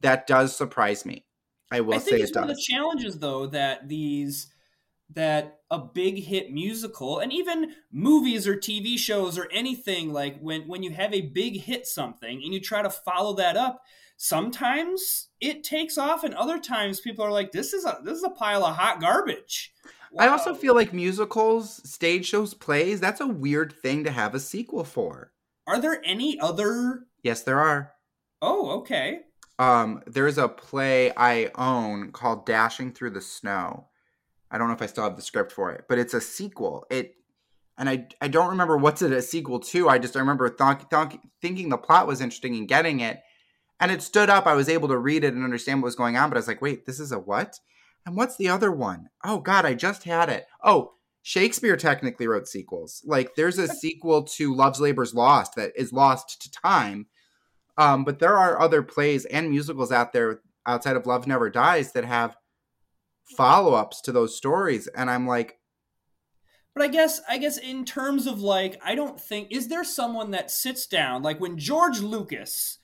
that 0.00 0.26
does 0.26 0.54
surprise 0.54 1.06
me. 1.06 1.24
I 1.72 1.80
will 1.80 1.94
I 1.94 1.98
say 1.98 2.16
it 2.16 2.22
it's 2.22 2.34
one 2.34 2.50
of 2.50 2.56
the 2.56 2.62
challenges 2.62 3.18
though 3.18 3.46
that 3.46 3.88
these 3.88 4.52
that 5.14 5.58
a 5.70 5.78
big 5.78 6.22
hit 6.22 6.52
musical 6.52 7.18
and 7.18 7.32
even 7.32 7.72
movies 7.92 8.46
or 8.46 8.56
TV 8.56 8.96
shows 8.98 9.36
or 9.38 9.48
anything 9.52 10.12
like 10.12 10.38
when 10.40 10.62
when 10.68 10.82
you 10.82 10.90
have 10.92 11.12
a 11.12 11.20
big 11.20 11.60
hit 11.60 11.86
something 11.86 12.42
and 12.42 12.54
you 12.54 12.60
try 12.60 12.82
to 12.82 12.90
follow 12.90 13.34
that 13.34 13.56
up 13.56 13.82
sometimes 14.16 15.28
it 15.40 15.64
takes 15.64 15.96
off 15.98 16.24
and 16.24 16.34
other 16.34 16.58
times 16.58 17.00
people 17.00 17.24
are 17.24 17.32
like 17.32 17.50
this 17.52 17.72
is 17.72 17.84
a 17.84 17.98
this 18.04 18.16
is 18.18 18.24
a 18.24 18.30
pile 18.30 18.64
of 18.64 18.76
hot 18.76 19.00
garbage 19.00 19.72
I 20.18 20.26
also 20.26 20.54
feel 20.54 20.74
like 20.74 20.92
musicals, 20.92 21.88
stage 21.88 22.26
shows, 22.26 22.52
plays, 22.52 22.98
that's 22.98 23.20
a 23.20 23.28
weird 23.28 23.72
thing 23.72 24.02
to 24.02 24.10
have 24.10 24.34
a 24.34 24.40
sequel 24.40 24.82
for. 24.82 25.30
are 25.66 25.80
there 25.80 26.02
any 26.04 26.38
other 26.40 27.06
Yes, 27.22 27.42
there 27.42 27.60
are. 27.60 27.92
oh 28.42 28.70
okay 28.80 29.20
Um, 29.58 30.02
there's 30.06 30.38
a 30.38 30.48
play 30.48 31.12
I 31.16 31.50
own 31.54 32.12
called 32.12 32.46
Dashing 32.46 32.92
Through 32.92 33.10
the 33.10 33.20
Snow. 33.20 33.89
I 34.50 34.58
don't 34.58 34.68
know 34.68 34.74
if 34.74 34.82
I 34.82 34.86
still 34.86 35.04
have 35.04 35.16
the 35.16 35.22
script 35.22 35.52
for 35.52 35.70
it, 35.72 35.84
but 35.88 35.98
it's 35.98 36.14
a 36.14 36.20
sequel. 36.20 36.86
It 36.90 37.14
and 37.78 37.88
I 37.88 38.06
I 38.20 38.28
don't 38.28 38.50
remember 38.50 38.76
what's 38.76 39.02
it 39.02 39.12
a 39.12 39.22
sequel 39.22 39.60
to. 39.60 39.88
I 39.88 39.98
just 39.98 40.16
I 40.16 40.20
remember 40.20 40.48
th- 40.48 40.88
th- 40.90 41.20
thinking 41.40 41.68
the 41.68 41.78
plot 41.78 42.06
was 42.06 42.20
interesting 42.20 42.56
and 42.56 42.68
getting 42.68 43.00
it. 43.00 43.20
And 43.78 43.90
it 43.90 44.02
stood 44.02 44.28
up. 44.28 44.46
I 44.46 44.54
was 44.54 44.68
able 44.68 44.88
to 44.88 44.98
read 44.98 45.24
it 45.24 45.32
and 45.32 45.42
understand 45.42 45.80
what 45.80 45.86
was 45.86 45.96
going 45.96 46.16
on, 46.16 46.28
but 46.28 46.36
I 46.36 46.40
was 46.40 46.48
like, 46.48 46.60
wait, 46.60 46.84
this 46.84 47.00
is 47.00 47.12
a 47.12 47.18
what? 47.18 47.58
And 48.04 48.14
what's 48.14 48.36
the 48.36 48.48
other 48.48 48.70
one? 48.70 49.08
Oh 49.24 49.38
god, 49.38 49.64
I 49.64 49.74
just 49.74 50.04
had 50.04 50.28
it. 50.28 50.46
Oh, 50.62 50.94
Shakespeare 51.22 51.76
technically 51.76 52.26
wrote 52.26 52.48
sequels. 52.48 53.02
Like 53.04 53.34
there's 53.34 53.58
a 53.58 53.68
sequel 53.68 54.24
to 54.24 54.54
Love's 54.54 54.80
Labor's 54.80 55.14
Lost 55.14 55.54
that 55.56 55.72
is 55.76 55.92
lost 55.92 56.42
to 56.42 56.50
time. 56.50 57.06
Um, 57.78 58.04
but 58.04 58.18
there 58.18 58.36
are 58.36 58.60
other 58.60 58.82
plays 58.82 59.24
and 59.26 59.50
musicals 59.50 59.92
out 59.92 60.12
there 60.12 60.40
outside 60.66 60.96
of 60.96 61.06
Love 61.06 61.26
Never 61.26 61.48
Dies 61.48 61.92
that 61.92 62.04
have 62.04 62.36
follow-ups 63.36 64.00
to 64.02 64.12
those 64.12 64.36
stories. 64.36 64.86
And 64.88 65.10
I'm 65.10 65.26
like, 65.26 65.58
But 66.74 66.84
I 66.84 66.88
guess 66.88 67.20
I 67.28 67.38
guess 67.38 67.58
in 67.58 67.84
terms 67.84 68.26
of 68.26 68.40
like 68.40 68.80
I 68.84 68.94
don't 68.94 69.20
think 69.20 69.48
is 69.50 69.68
there 69.68 69.84
someone 69.84 70.30
that 70.32 70.50
sits 70.50 70.86
down 70.86 71.22
like 71.22 71.40
when 71.40 71.58
George 71.58 72.00
Lucas 72.00 72.78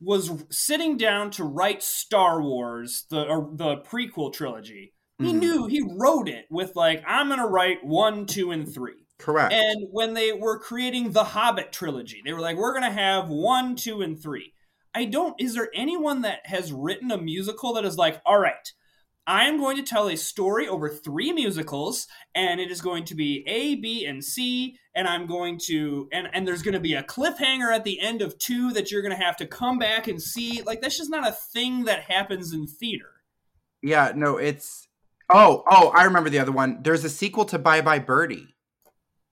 was 0.00 0.44
sitting 0.50 0.96
down 0.96 1.30
to 1.32 1.44
write 1.44 1.82
Star 1.82 2.40
Wars 2.40 3.06
the 3.10 3.26
or 3.26 3.50
the 3.54 3.78
prequel 3.78 4.32
trilogy. 4.32 4.94
He 5.20 5.32
Mhm. 5.32 5.38
knew 5.38 5.66
he 5.66 5.82
wrote 5.98 6.28
it 6.28 6.46
with 6.50 6.76
like 6.76 7.02
I'm 7.06 7.26
going 7.28 7.40
to 7.40 7.46
write 7.46 7.84
1, 7.84 8.26
2 8.26 8.52
and 8.52 8.72
3. 8.72 9.04
correct. 9.18 9.52
And 9.52 9.88
when 9.90 10.14
they 10.14 10.32
were 10.32 10.58
creating 10.60 11.10
the 11.12 11.24
Hobbit 11.24 11.72
trilogy, 11.72 12.22
they 12.24 12.32
were 12.32 12.40
like 12.40 12.56
we're 12.56 12.72
going 12.78 12.84
to 12.90 12.96
have 12.98 13.28
1, 13.28 13.74
2 13.74 14.02
and 14.02 14.20
3. 14.20 14.54
I 14.94 15.04
don't 15.06 15.40
is 15.40 15.54
there 15.54 15.70
anyone 15.74 16.22
that 16.22 16.46
has 16.46 16.72
written 16.72 17.10
a 17.10 17.18
musical 17.18 17.72
that 17.74 17.84
is 17.84 17.96
like 17.96 18.20
all 18.24 18.38
right 18.38 18.72
I 19.28 19.44
am 19.44 19.58
going 19.58 19.76
to 19.76 19.82
tell 19.82 20.08
a 20.08 20.16
story 20.16 20.66
over 20.66 20.88
three 20.88 21.32
musicals, 21.32 22.08
and 22.34 22.58
it 22.58 22.70
is 22.70 22.80
going 22.80 23.04
to 23.04 23.14
be 23.14 23.44
A, 23.46 23.74
B, 23.74 24.06
and 24.06 24.24
C, 24.24 24.78
and 24.94 25.06
I'm 25.06 25.26
going 25.26 25.58
to 25.66 26.08
and 26.12 26.28
and 26.32 26.48
there's 26.48 26.62
going 26.62 26.74
to 26.74 26.80
be 26.80 26.94
a 26.94 27.02
cliffhanger 27.02 27.70
at 27.70 27.84
the 27.84 28.00
end 28.00 28.22
of 28.22 28.38
two 28.38 28.72
that 28.72 28.90
you're 28.90 29.02
going 29.02 29.16
to 29.16 29.22
have 29.22 29.36
to 29.36 29.46
come 29.46 29.78
back 29.78 30.08
and 30.08 30.20
see. 30.20 30.62
Like 30.62 30.80
that's 30.80 30.96
just 30.96 31.10
not 31.10 31.28
a 31.28 31.32
thing 31.32 31.84
that 31.84 32.04
happens 32.04 32.54
in 32.54 32.66
theater. 32.66 33.22
yeah, 33.82 34.12
no, 34.16 34.38
it's 34.38 34.88
Oh, 35.30 35.62
oh, 35.70 35.90
I 35.90 36.04
remember 36.04 36.30
the 36.30 36.38
other 36.38 36.52
one. 36.52 36.78
There's 36.82 37.04
a 37.04 37.10
sequel 37.10 37.44
to 37.46 37.58
Bye 37.58 37.82
Bye 37.82 37.98
Birdie. 37.98 38.54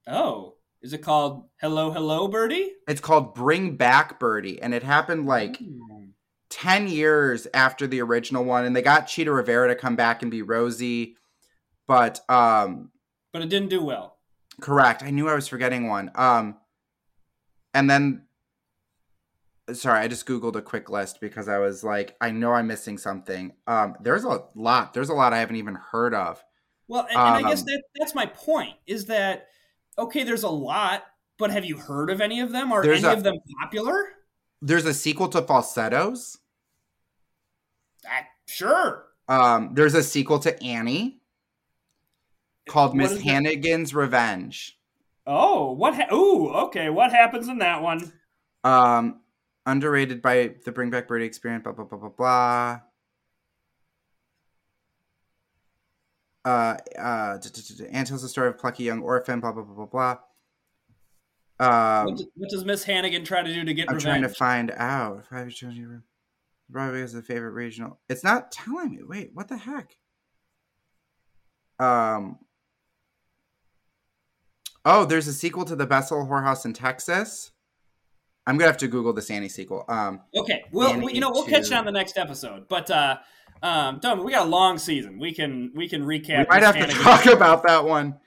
Oh, 0.07 0.57
is 0.83 0.93
it 0.93 0.99
called 0.99 1.45
Hello, 1.59 1.91
Hello, 1.91 2.29
Birdie? 2.29 2.75
It's 2.87 3.01
called 3.01 3.35
Bring 3.35 3.77
Back 3.77 4.21
Birdie, 4.21 4.61
and 4.61 4.75
it 4.75 4.83
happened 4.83 5.25
like 5.25 5.59
Ooh. 5.63 5.96
10 6.51 6.89
years 6.89 7.47
after 7.55 7.87
the 7.87 8.01
original 8.01 8.45
one 8.45 8.65
and 8.65 8.75
they 8.77 8.83
got 8.83 9.07
Chita 9.09 9.33
Rivera 9.33 9.69
to 9.69 9.75
come 9.75 9.97
back 9.97 10.23
and 10.23 10.31
be 10.31 10.43
Rosie. 10.43 11.17
But 11.87 12.21
um 12.31 12.91
but 13.33 13.43
it 13.43 13.49
didn't 13.49 13.69
do 13.71 13.83
well. 13.83 14.19
correct. 14.61 15.03
I 15.03 15.11
knew 15.11 15.29
I 15.29 15.35
was 15.35 15.49
forgetting 15.49 15.89
one. 15.89 16.11
Um 16.15 16.57
and 17.75 17.91
then 17.91 18.23
sorry, 19.73 20.01
I 20.01 20.09
just 20.09 20.27
googled 20.27 20.57
a 20.57 20.63
quick 20.63 20.89
list 20.89 21.21
because 21.21 21.49
I 21.49 21.59
was 21.59 21.83
like 21.85 22.17
I 22.21 22.31
know 22.31 22.53
I'm 22.53 22.67
missing 22.67 22.99
something. 22.99 23.53
Um 23.67 23.97
there's 24.01 24.25
a 24.25 24.45
lot. 24.55 24.95
There's 24.95 25.09
a 25.11 25.15
lot 25.15 25.33
I 25.33 25.39
haven't 25.39 25.57
even 25.57 25.75
heard 25.75 26.15
of. 26.15 26.43
Well, 26.89 27.03
and, 27.11 27.19
and 27.19 27.47
I 27.47 27.49
guess 27.51 27.61
Um, 27.63 27.67
that 27.67 27.83
that's 27.99 28.15
my 28.15 28.27
point 28.27 28.75
is 28.87 29.07
that 29.07 29.49
okay, 29.99 30.23
there's 30.23 30.45
a 30.45 30.49
lot, 30.49 31.05
but 31.39 31.51
have 31.51 31.65
you 31.65 31.77
heard 31.77 32.11
of 32.11 32.21
any 32.21 32.41
of 32.41 32.53
them? 32.53 32.71
Are 32.73 32.85
any 32.85 33.03
a- 33.03 33.13
of 33.13 33.23
them 33.25 33.37
popular? 33.61 34.11
There's 34.62 34.85
a 34.87 34.95
sequel 34.95 35.29
to 35.29 35.42
Falsettos. 35.42 36.38
Ah, 38.07 38.27
sure. 38.47 39.05
Um 39.29 39.75
there's 39.75 39.95
a 39.95 40.03
sequel 40.03 40.38
to 40.40 40.62
Annie 40.62 41.21
called 42.69 42.90
What 42.90 43.12
Miss? 43.12 43.23
Hannigan's 43.23 43.95
Revenge. 43.95 44.79
Oh, 45.27 45.73
what? 45.73 45.95
Ha- 45.95 46.14
Ooh, 46.14 46.51
okay. 46.66 46.88
What 46.88 47.11
happens 47.11 47.49
in 47.49 47.59
that 47.59 47.83
one? 47.83 48.12
Um, 48.62 49.21
underrated 49.64 50.23
by 50.23 50.55
the 50.64 50.73
Bring 50.73 50.90
Back 50.90 51.09
Birdie 51.09 51.25
experience. 51.25 51.64
Blah 51.64 51.73
blah 51.73 51.85
blah 51.85 51.99
blah 51.99 52.09
blah. 52.11 52.81
Uh, 56.45 56.77
uh, 56.97 57.38
and 57.90 58.07
tells 58.07 58.23
the 58.23 58.29
story 58.29 58.49
of 58.49 58.59
plucky 58.59 58.85
young 58.85 59.03
orphan. 59.03 59.40
Blah 59.40 59.53
blah 59.53 59.64
blah 59.64 59.75
blah 59.75 59.87
blah. 59.87 60.16
Um, 61.59 62.07
what, 62.07 62.16
does, 62.16 62.27
what 62.35 62.51
does 62.51 62.64
Miss 62.64 62.85
Hannigan 62.85 63.25
try 63.25 63.42
to 63.42 63.53
do 63.53 63.64
to 63.64 63.75
get 63.75 63.88
I'm 63.88 63.97
revenge? 63.97 64.05
trying 64.05 64.23
to 64.23 64.29
find 64.29 64.71
out 64.77 65.21
if 65.21 65.33
I've 65.33 65.51
chosen 65.51 65.77
you. 65.77 66.03
Broadway 66.69 67.01
is 67.01 67.14
a 67.14 67.23
favorite 67.23 67.53
regional. 67.53 67.99
It's 68.09 68.25
not 68.25 68.51
telling 68.51 68.97
me. 68.97 69.03
Wait, 69.07 69.31
what 69.35 69.49
the 69.49 69.57
heck? 69.57 69.97
Um. 71.79 72.38
Oh, 74.85 75.05
there's 75.05 75.27
a 75.29 75.33
sequel 75.33 75.64
to 75.64 75.77
the 75.77 75.87
Best 75.87 76.11
Little 76.11 76.27
Whorehouse 76.27 76.64
in 76.64 76.73
Texas. 76.73 77.51
I'm 78.47 78.57
gonna 78.57 78.71
have 78.71 78.79
to 78.79 78.88
Google 78.88 79.12
the 79.12 79.23
Sandy 79.23 79.49
sequel. 79.49 79.85
Um, 79.88 80.21
okay, 80.37 80.64
well, 80.71 81.01
we, 81.01 81.14
you 81.14 81.21
know, 81.21 81.31
we'll 81.31 81.47
catch 81.47 81.71
you 81.71 81.77
on 81.77 81.85
the 81.85 81.92
next 81.92 82.16
episode. 82.16 82.69
But 82.69 82.90
uh, 82.90 83.19
um, 83.62 83.99
Tom, 84.01 84.25
we 84.25 84.31
got 84.33 84.47
a 84.47 84.51
long 84.51 84.79
season. 84.79 85.19
We 85.19 85.35
can 85.35 85.73
we 85.75 85.88
can 85.88 86.03
recap. 86.05 86.38
we 86.38 86.61
might 86.61 86.62
have 86.62 86.77
to 86.77 86.87
talk 86.87 87.27
about 87.27 87.64
that 87.66 87.85
one. 87.85 88.19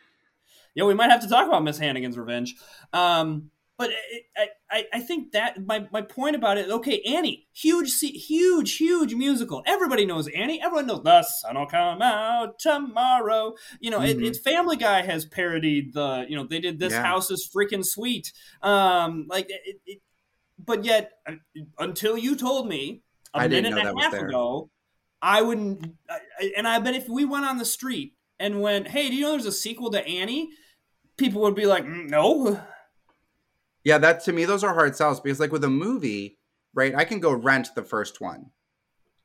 Yeah, 0.79 0.85
we 0.85 0.93
might 0.93 1.09
have 1.09 1.19
to 1.21 1.27
talk 1.27 1.45
about 1.45 1.61
Miss 1.61 1.77
Hannigan's 1.77 2.17
revenge. 2.17 2.55
Um, 2.93 3.51
but 3.77 3.89
I, 4.37 4.47
I, 4.71 4.85
I 4.93 4.99
think 5.01 5.33
that 5.33 5.65
my, 5.65 5.87
my 5.91 6.01
point 6.01 6.37
about 6.37 6.57
it. 6.57 6.69
Okay, 6.69 7.01
Annie, 7.01 7.47
huge, 7.53 7.99
huge, 7.99 8.77
huge 8.77 9.13
musical. 9.13 9.61
Everybody 9.65 10.05
knows 10.05 10.29
Annie. 10.29 10.61
Everyone 10.63 10.87
knows 10.87 11.03
the 11.03 11.21
sun 11.23 11.57
will 11.57 11.65
come 11.65 12.01
out 12.01 12.59
tomorrow. 12.59 13.55
You 13.81 13.91
know, 13.91 13.99
Mhm. 13.99 14.07
it, 14.09 14.23
it's 14.23 14.39
Family 14.39 14.77
Guy 14.77 15.01
has 15.01 15.25
parodied 15.25 15.93
the. 15.93 16.25
You 16.29 16.37
know, 16.37 16.45
they 16.45 16.59
did 16.61 16.79
this 16.79 16.93
Yeah. 16.93 17.03
house 17.03 17.29
is 17.29 17.49
freaking 17.53 17.85
sweet. 17.85 18.31
Um, 18.61 19.25
like 19.29 19.49
it, 19.49 19.81
it, 19.85 19.99
but 20.57 20.85
yet 20.85 21.11
uh, 21.27 21.33
until 21.77 22.17
you 22.17 22.37
told 22.37 22.69
me 22.69 23.01
a 23.33 23.39
I 23.39 23.47
minute 23.49 23.77
and 23.77 23.87
a 23.97 24.01
half 24.01 24.13
ago, 24.13 24.69
I 25.21 25.41
wouldn't. 25.41 25.85
And 26.55 26.65
I 26.67 26.79
bet 26.79 26.95
if 26.95 27.09
we 27.09 27.25
went 27.25 27.45
on 27.45 27.57
the 27.57 27.65
street 27.65 28.13
and 28.39 28.61
went, 28.61 28.87
"Hey, 28.89 29.09
do 29.09 29.15
you 29.15 29.21
know 29.23 29.31
there's 29.31 29.45
a 29.45 29.51
sequel 29.51 29.89
to 29.91 30.05
Annie?" 30.05 30.49
People 31.19 31.41
would 31.41 31.55
be 31.55 31.65
like, 31.65 31.85
"Mm, 31.85 32.09
"No." 32.09 32.61
Yeah, 33.83 33.97
that 33.99 34.23
to 34.25 34.33
me, 34.33 34.45
those 34.45 34.63
are 34.63 34.73
hard 34.73 34.95
sells 34.95 35.19
because, 35.19 35.39
like 35.39 35.51
with 35.51 35.63
a 35.63 35.69
movie, 35.69 36.39
right? 36.73 36.95
I 36.95 37.05
can 37.05 37.19
go 37.19 37.31
rent 37.31 37.69
the 37.75 37.83
first 37.83 38.19
one. 38.21 38.51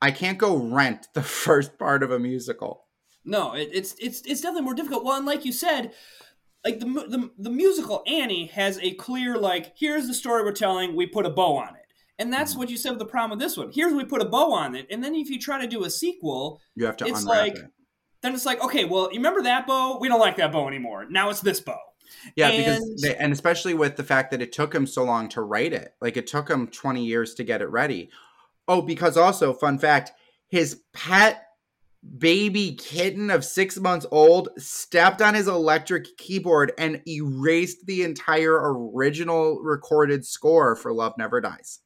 I 0.01 0.11
can't 0.11 0.37
go 0.37 0.55
rent 0.55 1.07
the 1.13 1.23
first 1.43 1.77
part 1.79 2.03
of 2.03 2.11
a 2.11 2.19
musical. 2.19 2.85
No, 3.23 3.53
it, 3.53 3.69
it's 3.73 3.95
it's 3.99 4.21
it's 4.21 4.41
definitely 4.41 4.63
more 4.65 4.75
difficult. 4.75 5.03
Well, 5.03 5.17
and 5.17 5.25
like 5.25 5.45
you 5.45 5.51
said, 5.51 5.93
like 6.63 6.79
the, 6.79 6.85
the 6.85 7.31
the 7.37 7.49
musical 7.49 8.03
Annie 8.07 8.47
has 8.47 8.77
a 8.79 8.91
clear 8.91 9.37
like 9.37 9.73
here's 9.77 10.07
the 10.07 10.13
story 10.13 10.43
we're 10.43 10.51
telling. 10.51 10.95
We 10.95 11.07
put 11.07 11.25
a 11.25 11.29
bow 11.31 11.57
on 11.57 11.75
it, 11.75 11.85
and 12.19 12.31
that's 12.31 12.53
Mhm. 12.53 12.57
what 12.59 12.69
you 12.69 12.77
said 12.77 12.91
with 12.91 12.99
the 12.99 13.05
problem 13.05 13.31
with 13.37 13.39
this 13.45 13.57
one. 13.57 13.71
Here's 13.73 13.93
we 13.93 14.05
put 14.05 14.21
a 14.21 14.25
bow 14.29 14.51
on 14.53 14.75
it, 14.75 14.85
and 14.91 15.03
then 15.03 15.15
if 15.15 15.29
you 15.29 15.39
try 15.39 15.59
to 15.59 15.67
do 15.67 15.83
a 15.85 15.89
sequel, 15.89 16.61
You 16.75 16.85
have 16.85 16.97
to 16.97 17.05
It's 17.07 17.23
like- 17.25 17.55
it. 17.55 17.65
then 18.21 18.33
it's 18.35 18.45
like 18.45 18.63
okay, 18.63 18.85
well, 18.85 19.09
you 19.11 19.17
remember 19.19 19.41
that 19.41 19.65
bow? 19.67 19.97
We 19.99 20.07
don't 20.07 20.19
like 20.19 20.37
that 20.37 20.51
bow 20.51 20.67
anymore. 20.67 21.05
Now 21.09 21.29
it's 21.29 21.41
this 21.41 21.59
bow. 21.59 21.79
Yeah, 22.35 22.51
because 22.51 22.81
and- 22.81 22.99
they, 22.99 23.15
and 23.15 23.33
especially 23.33 23.73
with 23.73 23.95
the 23.95 24.03
fact 24.03 24.31
that 24.31 24.41
it 24.41 24.51
took 24.51 24.73
him 24.73 24.87
so 24.87 25.03
long 25.03 25.29
to 25.29 25.41
write 25.41 25.73
it, 25.73 25.93
like 26.01 26.17
it 26.17 26.27
took 26.27 26.49
him 26.49 26.67
twenty 26.67 27.05
years 27.05 27.33
to 27.35 27.43
get 27.43 27.61
it 27.61 27.69
ready. 27.69 28.09
Oh, 28.67 28.81
because 28.81 29.17
also, 29.17 29.53
fun 29.53 29.77
fact, 29.77 30.11
his 30.47 30.81
pet 30.93 31.45
baby 32.17 32.75
kitten 32.75 33.29
of 33.29 33.43
six 33.43 33.77
months 33.77 34.05
old 34.11 34.49
stepped 34.57 35.21
on 35.21 35.33
his 35.33 35.47
electric 35.47 36.17
keyboard 36.17 36.71
and 36.77 37.01
erased 37.07 37.85
the 37.85 38.03
entire 38.03 38.73
original 38.73 39.59
recorded 39.61 40.25
score 40.25 40.75
for 40.75 40.93
Love 40.93 41.13
Never 41.17 41.41
Dies. 41.41 41.79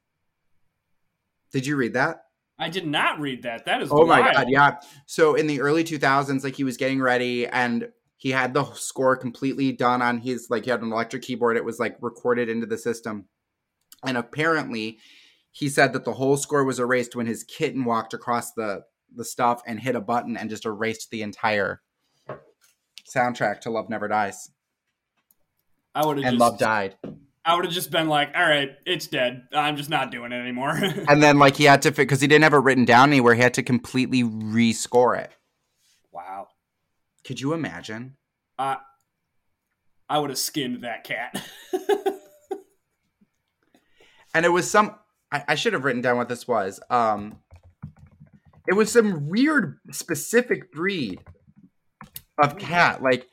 Did 1.51 1.65
you 1.65 1.75
read 1.75 1.93
that? 1.93 2.23
I 2.57 2.69
did 2.69 2.85
not 2.85 3.19
read 3.19 3.43
that. 3.43 3.65
That 3.65 3.81
is 3.81 3.89
Oh 3.91 4.05
my 4.05 4.19
god, 4.33 4.47
yeah. 4.49 4.75
So 5.05 5.35
in 5.35 5.47
the 5.47 5.61
early 5.61 5.83
2000s, 5.83 6.43
like 6.43 6.55
he 6.55 6.65
was 6.65 6.75
getting 6.75 7.01
ready 7.01 7.47
and 7.47 7.89
he 8.19 8.31
had 8.31 8.53
the 8.53 8.65
score 8.73 9.15
completely 9.15 9.71
done 9.71 10.01
on 10.01 10.19
his 10.19 10.47
like 10.49 10.65
he 10.65 10.69
had 10.69 10.81
an 10.81 10.91
electric 10.91 11.23
keyboard. 11.23 11.55
It 11.55 11.63
was 11.63 11.79
like 11.79 11.95
recorded 12.01 12.49
into 12.49 12.65
the 12.65 12.77
system. 12.77 13.29
And 14.05 14.17
apparently 14.17 14.99
he 15.51 15.69
said 15.69 15.93
that 15.93 16.03
the 16.03 16.13
whole 16.13 16.35
score 16.35 16.65
was 16.65 16.79
erased 16.79 17.15
when 17.15 17.27
his 17.27 17.45
kitten 17.45 17.85
walked 17.85 18.13
across 18.13 18.51
the 18.51 18.83
the 19.15 19.23
stuff 19.23 19.61
and 19.65 19.79
hit 19.79 19.95
a 19.95 20.01
button 20.01 20.35
and 20.35 20.49
just 20.49 20.65
erased 20.65 21.11
the 21.11 21.21
entire 21.21 21.81
soundtrack 23.09 23.61
to 23.61 23.71
Love 23.71 23.89
Never 23.89 24.09
Dies. 24.09 24.51
I 25.95 26.05
would 26.05 26.17
have 26.17 26.25
And 26.25 26.33
just, 26.33 26.41
Love 26.41 26.59
died. 26.59 26.97
I 27.45 27.55
would 27.55 27.63
have 27.65 27.73
just 27.73 27.89
been 27.89 28.09
like, 28.09 28.31
all 28.35 28.43
right, 28.43 28.71
it's 28.85 29.07
dead. 29.07 29.47
I'm 29.53 29.77
just 29.77 29.89
not 29.89 30.11
doing 30.11 30.33
it 30.33 30.35
anymore. 30.35 30.77
And 31.07 31.23
then 31.23 31.39
like 31.39 31.55
he 31.55 31.63
had 31.63 31.81
to 31.83 31.91
because 31.91 32.19
he 32.19 32.27
didn't 32.27 32.43
have 32.43 32.53
it 32.53 32.57
written 32.57 32.83
down 32.83 33.09
anywhere, 33.09 33.33
he 33.33 33.41
had 33.41 33.53
to 33.53 33.63
completely 33.63 34.23
rescore 34.23 35.17
it. 35.17 35.31
wow. 36.11 36.49
Could 37.29 37.39
you 37.39 37.53
imagine? 37.53 38.17
I 38.57 38.77
I 40.09 40.17
would 40.17 40.31
have 40.31 40.39
skinned 40.39 40.83
that 40.83 41.03
cat. 41.03 41.39
and 44.33 44.47
it 44.47 44.49
was 44.49 44.67
some 44.67 44.95
I, 45.31 45.43
I 45.49 45.53
should 45.53 45.73
have 45.73 45.83
written 45.83 46.01
down 46.01 46.17
what 46.17 46.27
this 46.27 46.47
was. 46.47 46.79
Um 46.89 47.37
it 48.67 48.73
was 48.73 48.91
some 48.91 49.29
weird 49.29 49.77
specific 49.91 50.71
breed 50.71 51.19
of 52.41 52.57
cat. 52.57 53.03
Like 53.03 53.27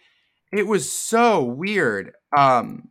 it 0.52 0.66
was 0.66 0.92
so 0.92 1.42
weird. 1.42 2.12
Um 2.36 2.90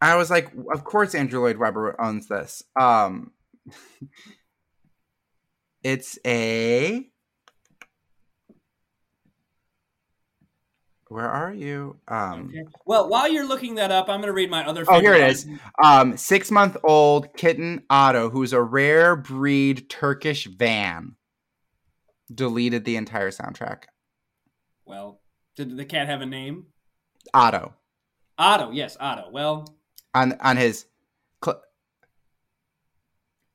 i 0.00 0.14
was 0.14 0.30
like 0.30 0.52
of 0.72 0.84
course 0.84 1.12
andrew 1.12 1.40
lloyd 1.40 1.56
webber 1.56 2.00
owns 2.00 2.28
this. 2.28 2.62
Um 2.80 3.32
it's 5.82 6.20
a 6.24 7.10
where 11.08 11.28
are 11.28 11.52
you 11.52 11.98
um 12.08 12.48
Okay. 12.48 12.64
Well, 12.86 13.08
while 13.08 13.28
you're 13.28 13.46
looking 13.46 13.76
that 13.76 13.90
up, 13.90 14.08
I'm 14.08 14.20
going 14.20 14.28
to 14.28 14.32
read 14.32 14.50
my 14.50 14.66
other. 14.66 14.84
Oh, 14.88 15.00
here 15.00 15.14
it 15.14 15.30
is. 15.30 15.46
um, 15.82 16.16
six 16.16 16.50
month 16.50 16.76
old 16.84 17.34
kitten 17.36 17.82
Otto, 17.90 18.30
who's 18.30 18.52
a 18.52 18.62
rare 18.62 19.16
breed 19.16 19.88
Turkish 19.88 20.46
van, 20.46 21.16
deleted 22.32 22.84
the 22.84 22.96
entire 22.96 23.30
soundtrack. 23.30 23.84
Well, 24.84 25.20
did 25.56 25.76
the 25.76 25.84
cat 25.84 26.08
have 26.08 26.20
a 26.20 26.26
name? 26.26 26.66
Otto 27.34 27.74
Otto. 28.38 28.70
Yes, 28.70 28.96
Otto. 29.00 29.30
Well, 29.32 29.76
on 30.14 30.34
on 30.40 30.56
his 30.56 30.86
cl- 31.44 31.62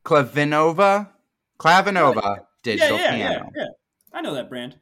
Clavinova 0.05 1.09
Clavinova 1.57 2.45
digital 2.61 2.97
yeah, 2.97 3.15
yeah, 3.15 3.29
piano. 3.29 3.51
yeah, 3.55 3.63
yeah. 3.63 3.67
I 4.13 4.21
know 4.21 4.33
that 4.35 4.49
brand. 4.49 4.77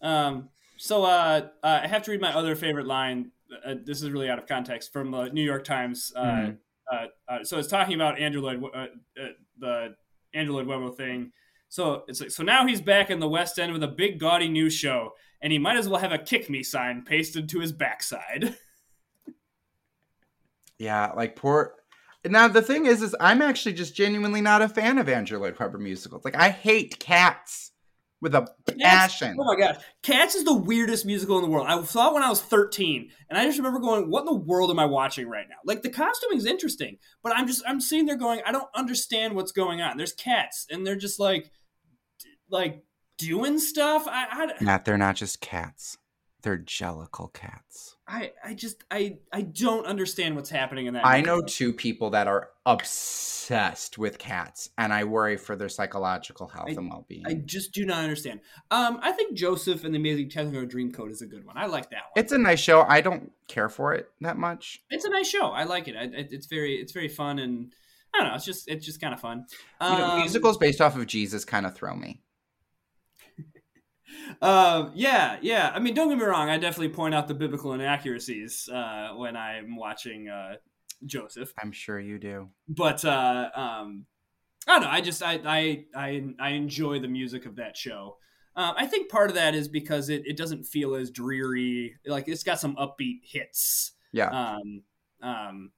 Um. 0.00 0.48
So, 0.82 1.04
uh, 1.04 1.48
uh, 1.62 1.80
I 1.84 1.86
have 1.86 2.02
to 2.02 2.10
read 2.10 2.20
my 2.20 2.34
other 2.34 2.56
favorite 2.56 2.86
line. 2.88 3.30
Uh, 3.64 3.76
this 3.84 4.02
is 4.02 4.10
really 4.10 4.28
out 4.28 4.40
of 4.40 4.48
context 4.48 4.92
from 4.92 5.12
the 5.12 5.28
New 5.28 5.44
York 5.44 5.62
Times. 5.62 6.12
Uh, 6.16 6.24
Mhm. 6.24 6.58
uh, 6.90 7.06
uh, 7.28 7.44
so 7.44 7.56
it's 7.58 7.68
talking 7.68 7.94
about 7.94 8.18
Andrew 8.18 8.40
Lloyd, 8.42 8.64
uh, 8.64 8.88
uh, 9.16 9.28
the 9.58 9.94
Andrew 10.34 10.56
Lloyd 10.56 10.66
Webber 10.66 10.90
thing. 10.90 11.32
So 11.68 12.02
it's 12.08 12.20
like, 12.20 12.32
so 12.32 12.42
now 12.42 12.66
he's 12.66 12.80
back 12.80 13.10
in 13.10 13.20
the 13.20 13.28
West 13.28 13.60
End 13.60 13.72
with 13.72 13.84
a 13.84 13.88
big 13.88 14.18
gaudy 14.18 14.48
new 14.48 14.68
show, 14.68 15.12
and 15.40 15.52
he 15.52 15.58
might 15.60 15.76
as 15.76 15.88
well 15.88 16.00
have 16.00 16.10
a 16.10 16.18
"kick 16.18 16.50
me" 16.50 16.64
sign 16.64 17.04
pasted 17.04 17.48
to 17.50 17.60
his 17.60 17.72
backside. 17.72 18.56
Yeah, 20.78 21.12
like 21.12 21.36
poor. 21.36 21.76
Now 22.24 22.48
the 22.48 22.62
thing 22.62 22.86
is, 22.86 23.02
is 23.02 23.14
I'm 23.20 23.40
actually 23.40 23.74
just 23.74 23.94
genuinely 23.94 24.40
not 24.40 24.62
a 24.62 24.68
fan 24.68 24.98
of 24.98 25.08
Andrew 25.08 25.38
Lloyd 25.38 25.56
Webber 25.60 25.78
musicals. 25.78 26.24
Like 26.24 26.34
I 26.34 26.48
hate 26.48 26.98
Cats 26.98 27.71
with 28.22 28.36
a 28.36 28.46
passion. 28.78 29.36
Oh 29.38 29.44
my 29.44 29.56
gosh. 29.56 29.76
Cats 30.02 30.36
is 30.36 30.44
the 30.44 30.54
weirdest 30.54 31.04
musical 31.04 31.36
in 31.38 31.42
the 31.42 31.50
world. 31.50 31.66
I 31.68 31.82
saw 31.82 32.08
it 32.08 32.14
when 32.14 32.22
I 32.22 32.30
was 32.30 32.40
13, 32.40 33.10
and 33.28 33.38
I 33.38 33.44
just 33.44 33.58
remember 33.58 33.80
going, 33.80 34.08
"What 34.08 34.20
in 34.20 34.26
the 34.26 34.34
world 34.34 34.70
am 34.70 34.78
I 34.78 34.86
watching 34.86 35.28
right 35.28 35.46
now?" 35.50 35.56
Like 35.66 35.82
the 35.82 35.90
costuming 35.90 36.38
is 36.38 36.46
interesting, 36.46 36.98
but 37.22 37.36
I'm 37.36 37.46
just 37.48 37.62
I'm 37.66 37.80
sitting 37.80 38.06
there 38.06 38.16
going, 38.16 38.40
I 38.46 38.52
don't 38.52 38.68
understand 38.74 39.34
what's 39.34 39.52
going 39.52 39.82
on. 39.82 39.96
There's 39.96 40.14
cats, 40.14 40.66
and 40.70 40.86
they're 40.86 40.96
just 40.96 41.18
like, 41.18 41.50
like 42.48 42.84
doing 43.18 43.58
stuff. 43.58 44.06
I 44.06 44.26
I, 44.30 44.62
Matt, 44.62 44.84
they're 44.84 44.96
not 44.96 45.16
just 45.16 45.40
cats; 45.40 45.98
they're 46.42 46.58
jellicle 46.58 47.34
cats. 47.34 47.91
I, 48.08 48.32
I 48.44 48.54
just 48.54 48.82
I 48.90 49.18
I 49.32 49.42
don't 49.42 49.86
understand 49.86 50.34
what's 50.36 50.50
happening 50.50 50.86
in 50.86 50.94
that. 50.94 51.06
I 51.06 51.20
know 51.20 51.40
two 51.40 51.72
people 51.72 52.10
that 52.10 52.26
are 52.26 52.50
obsessed 52.66 53.96
with 53.98 54.18
cats, 54.18 54.70
and 54.76 54.92
I 54.92 55.04
worry 55.04 55.36
for 55.36 55.56
their 55.56 55.68
psychological 55.68 56.48
health 56.48 56.68
and 56.76 56.90
well-being. 56.90 57.22
I 57.26 57.34
just 57.34 57.72
do 57.72 57.84
not 57.86 58.02
understand. 58.02 58.40
Um, 58.70 58.98
I 59.02 59.12
think 59.12 59.36
Joseph 59.36 59.84
and 59.84 59.94
the 59.94 59.98
Amazing 59.98 60.30
Technicolor 60.30 60.68
Dreamcoat 60.70 61.10
is 61.10 61.22
a 61.22 61.26
good 61.26 61.44
one. 61.46 61.56
I 61.56 61.66
like 61.66 61.90
that 61.90 62.02
one. 62.12 62.24
it's 62.24 62.32
a 62.32 62.38
nice 62.38 62.60
show. 62.60 62.82
I 62.82 63.00
don't 63.00 63.30
care 63.48 63.68
for 63.68 63.94
it 63.94 64.08
that 64.20 64.36
much. 64.36 64.82
it's 64.90 65.04
a 65.04 65.10
nice 65.10 65.28
show. 65.28 65.48
I 65.48 65.64
like 65.64 65.88
it. 65.88 65.96
I, 65.96 66.04
it 66.04 66.28
it's 66.32 66.46
very 66.46 66.74
it's 66.74 66.92
very 66.92 67.08
fun 67.08 67.38
and 67.38 67.72
I 68.14 68.18
don't 68.18 68.28
know. 68.28 68.34
It's 68.34 68.44
just 68.44 68.68
it's 68.68 68.84
just 68.84 69.00
kind 69.00 69.14
of 69.14 69.20
fun. 69.20 69.46
You 69.80 69.88
know, 69.88 70.04
Um, 70.10 70.20
musicals 70.20 70.58
based 70.58 70.80
off 70.80 70.96
of 70.96 71.06
Jesus 71.06 71.44
kind 71.44 71.66
of 71.66 71.74
throw 71.74 71.94
me. 71.94 72.20
Uh, 74.40 74.90
yeah, 74.94 75.38
yeah. 75.40 75.70
I 75.74 75.78
mean, 75.78 75.94
don't 75.94 76.08
get 76.08 76.18
me 76.18 76.24
wrong. 76.24 76.48
I 76.48 76.58
definitely 76.58 76.90
point 76.90 77.14
out 77.14 77.28
the 77.28 77.34
biblical 77.34 77.72
inaccuracies 77.72 78.68
uh, 78.68 79.10
when 79.14 79.36
I'm 79.36 79.76
watching 79.76 80.28
uh, 80.28 80.56
Joseph. 81.06 81.52
I'm 81.60 81.72
sure 81.72 82.00
you 82.00 82.18
do. 82.18 82.48
But 82.68 83.04
uh, 83.04 83.50
um, 83.54 84.06
I 84.66 84.72
don't 84.72 84.82
know. 84.82 84.90
I 84.90 85.00
just 85.00 85.22
I 85.22 85.40
I 85.44 85.84
I, 85.94 86.24
I 86.38 86.50
enjoy 86.50 87.00
the 87.00 87.08
music 87.08 87.46
of 87.46 87.56
that 87.56 87.76
show. 87.76 88.16
Um, 88.54 88.74
I 88.76 88.86
think 88.86 89.10
part 89.10 89.30
of 89.30 89.36
that 89.36 89.54
is 89.54 89.68
because 89.68 90.10
it, 90.10 90.26
it 90.26 90.36
doesn't 90.36 90.64
feel 90.64 90.94
as 90.94 91.10
dreary. 91.10 91.96
Like 92.06 92.28
it's 92.28 92.42
got 92.42 92.60
some 92.60 92.76
upbeat 92.76 93.20
hits. 93.24 93.92
Yeah. 94.12 94.28
Um, 94.28 94.82
um, 95.22 95.70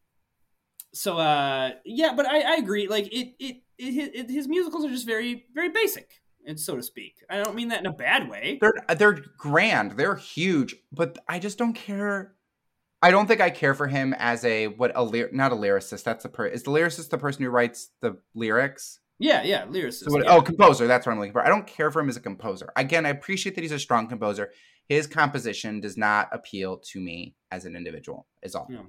so 0.92 1.18
uh, 1.18 1.70
yeah, 1.84 2.14
but 2.16 2.26
I, 2.26 2.40
I 2.40 2.54
agree. 2.56 2.88
Like 2.88 3.06
it, 3.12 3.34
it, 3.38 3.62
it, 3.78 4.30
his 4.30 4.48
musicals 4.48 4.84
are 4.84 4.90
just 4.90 5.06
very, 5.06 5.46
very 5.54 5.68
basic, 5.68 6.22
so 6.56 6.76
to 6.76 6.82
speak. 6.82 7.16
I 7.28 7.42
don't 7.42 7.54
mean 7.54 7.68
that 7.68 7.80
in 7.80 7.86
a 7.86 7.92
bad 7.92 8.28
way. 8.28 8.58
They're 8.60 8.74
they're 8.96 9.18
grand. 9.38 9.92
They're 9.92 10.16
huge, 10.16 10.76
but 10.92 11.18
I 11.28 11.38
just 11.38 11.58
don't 11.58 11.74
care. 11.74 12.34
I 13.02 13.10
don't 13.10 13.26
think 13.26 13.40
I 13.40 13.50
care 13.50 13.74
for 13.74 13.86
him 13.86 14.14
as 14.18 14.44
a 14.44 14.68
what 14.68 14.92
a 14.94 15.02
ly- 15.02 15.28
not 15.32 15.52
a 15.52 15.56
lyricist. 15.56 16.04
That's 16.04 16.22
the 16.22 16.28
per 16.28 16.46
is 16.46 16.62
the 16.62 16.70
lyricist 16.70 17.10
the 17.10 17.18
person 17.18 17.44
who 17.44 17.50
writes 17.50 17.90
the 18.00 18.18
lyrics. 18.34 19.00
Yeah, 19.18 19.42
yeah, 19.42 19.66
lyricist. 19.66 20.04
So 20.04 20.12
what, 20.12 20.24
yeah. 20.24 20.34
Oh, 20.34 20.42
composer. 20.42 20.86
That's 20.86 21.06
what 21.06 21.12
I'm 21.12 21.18
looking 21.18 21.32
for. 21.32 21.44
I 21.44 21.48
don't 21.48 21.66
care 21.66 21.90
for 21.90 22.00
him 22.00 22.08
as 22.08 22.16
a 22.16 22.20
composer. 22.20 22.72
Again, 22.76 23.06
I 23.06 23.10
appreciate 23.10 23.54
that 23.54 23.62
he's 23.62 23.72
a 23.72 23.78
strong 23.78 24.08
composer. 24.08 24.50
His 24.88 25.06
composition 25.06 25.80
does 25.80 25.96
not 25.96 26.28
appeal 26.32 26.78
to 26.92 27.00
me 27.00 27.36
as 27.50 27.64
an 27.64 27.76
individual. 27.76 28.26
Is 28.42 28.54
all. 28.54 28.66
Yeah. 28.70 28.80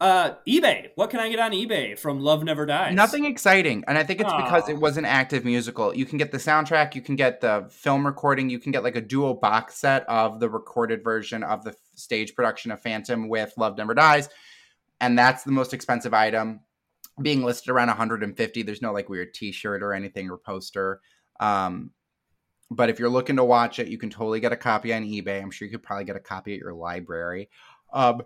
Uh, 0.00 0.36
eBay. 0.48 0.88
What 0.94 1.10
can 1.10 1.20
I 1.20 1.28
get 1.28 1.38
on 1.38 1.52
eBay 1.52 1.98
from 1.98 2.20
Love 2.20 2.42
Never 2.42 2.64
Dies? 2.64 2.94
Nothing 2.94 3.26
exciting, 3.26 3.84
and 3.86 3.98
I 3.98 4.02
think 4.02 4.20
it's 4.20 4.32
because 4.32 4.66
it 4.70 4.78
was 4.78 4.96
an 4.96 5.04
active 5.04 5.44
musical. 5.44 5.94
You 5.94 6.06
can 6.06 6.16
get 6.16 6.32
the 6.32 6.38
soundtrack, 6.38 6.94
you 6.94 7.02
can 7.02 7.16
get 7.16 7.42
the 7.42 7.66
film 7.70 8.06
recording, 8.06 8.48
you 8.48 8.58
can 8.58 8.72
get 8.72 8.82
like 8.82 8.96
a 8.96 9.02
dual 9.02 9.34
box 9.34 9.76
set 9.76 10.08
of 10.08 10.40
the 10.40 10.48
recorded 10.48 11.04
version 11.04 11.42
of 11.42 11.64
the 11.64 11.74
stage 11.96 12.34
production 12.34 12.70
of 12.70 12.80
Phantom 12.80 13.28
with 13.28 13.52
Love 13.58 13.76
Never 13.76 13.92
Dies, 13.92 14.30
and 15.02 15.18
that's 15.18 15.42
the 15.44 15.52
most 15.52 15.74
expensive 15.74 16.14
item, 16.14 16.60
being 17.20 17.44
listed 17.44 17.68
around 17.68 17.88
150. 17.88 18.62
There's 18.62 18.80
no 18.80 18.92
like 18.92 19.10
weird 19.10 19.34
T-shirt 19.34 19.82
or 19.82 19.92
anything 19.92 20.30
or 20.30 20.38
poster. 20.38 21.02
Um, 21.40 21.90
but 22.70 22.88
if 22.88 22.98
you're 22.98 23.10
looking 23.10 23.36
to 23.36 23.44
watch 23.44 23.78
it, 23.78 23.88
you 23.88 23.98
can 23.98 24.08
totally 24.08 24.40
get 24.40 24.52
a 24.52 24.56
copy 24.56 24.94
on 24.94 25.02
eBay. 25.02 25.42
I'm 25.42 25.50
sure 25.50 25.66
you 25.66 25.72
could 25.72 25.82
probably 25.82 26.04
get 26.06 26.16
a 26.16 26.20
copy 26.20 26.54
at 26.54 26.60
your 26.60 26.72
library. 26.72 27.50
Um, 27.92 28.22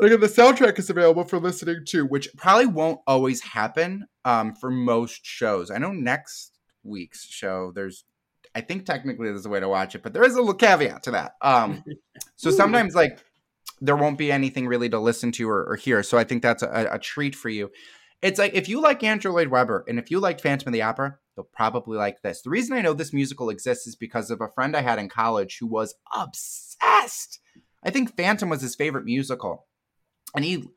Again, 0.00 0.20
the 0.20 0.26
soundtrack 0.26 0.78
is 0.78 0.88
available 0.88 1.24
for 1.24 1.38
listening 1.38 1.84
to, 1.88 2.06
which 2.06 2.28
probably 2.36 2.66
won't 2.66 3.00
always 3.06 3.40
happen 3.42 4.06
um, 4.24 4.54
for 4.54 4.70
most 4.70 5.24
shows. 5.24 5.70
I 5.70 5.78
know 5.78 5.92
next 5.92 6.58
week's 6.82 7.26
show, 7.26 7.72
there's, 7.74 8.04
I 8.54 8.62
think 8.62 8.86
technically 8.86 9.28
there's 9.28 9.46
a 9.46 9.50
way 9.50 9.60
to 9.60 9.68
watch 9.68 9.94
it, 9.94 10.02
but 10.02 10.14
there 10.14 10.24
is 10.24 10.34
a 10.34 10.38
little 10.38 10.54
caveat 10.54 11.02
to 11.04 11.10
that. 11.12 11.32
Um, 11.42 11.84
so 12.36 12.50
sometimes, 12.50 12.94
like, 12.94 13.18
there 13.80 13.96
won't 13.96 14.18
be 14.18 14.32
anything 14.32 14.66
really 14.66 14.88
to 14.88 14.98
listen 14.98 15.32
to 15.32 15.48
or, 15.48 15.64
or 15.64 15.76
hear. 15.76 16.02
So 16.02 16.18
I 16.18 16.24
think 16.24 16.42
that's 16.42 16.62
a, 16.62 16.88
a 16.92 16.98
treat 16.98 17.34
for 17.34 17.48
you. 17.48 17.70
It's 18.22 18.38
like 18.38 18.54
if 18.54 18.68
you 18.68 18.82
like 18.82 19.02
Andrew 19.02 19.32
Lloyd 19.32 19.48
Webber 19.48 19.84
and 19.88 19.98
if 19.98 20.10
you 20.10 20.20
like 20.20 20.40
Phantom 20.40 20.68
of 20.68 20.72
the 20.74 20.82
Opera, 20.82 21.16
you'll 21.36 21.48
probably 21.52 21.96
like 21.96 22.20
this. 22.20 22.42
The 22.42 22.50
reason 22.50 22.76
I 22.76 22.82
know 22.82 22.92
this 22.92 23.14
musical 23.14 23.48
exists 23.48 23.86
is 23.86 23.96
because 23.96 24.30
of 24.30 24.42
a 24.42 24.48
friend 24.48 24.76
I 24.76 24.82
had 24.82 24.98
in 24.98 25.08
college 25.08 25.56
who 25.58 25.66
was 25.66 25.94
obsessed. 26.14 27.40
I 27.82 27.90
think 27.90 28.14
Phantom 28.14 28.50
was 28.50 28.60
his 28.60 28.74
favorite 28.74 29.06
musical. 29.06 29.66
And 30.34 30.44
he, 30.44 30.68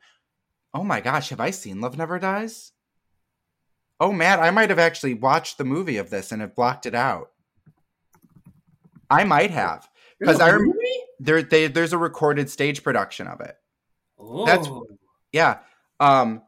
oh 0.72 0.84
my 0.84 1.00
gosh, 1.00 1.30
have 1.30 1.40
I 1.40 1.50
seen 1.50 1.80
Love 1.80 1.96
Never 1.96 2.18
Dies? 2.18 2.72
Oh, 4.00 4.12
Matt, 4.12 4.40
I 4.40 4.50
might 4.50 4.70
have 4.70 4.78
actually 4.78 5.14
watched 5.14 5.56
the 5.58 5.64
movie 5.64 5.98
of 5.98 6.10
this 6.10 6.32
and 6.32 6.40
have 6.42 6.54
blocked 6.56 6.84
it 6.86 6.94
out. 6.94 7.30
I 9.08 9.24
might 9.24 9.50
have 9.50 9.88
because 10.18 10.40
I 10.40 10.50
rem- 10.50 10.72
there 11.20 11.42
they, 11.42 11.68
there's 11.68 11.92
a 11.92 11.98
recorded 11.98 12.50
stage 12.50 12.82
production 12.82 13.26
of 13.26 13.40
it. 13.40 13.54
Oh. 14.18 14.46
That's- 14.46 14.68
Yeah. 15.32 15.58
Um. 16.00 16.42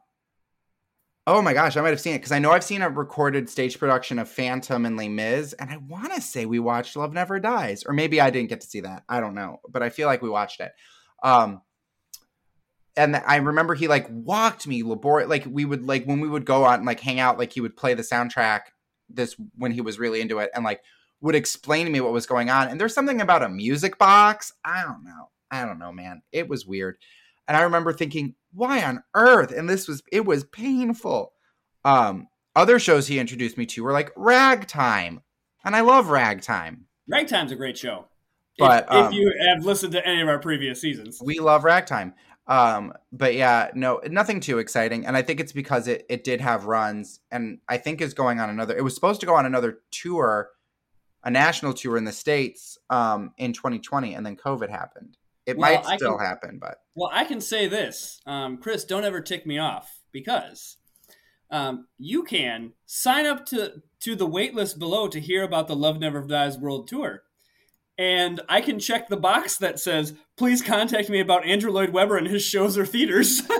Oh 1.25 1.41
my 1.41 1.53
gosh, 1.53 1.75
I 1.75 1.81
might 1.81 1.89
have 1.89 1.99
seen 1.99 2.13
it 2.15 2.19
because 2.19 2.31
I 2.31 2.39
know 2.39 2.51
I've 2.51 2.63
seen 2.63 2.81
a 2.81 2.89
recorded 2.89 3.49
stage 3.49 3.77
production 3.79 4.17
of 4.17 4.29
Phantom 4.29 4.85
and 4.85 4.95
Les 4.97 5.09
Mis, 5.09 5.53
and 5.53 5.69
I 5.69 5.75
want 5.77 6.13
to 6.13 6.21
say 6.21 6.45
we 6.45 6.59
watched 6.59 6.95
Love 6.95 7.11
Never 7.13 7.37
Dies, 7.39 7.83
or 7.85 7.93
maybe 7.93 8.21
I 8.21 8.29
didn't 8.29 8.49
get 8.49 8.61
to 8.61 8.67
see 8.67 8.79
that. 8.81 9.03
I 9.09 9.19
don't 9.19 9.35
know, 9.35 9.59
but 9.69 9.83
I 9.83 9.89
feel 9.89 10.07
like 10.07 10.21
we 10.21 10.29
watched 10.29 10.59
it. 10.61 10.71
Um. 11.23 11.61
And 12.97 13.15
I 13.15 13.37
remember 13.37 13.75
he 13.75 13.87
like 13.87 14.07
walked 14.09 14.67
me 14.67 14.83
labor 14.83 15.25
like 15.27 15.45
we 15.49 15.65
would 15.65 15.87
like 15.87 16.05
when 16.05 16.19
we 16.19 16.27
would 16.27 16.45
go 16.45 16.65
out 16.65 16.79
and 16.79 16.85
like 16.85 16.99
hang 16.99 17.19
out, 17.19 17.37
like 17.37 17.53
he 17.53 17.61
would 17.61 17.77
play 17.77 17.93
the 17.93 18.03
soundtrack 18.03 18.61
this 19.09 19.35
when 19.55 19.71
he 19.71 19.81
was 19.81 19.99
really 19.99 20.19
into 20.19 20.39
it 20.39 20.49
and 20.53 20.65
like 20.65 20.81
would 21.21 21.35
explain 21.35 21.85
to 21.85 21.91
me 21.91 22.01
what 22.01 22.11
was 22.11 22.25
going 22.25 22.49
on. 22.49 22.67
And 22.67 22.79
there's 22.79 22.93
something 22.93 23.21
about 23.21 23.43
a 23.43 23.49
music 23.49 23.97
box. 23.97 24.51
I 24.65 24.83
don't 24.83 25.03
know. 25.03 25.29
I 25.49 25.65
don't 25.65 25.79
know, 25.79 25.91
man. 25.91 26.21
It 26.31 26.49
was 26.49 26.65
weird. 26.65 26.97
And 27.47 27.55
I 27.55 27.61
remember 27.61 27.93
thinking, 27.93 28.35
why 28.53 28.83
on 28.83 29.03
earth? 29.13 29.51
And 29.51 29.69
this 29.69 29.87
was 29.87 30.01
it 30.11 30.25
was 30.25 30.43
painful. 30.43 31.31
Um, 31.85 32.27
other 32.55 32.79
shows 32.79 33.07
he 33.07 33.19
introduced 33.19 33.57
me 33.57 33.65
to 33.67 33.83
were 33.83 33.93
like 33.93 34.11
Ragtime. 34.15 35.21
And 35.63 35.75
I 35.75 35.81
love 35.81 36.09
Ragtime. 36.09 36.85
Ragtime's 37.07 37.51
a 37.51 37.55
great 37.55 37.77
show. 37.77 38.05
But, 38.57 38.85
if, 38.85 38.89
if 38.89 39.05
um, 39.05 39.13
you 39.13 39.31
have 39.47 39.63
listened 39.63 39.93
to 39.93 40.05
any 40.05 40.21
of 40.21 40.27
our 40.27 40.39
previous 40.39 40.81
seasons, 40.81 41.21
We 41.23 41.39
love 41.39 41.63
Ragtime. 41.63 42.15
Um, 42.47 42.93
but 43.11 43.33
yeah, 43.35 43.69
no, 43.73 43.99
nothing 44.09 44.39
too 44.39 44.57
exciting. 44.59 45.05
And 45.05 45.17
I 45.17 45.21
think 45.21 45.39
it's 45.39 45.51
because 45.51 45.87
it, 45.87 46.05
it 46.09 46.23
did 46.23 46.39
have 46.41 46.65
runs 46.65 47.19
and 47.29 47.59
I 47.67 47.77
think 47.77 47.99
is 48.01 48.13
going 48.13 48.39
on 48.39 48.49
another 48.49 48.75
it 48.77 48.83
was 48.83 48.95
supposed 48.95 49.19
to 49.19 49.25
go 49.25 49.35
on 49.35 49.45
another 49.45 49.79
tour, 49.91 50.49
a 51.23 51.29
national 51.29 51.73
tour 51.73 51.97
in 51.97 52.05
the 52.05 52.11
States 52.13 52.77
um 52.89 53.31
in 53.37 53.51
2020, 53.53 54.13
and 54.13 54.25
then 54.25 54.35
COVID 54.37 54.69
happened. 54.69 55.17
It 55.45 55.57
Well, 55.57 55.73
might 55.73 55.85
I 55.85 55.97
still 55.97 56.17
can- 56.17 56.25
happen, 56.25 56.57
but 56.59 56.79
Well, 56.95 57.09
I 57.13 57.25
can 57.25 57.41
say 57.41 57.67
this, 57.67 58.21
um, 58.25 58.57
Chris. 58.57 58.85
Don't 58.85 59.03
ever 59.05 59.21
tick 59.21 59.45
me 59.45 59.57
off 59.57 59.99
because 60.11 60.77
um, 61.51 61.87
you 61.97 62.23
can 62.23 62.73
sign 62.85 63.25
up 63.25 63.45
to 63.47 63.81
to 64.01 64.15
the 64.15 64.27
waitlist 64.27 64.77
below 64.79 65.07
to 65.07 65.19
hear 65.19 65.43
about 65.43 65.67
the 65.67 65.75
Love 65.75 65.99
Never 65.99 66.21
Dies 66.21 66.57
World 66.57 66.87
Tour, 66.87 67.23
and 67.97 68.41
I 68.49 68.61
can 68.61 68.79
check 68.79 69.07
the 69.07 69.17
box 69.17 69.57
that 69.57 69.79
says, 69.79 70.13
"Please 70.37 70.61
contact 70.61 71.09
me 71.09 71.19
about 71.19 71.45
Andrew 71.45 71.71
Lloyd 71.71 71.89
Webber 71.91 72.17
and 72.17 72.27
his 72.27 72.43
shows 72.43 72.77
or 72.77 72.85
theaters." 72.85 73.41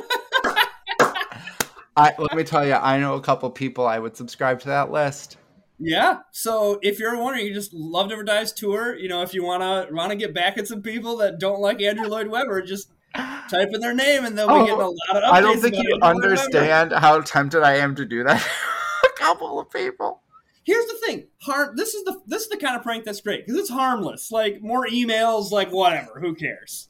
I 1.96 2.14
let 2.20 2.36
me 2.36 2.44
tell 2.44 2.66
you, 2.66 2.74
I 2.74 3.00
know 3.00 3.16
a 3.16 3.22
couple 3.22 3.50
people 3.50 3.88
I 3.88 3.98
would 3.98 4.16
subscribe 4.16 4.60
to 4.62 4.68
that 4.68 4.92
list. 4.92 5.38
yeah. 5.80 6.20
So 6.32 6.80
if 6.84 7.00
you're 7.00 7.18
wondering, 7.18 7.48
you 7.48 7.54
just 7.54 7.74
Love 7.74 8.10
Never 8.10 8.24
Dies 8.24 8.54
tour. 8.54 8.96
You 8.96 9.10
know, 9.10 9.24
if 9.24 9.34
you 9.34 9.44
wanna 9.44 9.88
wanna 9.92 10.16
get 10.16 10.34
back 10.34 10.58
at 10.60 10.68
some 10.68 10.82
people 10.84 11.18
that 11.18 11.40
don't 11.40 11.60
like 11.60 11.82
Andrew 11.82 12.08
Lloyd 12.08 12.28
Webber, 12.28 12.62
just 12.62 12.92
type 13.16 13.70
in 13.74 13.80
their 13.82 13.96
name 13.96 14.26
and 14.26 14.38
they'll 14.38 14.48
Oh, 14.50 14.60
be 14.60 14.66
getting 14.68 14.82
a 14.82 14.86
oh, 14.86 14.96
lot 15.14 15.24
of. 15.24 15.24
Updates 15.24 15.32
I 15.34 15.42
don't 15.42 15.60
think 15.60 15.76
you 15.76 15.94
Andrew 16.04 16.08
understand 16.08 16.92
how 16.94 17.20
tempted 17.22 17.64
I 17.64 17.78
am 17.78 17.96
to 17.96 18.06
do 18.06 18.24
that. 18.26 18.46
a 19.06 19.20
couple 19.20 19.60
of 19.60 19.72
people. 19.72 20.22
Here's 20.68 20.86
the 20.86 20.98
thing, 21.06 21.28
harm. 21.44 21.78
This 21.78 21.94
is 21.94 22.04
the 22.04 22.22
this 22.28 22.42
is 22.44 22.50
the 22.50 22.58
kind 22.58 22.76
of 22.76 22.84
prank 22.84 23.06
that's 23.06 23.22
great 23.22 23.46
because 23.46 23.58
it's 23.58 23.70
harmless. 23.70 24.34
Like 24.34 24.62
more 24.62 24.86
emails, 24.86 25.50
like 25.50 25.72
whatever. 25.72 26.20
Who 26.20 26.36
cares? 26.36 26.90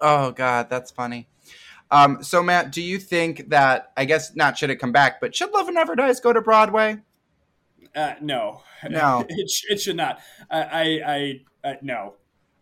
Oh 0.00 0.30
God, 0.30 0.70
that's 0.70 0.92
funny. 0.92 1.26
Um, 1.90 2.22
so 2.22 2.44
Matt, 2.44 2.70
do 2.70 2.80
you 2.80 3.00
think 3.00 3.50
that 3.50 3.90
I 3.96 4.04
guess 4.04 4.36
not 4.36 4.56
should 4.56 4.70
it 4.70 4.76
come 4.76 4.92
back, 4.92 5.20
but 5.20 5.34
should 5.34 5.50
Love 5.50 5.66
and 5.66 5.74
Never 5.74 5.96
Dies 5.96 6.20
go 6.20 6.32
to 6.32 6.40
Broadway? 6.40 6.98
Uh, 7.92 8.14
no, 8.20 8.62
No. 8.88 9.26
it, 9.28 9.50
sh- 9.50 9.64
it 9.70 9.80
should 9.80 9.96
not. 9.96 10.20
I 10.48 10.62
I, 10.62 11.00
I 11.64 11.68
uh, 11.70 11.74
no. 11.82 12.14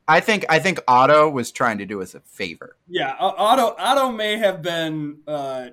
I 0.08 0.20
think 0.20 0.46
I 0.48 0.58
think 0.58 0.80
Otto 0.88 1.28
was 1.28 1.52
trying 1.52 1.76
to 1.78 1.84
do 1.84 2.00
us 2.00 2.14
a 2.14 2.20
favor. 2.20 2.76
Yeah, 2.88 3.14
Otto 3.20 3.74
Otto 3.78 4.10
may 4.10 4.38
have 4.38 4.62
been 4.62 5.18
uh, 5.26 5.66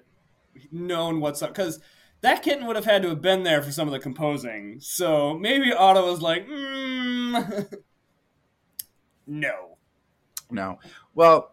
known 0.73 1.21
what's 1.21 1.41
up 1.41 1.51
because 1.53 1.79
that 2.21 2.43
kitten 2.43 2.65
would 2.67 2.75
have 2.75 2.85
had 2.85 3.01
to 3.03 3.09
have 3.09 3.21
been 3.21 3.43
there 3.43 3.61
for 3.61 3.71
some 3.71 3.87
of 3.87 3.91
the 3.91 3.99
composing. 3.99 4.77
So 4.79 5.37
maybe 5.37 5.73
Otto 5.73 6.09
was 6.09 6.21
like, 6.21 6.47
mm, 6.47 7.77
no. 9.27 9.77
No. 10.49 10.79
Well, 11.15 11.51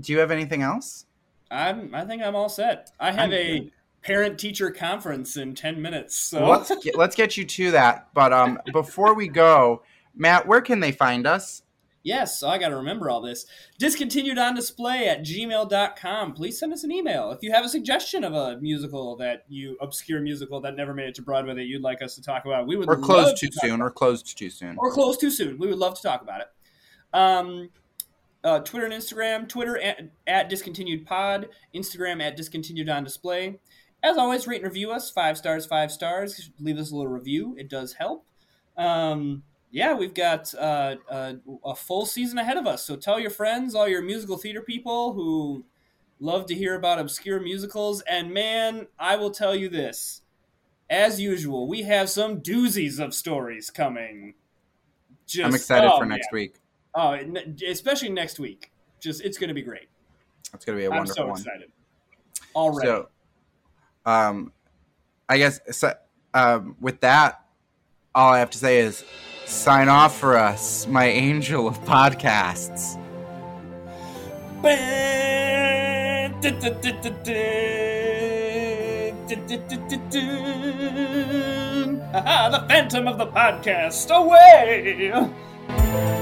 do 0.00 0.12
you 0.12 0.18
have 0.18 0.30
anything 0.30 0.62
else? 0.62 1.06
I'm 1.50 1.94
I 1.94 2.04
think 2.04 2.22
I'm 2.22 2.34
all 2.34 2.48
set. 2.48 2.90
I 2.98 3.12
have 3.12 3.24
I'm 3.24 3.32
a 3.32 3.60
good. 3.60 3.72
parent 4.02 4.38
teacher 4.40 4.70
conference 4.70 5.36
in 5.36 5.54
ten 5.54 5.80
minutes. 5.82 6.16
So 6.16 6.46
Let's 6.46 6.72
get, 6.82 6.96
let's 6.96 7.14
get 7.14 7.36
you 7.36 7.44
to 7.44 7.70
that. 7.72 8.08
But 8.14 8.32
um, 8.32 8.58
before 8.72 9.14
we 9.14 9.28
go, 9.28 9.82
Matt, 10.14 10.46
where 10.46 10.62
can 10.62 10.80
they 10.80 10.92
find 10.92 11.26
us? 11.26 11.62
Yes, 12.04 12.38
so 12.40 12.48
I 12.48 12.58
got 12.58 12.70
to 12.70 12.76
remember 12.76 13.08
all 13.08 13.20
this. 13.20 13.46
Discontinued 13.78 14.36
on 14.36 14.54
display 14.56 15.06
at 15.08 15.20
gmail.com. 15.22 16.32
Please 16.32 16.58
send 16.58 16.72
us 16.72 16.82
an 16.82 16.90
email. 16.90 17.30
If 17.30 17.38
you 17.42 17.52
have 17.52 17.64
a 17.64 17.68
suggestion 17.68 18.24
of 18.24 18.34
a 18.34 18.58
musical 18.60 19.14
that 19.16 19.44
you, 19.48 19.76
obscure 19.80 20.20
musical 20.20 20.60
that 20.62 20.74
never 20.76 20.94
made 20.94 21.06
it 21.08 21.14
to 21.16 21.22
Broadway 21.22 21.54
that 21.54 21.64
you'd 21.64 21.82
like 21.82 22.02
us 22.02 22.16
to 22.16 22.22
talk 22.22 22.44
about, 22.44 22.66
we 22.66 22.74
would 22.76 22.88
Or 22.88 22.96
closed 22.96 23.36
to 23.36 23.46
too 23.46 23.50
talk- 23.52 23.62
soon? 23.70 23.80
Or 23.80 23.90
closed 23.90 24.36
too 24.36 24.50
soon? 24.50 24.76
Or 24.78 24.90
closed 24.90 25.20
too 25.20 25.30
soon. 25.30 25.58
We 25.58 25.68
would 25.68 25.78
love 25.78 25.94
to 25.94 26.02
talk 26.02 26.22
about 26.22 26.40
it. 26.40 26.48
Um, 27.14 27.68
uh, 28.42 28.58
Twitter 28.60 28.86
and 28.86 28.94
Instagram. 28.94 29.48
Twitter 29.48 29.78
at, 29.78 30.10
at 30.26 30.48
discontinued 30.48 31.06
pod. 31.06 31.48
Instagram 31.72 32.20
at 32.20 32.36
discontinued 32.36 32.88
on 32.88 33.04
display. 33.04 33.60
As 34.02 34.18
always, 34.18 34.48
rate 34.48 34.62
and 34.62 34.64
review 34.64 34.90
us. 34.90 35.08
Five 35.10 35.38
stars, 35.38 35.64
five 35.66 35.92
stars. 35.92 36.50
Leave 36.58 36.78
us 36.78 36.90
a 36.90 36.96
little 36.96 37.12
review. 37.12 37.54
It 37.56 37.68
does 37.68 37.92
help. 37.92 38.26
Um, 38.76 39.44
yeah, 39.72 39.94
we've 39.94 40.12
got 40.12 40.54
uh, 40.54 40.96
uh, 41.08 41.32
a 41.64 41.74
full 41.74 42.04
season 42.04 42.38
ahead 42.38 42.58
of 42.58 42.66
us. 42.66 42.84
So 42.84 42.94
tell 42.94 43.18
your 43.18 43.30
friends, 43.30 43.74
all 43.74 43.88
your 43.88 44.02
musical 44.02 44.36
theater 44.36 44.60
people 44.60 45.14
who 45.14 45.64
love 46.20 46.44
to 46.46 46.54
hear 46.54 46.74
about 46.74 46.98
obscure 46.98 47.40
musicals. 47.40 48.02
And 48.02 48.32
man, 48.32 48.86
I 48.98 49.16
will 49.16 49.30
tell 49.30 49.56
you 49.56 49.70
this. 49.70 50.20
As 50.90 51.18
usual, 51.18 51.66
we 51.66 51.82
have 51.82 52.10
some 52.10 52.42
doozies 52.42 53.02
of 53.02 53.14
stories 53.14 53.70
coming. 53.70 54.34
Just, 55.26 55.46
I'm 55.46 55.54
excited 55.54 55.90
oh, 55.90 55.98
for 55.98 56.04
man. 56.04 56.18
next 56.18 56.30
week. 56.32 56.56
Oh, 56.94 57.12
n- 57.12 57.56
especially 57.66 58.10
next 58.10 58.38
week. 58.38 58.70
Just 59.00 59.22
it's 59.22 59.38
going 59.38 59.48
to 59.48 59.54
be 59.54 59.62
great. 59.62 59.88
It's 60.52 60.66
going 60.66 60.76
to 60.76 60.82
be 60.82 60.84
a 60.84 60.90
I'm 60.90 60.98
wonderful 60.98 61.24
so 61.24 61.26
one. 61.28 61.38
excited. 61.38 61.72
Already. 62.54 62.88
So, 62.88 63.08
um, 64.04 64.52
I 65.30 65.38
guess 65.38 65.60
so, 65.70 65.94
um, 66.34 66.76
with 66.78 67.00
that, 67.00 67.42
all 68.14 68.34
I 68.34 68.40
have 68.40 68.50
to 68.50 68.58
say 68.58 68.80
is 68.80 69.02
sign 69.46 69.88
off 69.88 70.18
for 70.18 70.36
us, 70.36 70.86
my 70.86 71.06
angel 71.06 71.66
of 71.66 71.80
podcasts. 71.84 72.98
The 82.12 82.64
phantom 82.68 83.08
of 83.08 83.18
the 83.18 83.26
podcast, 83.26 84.10
away! 84.10 86.21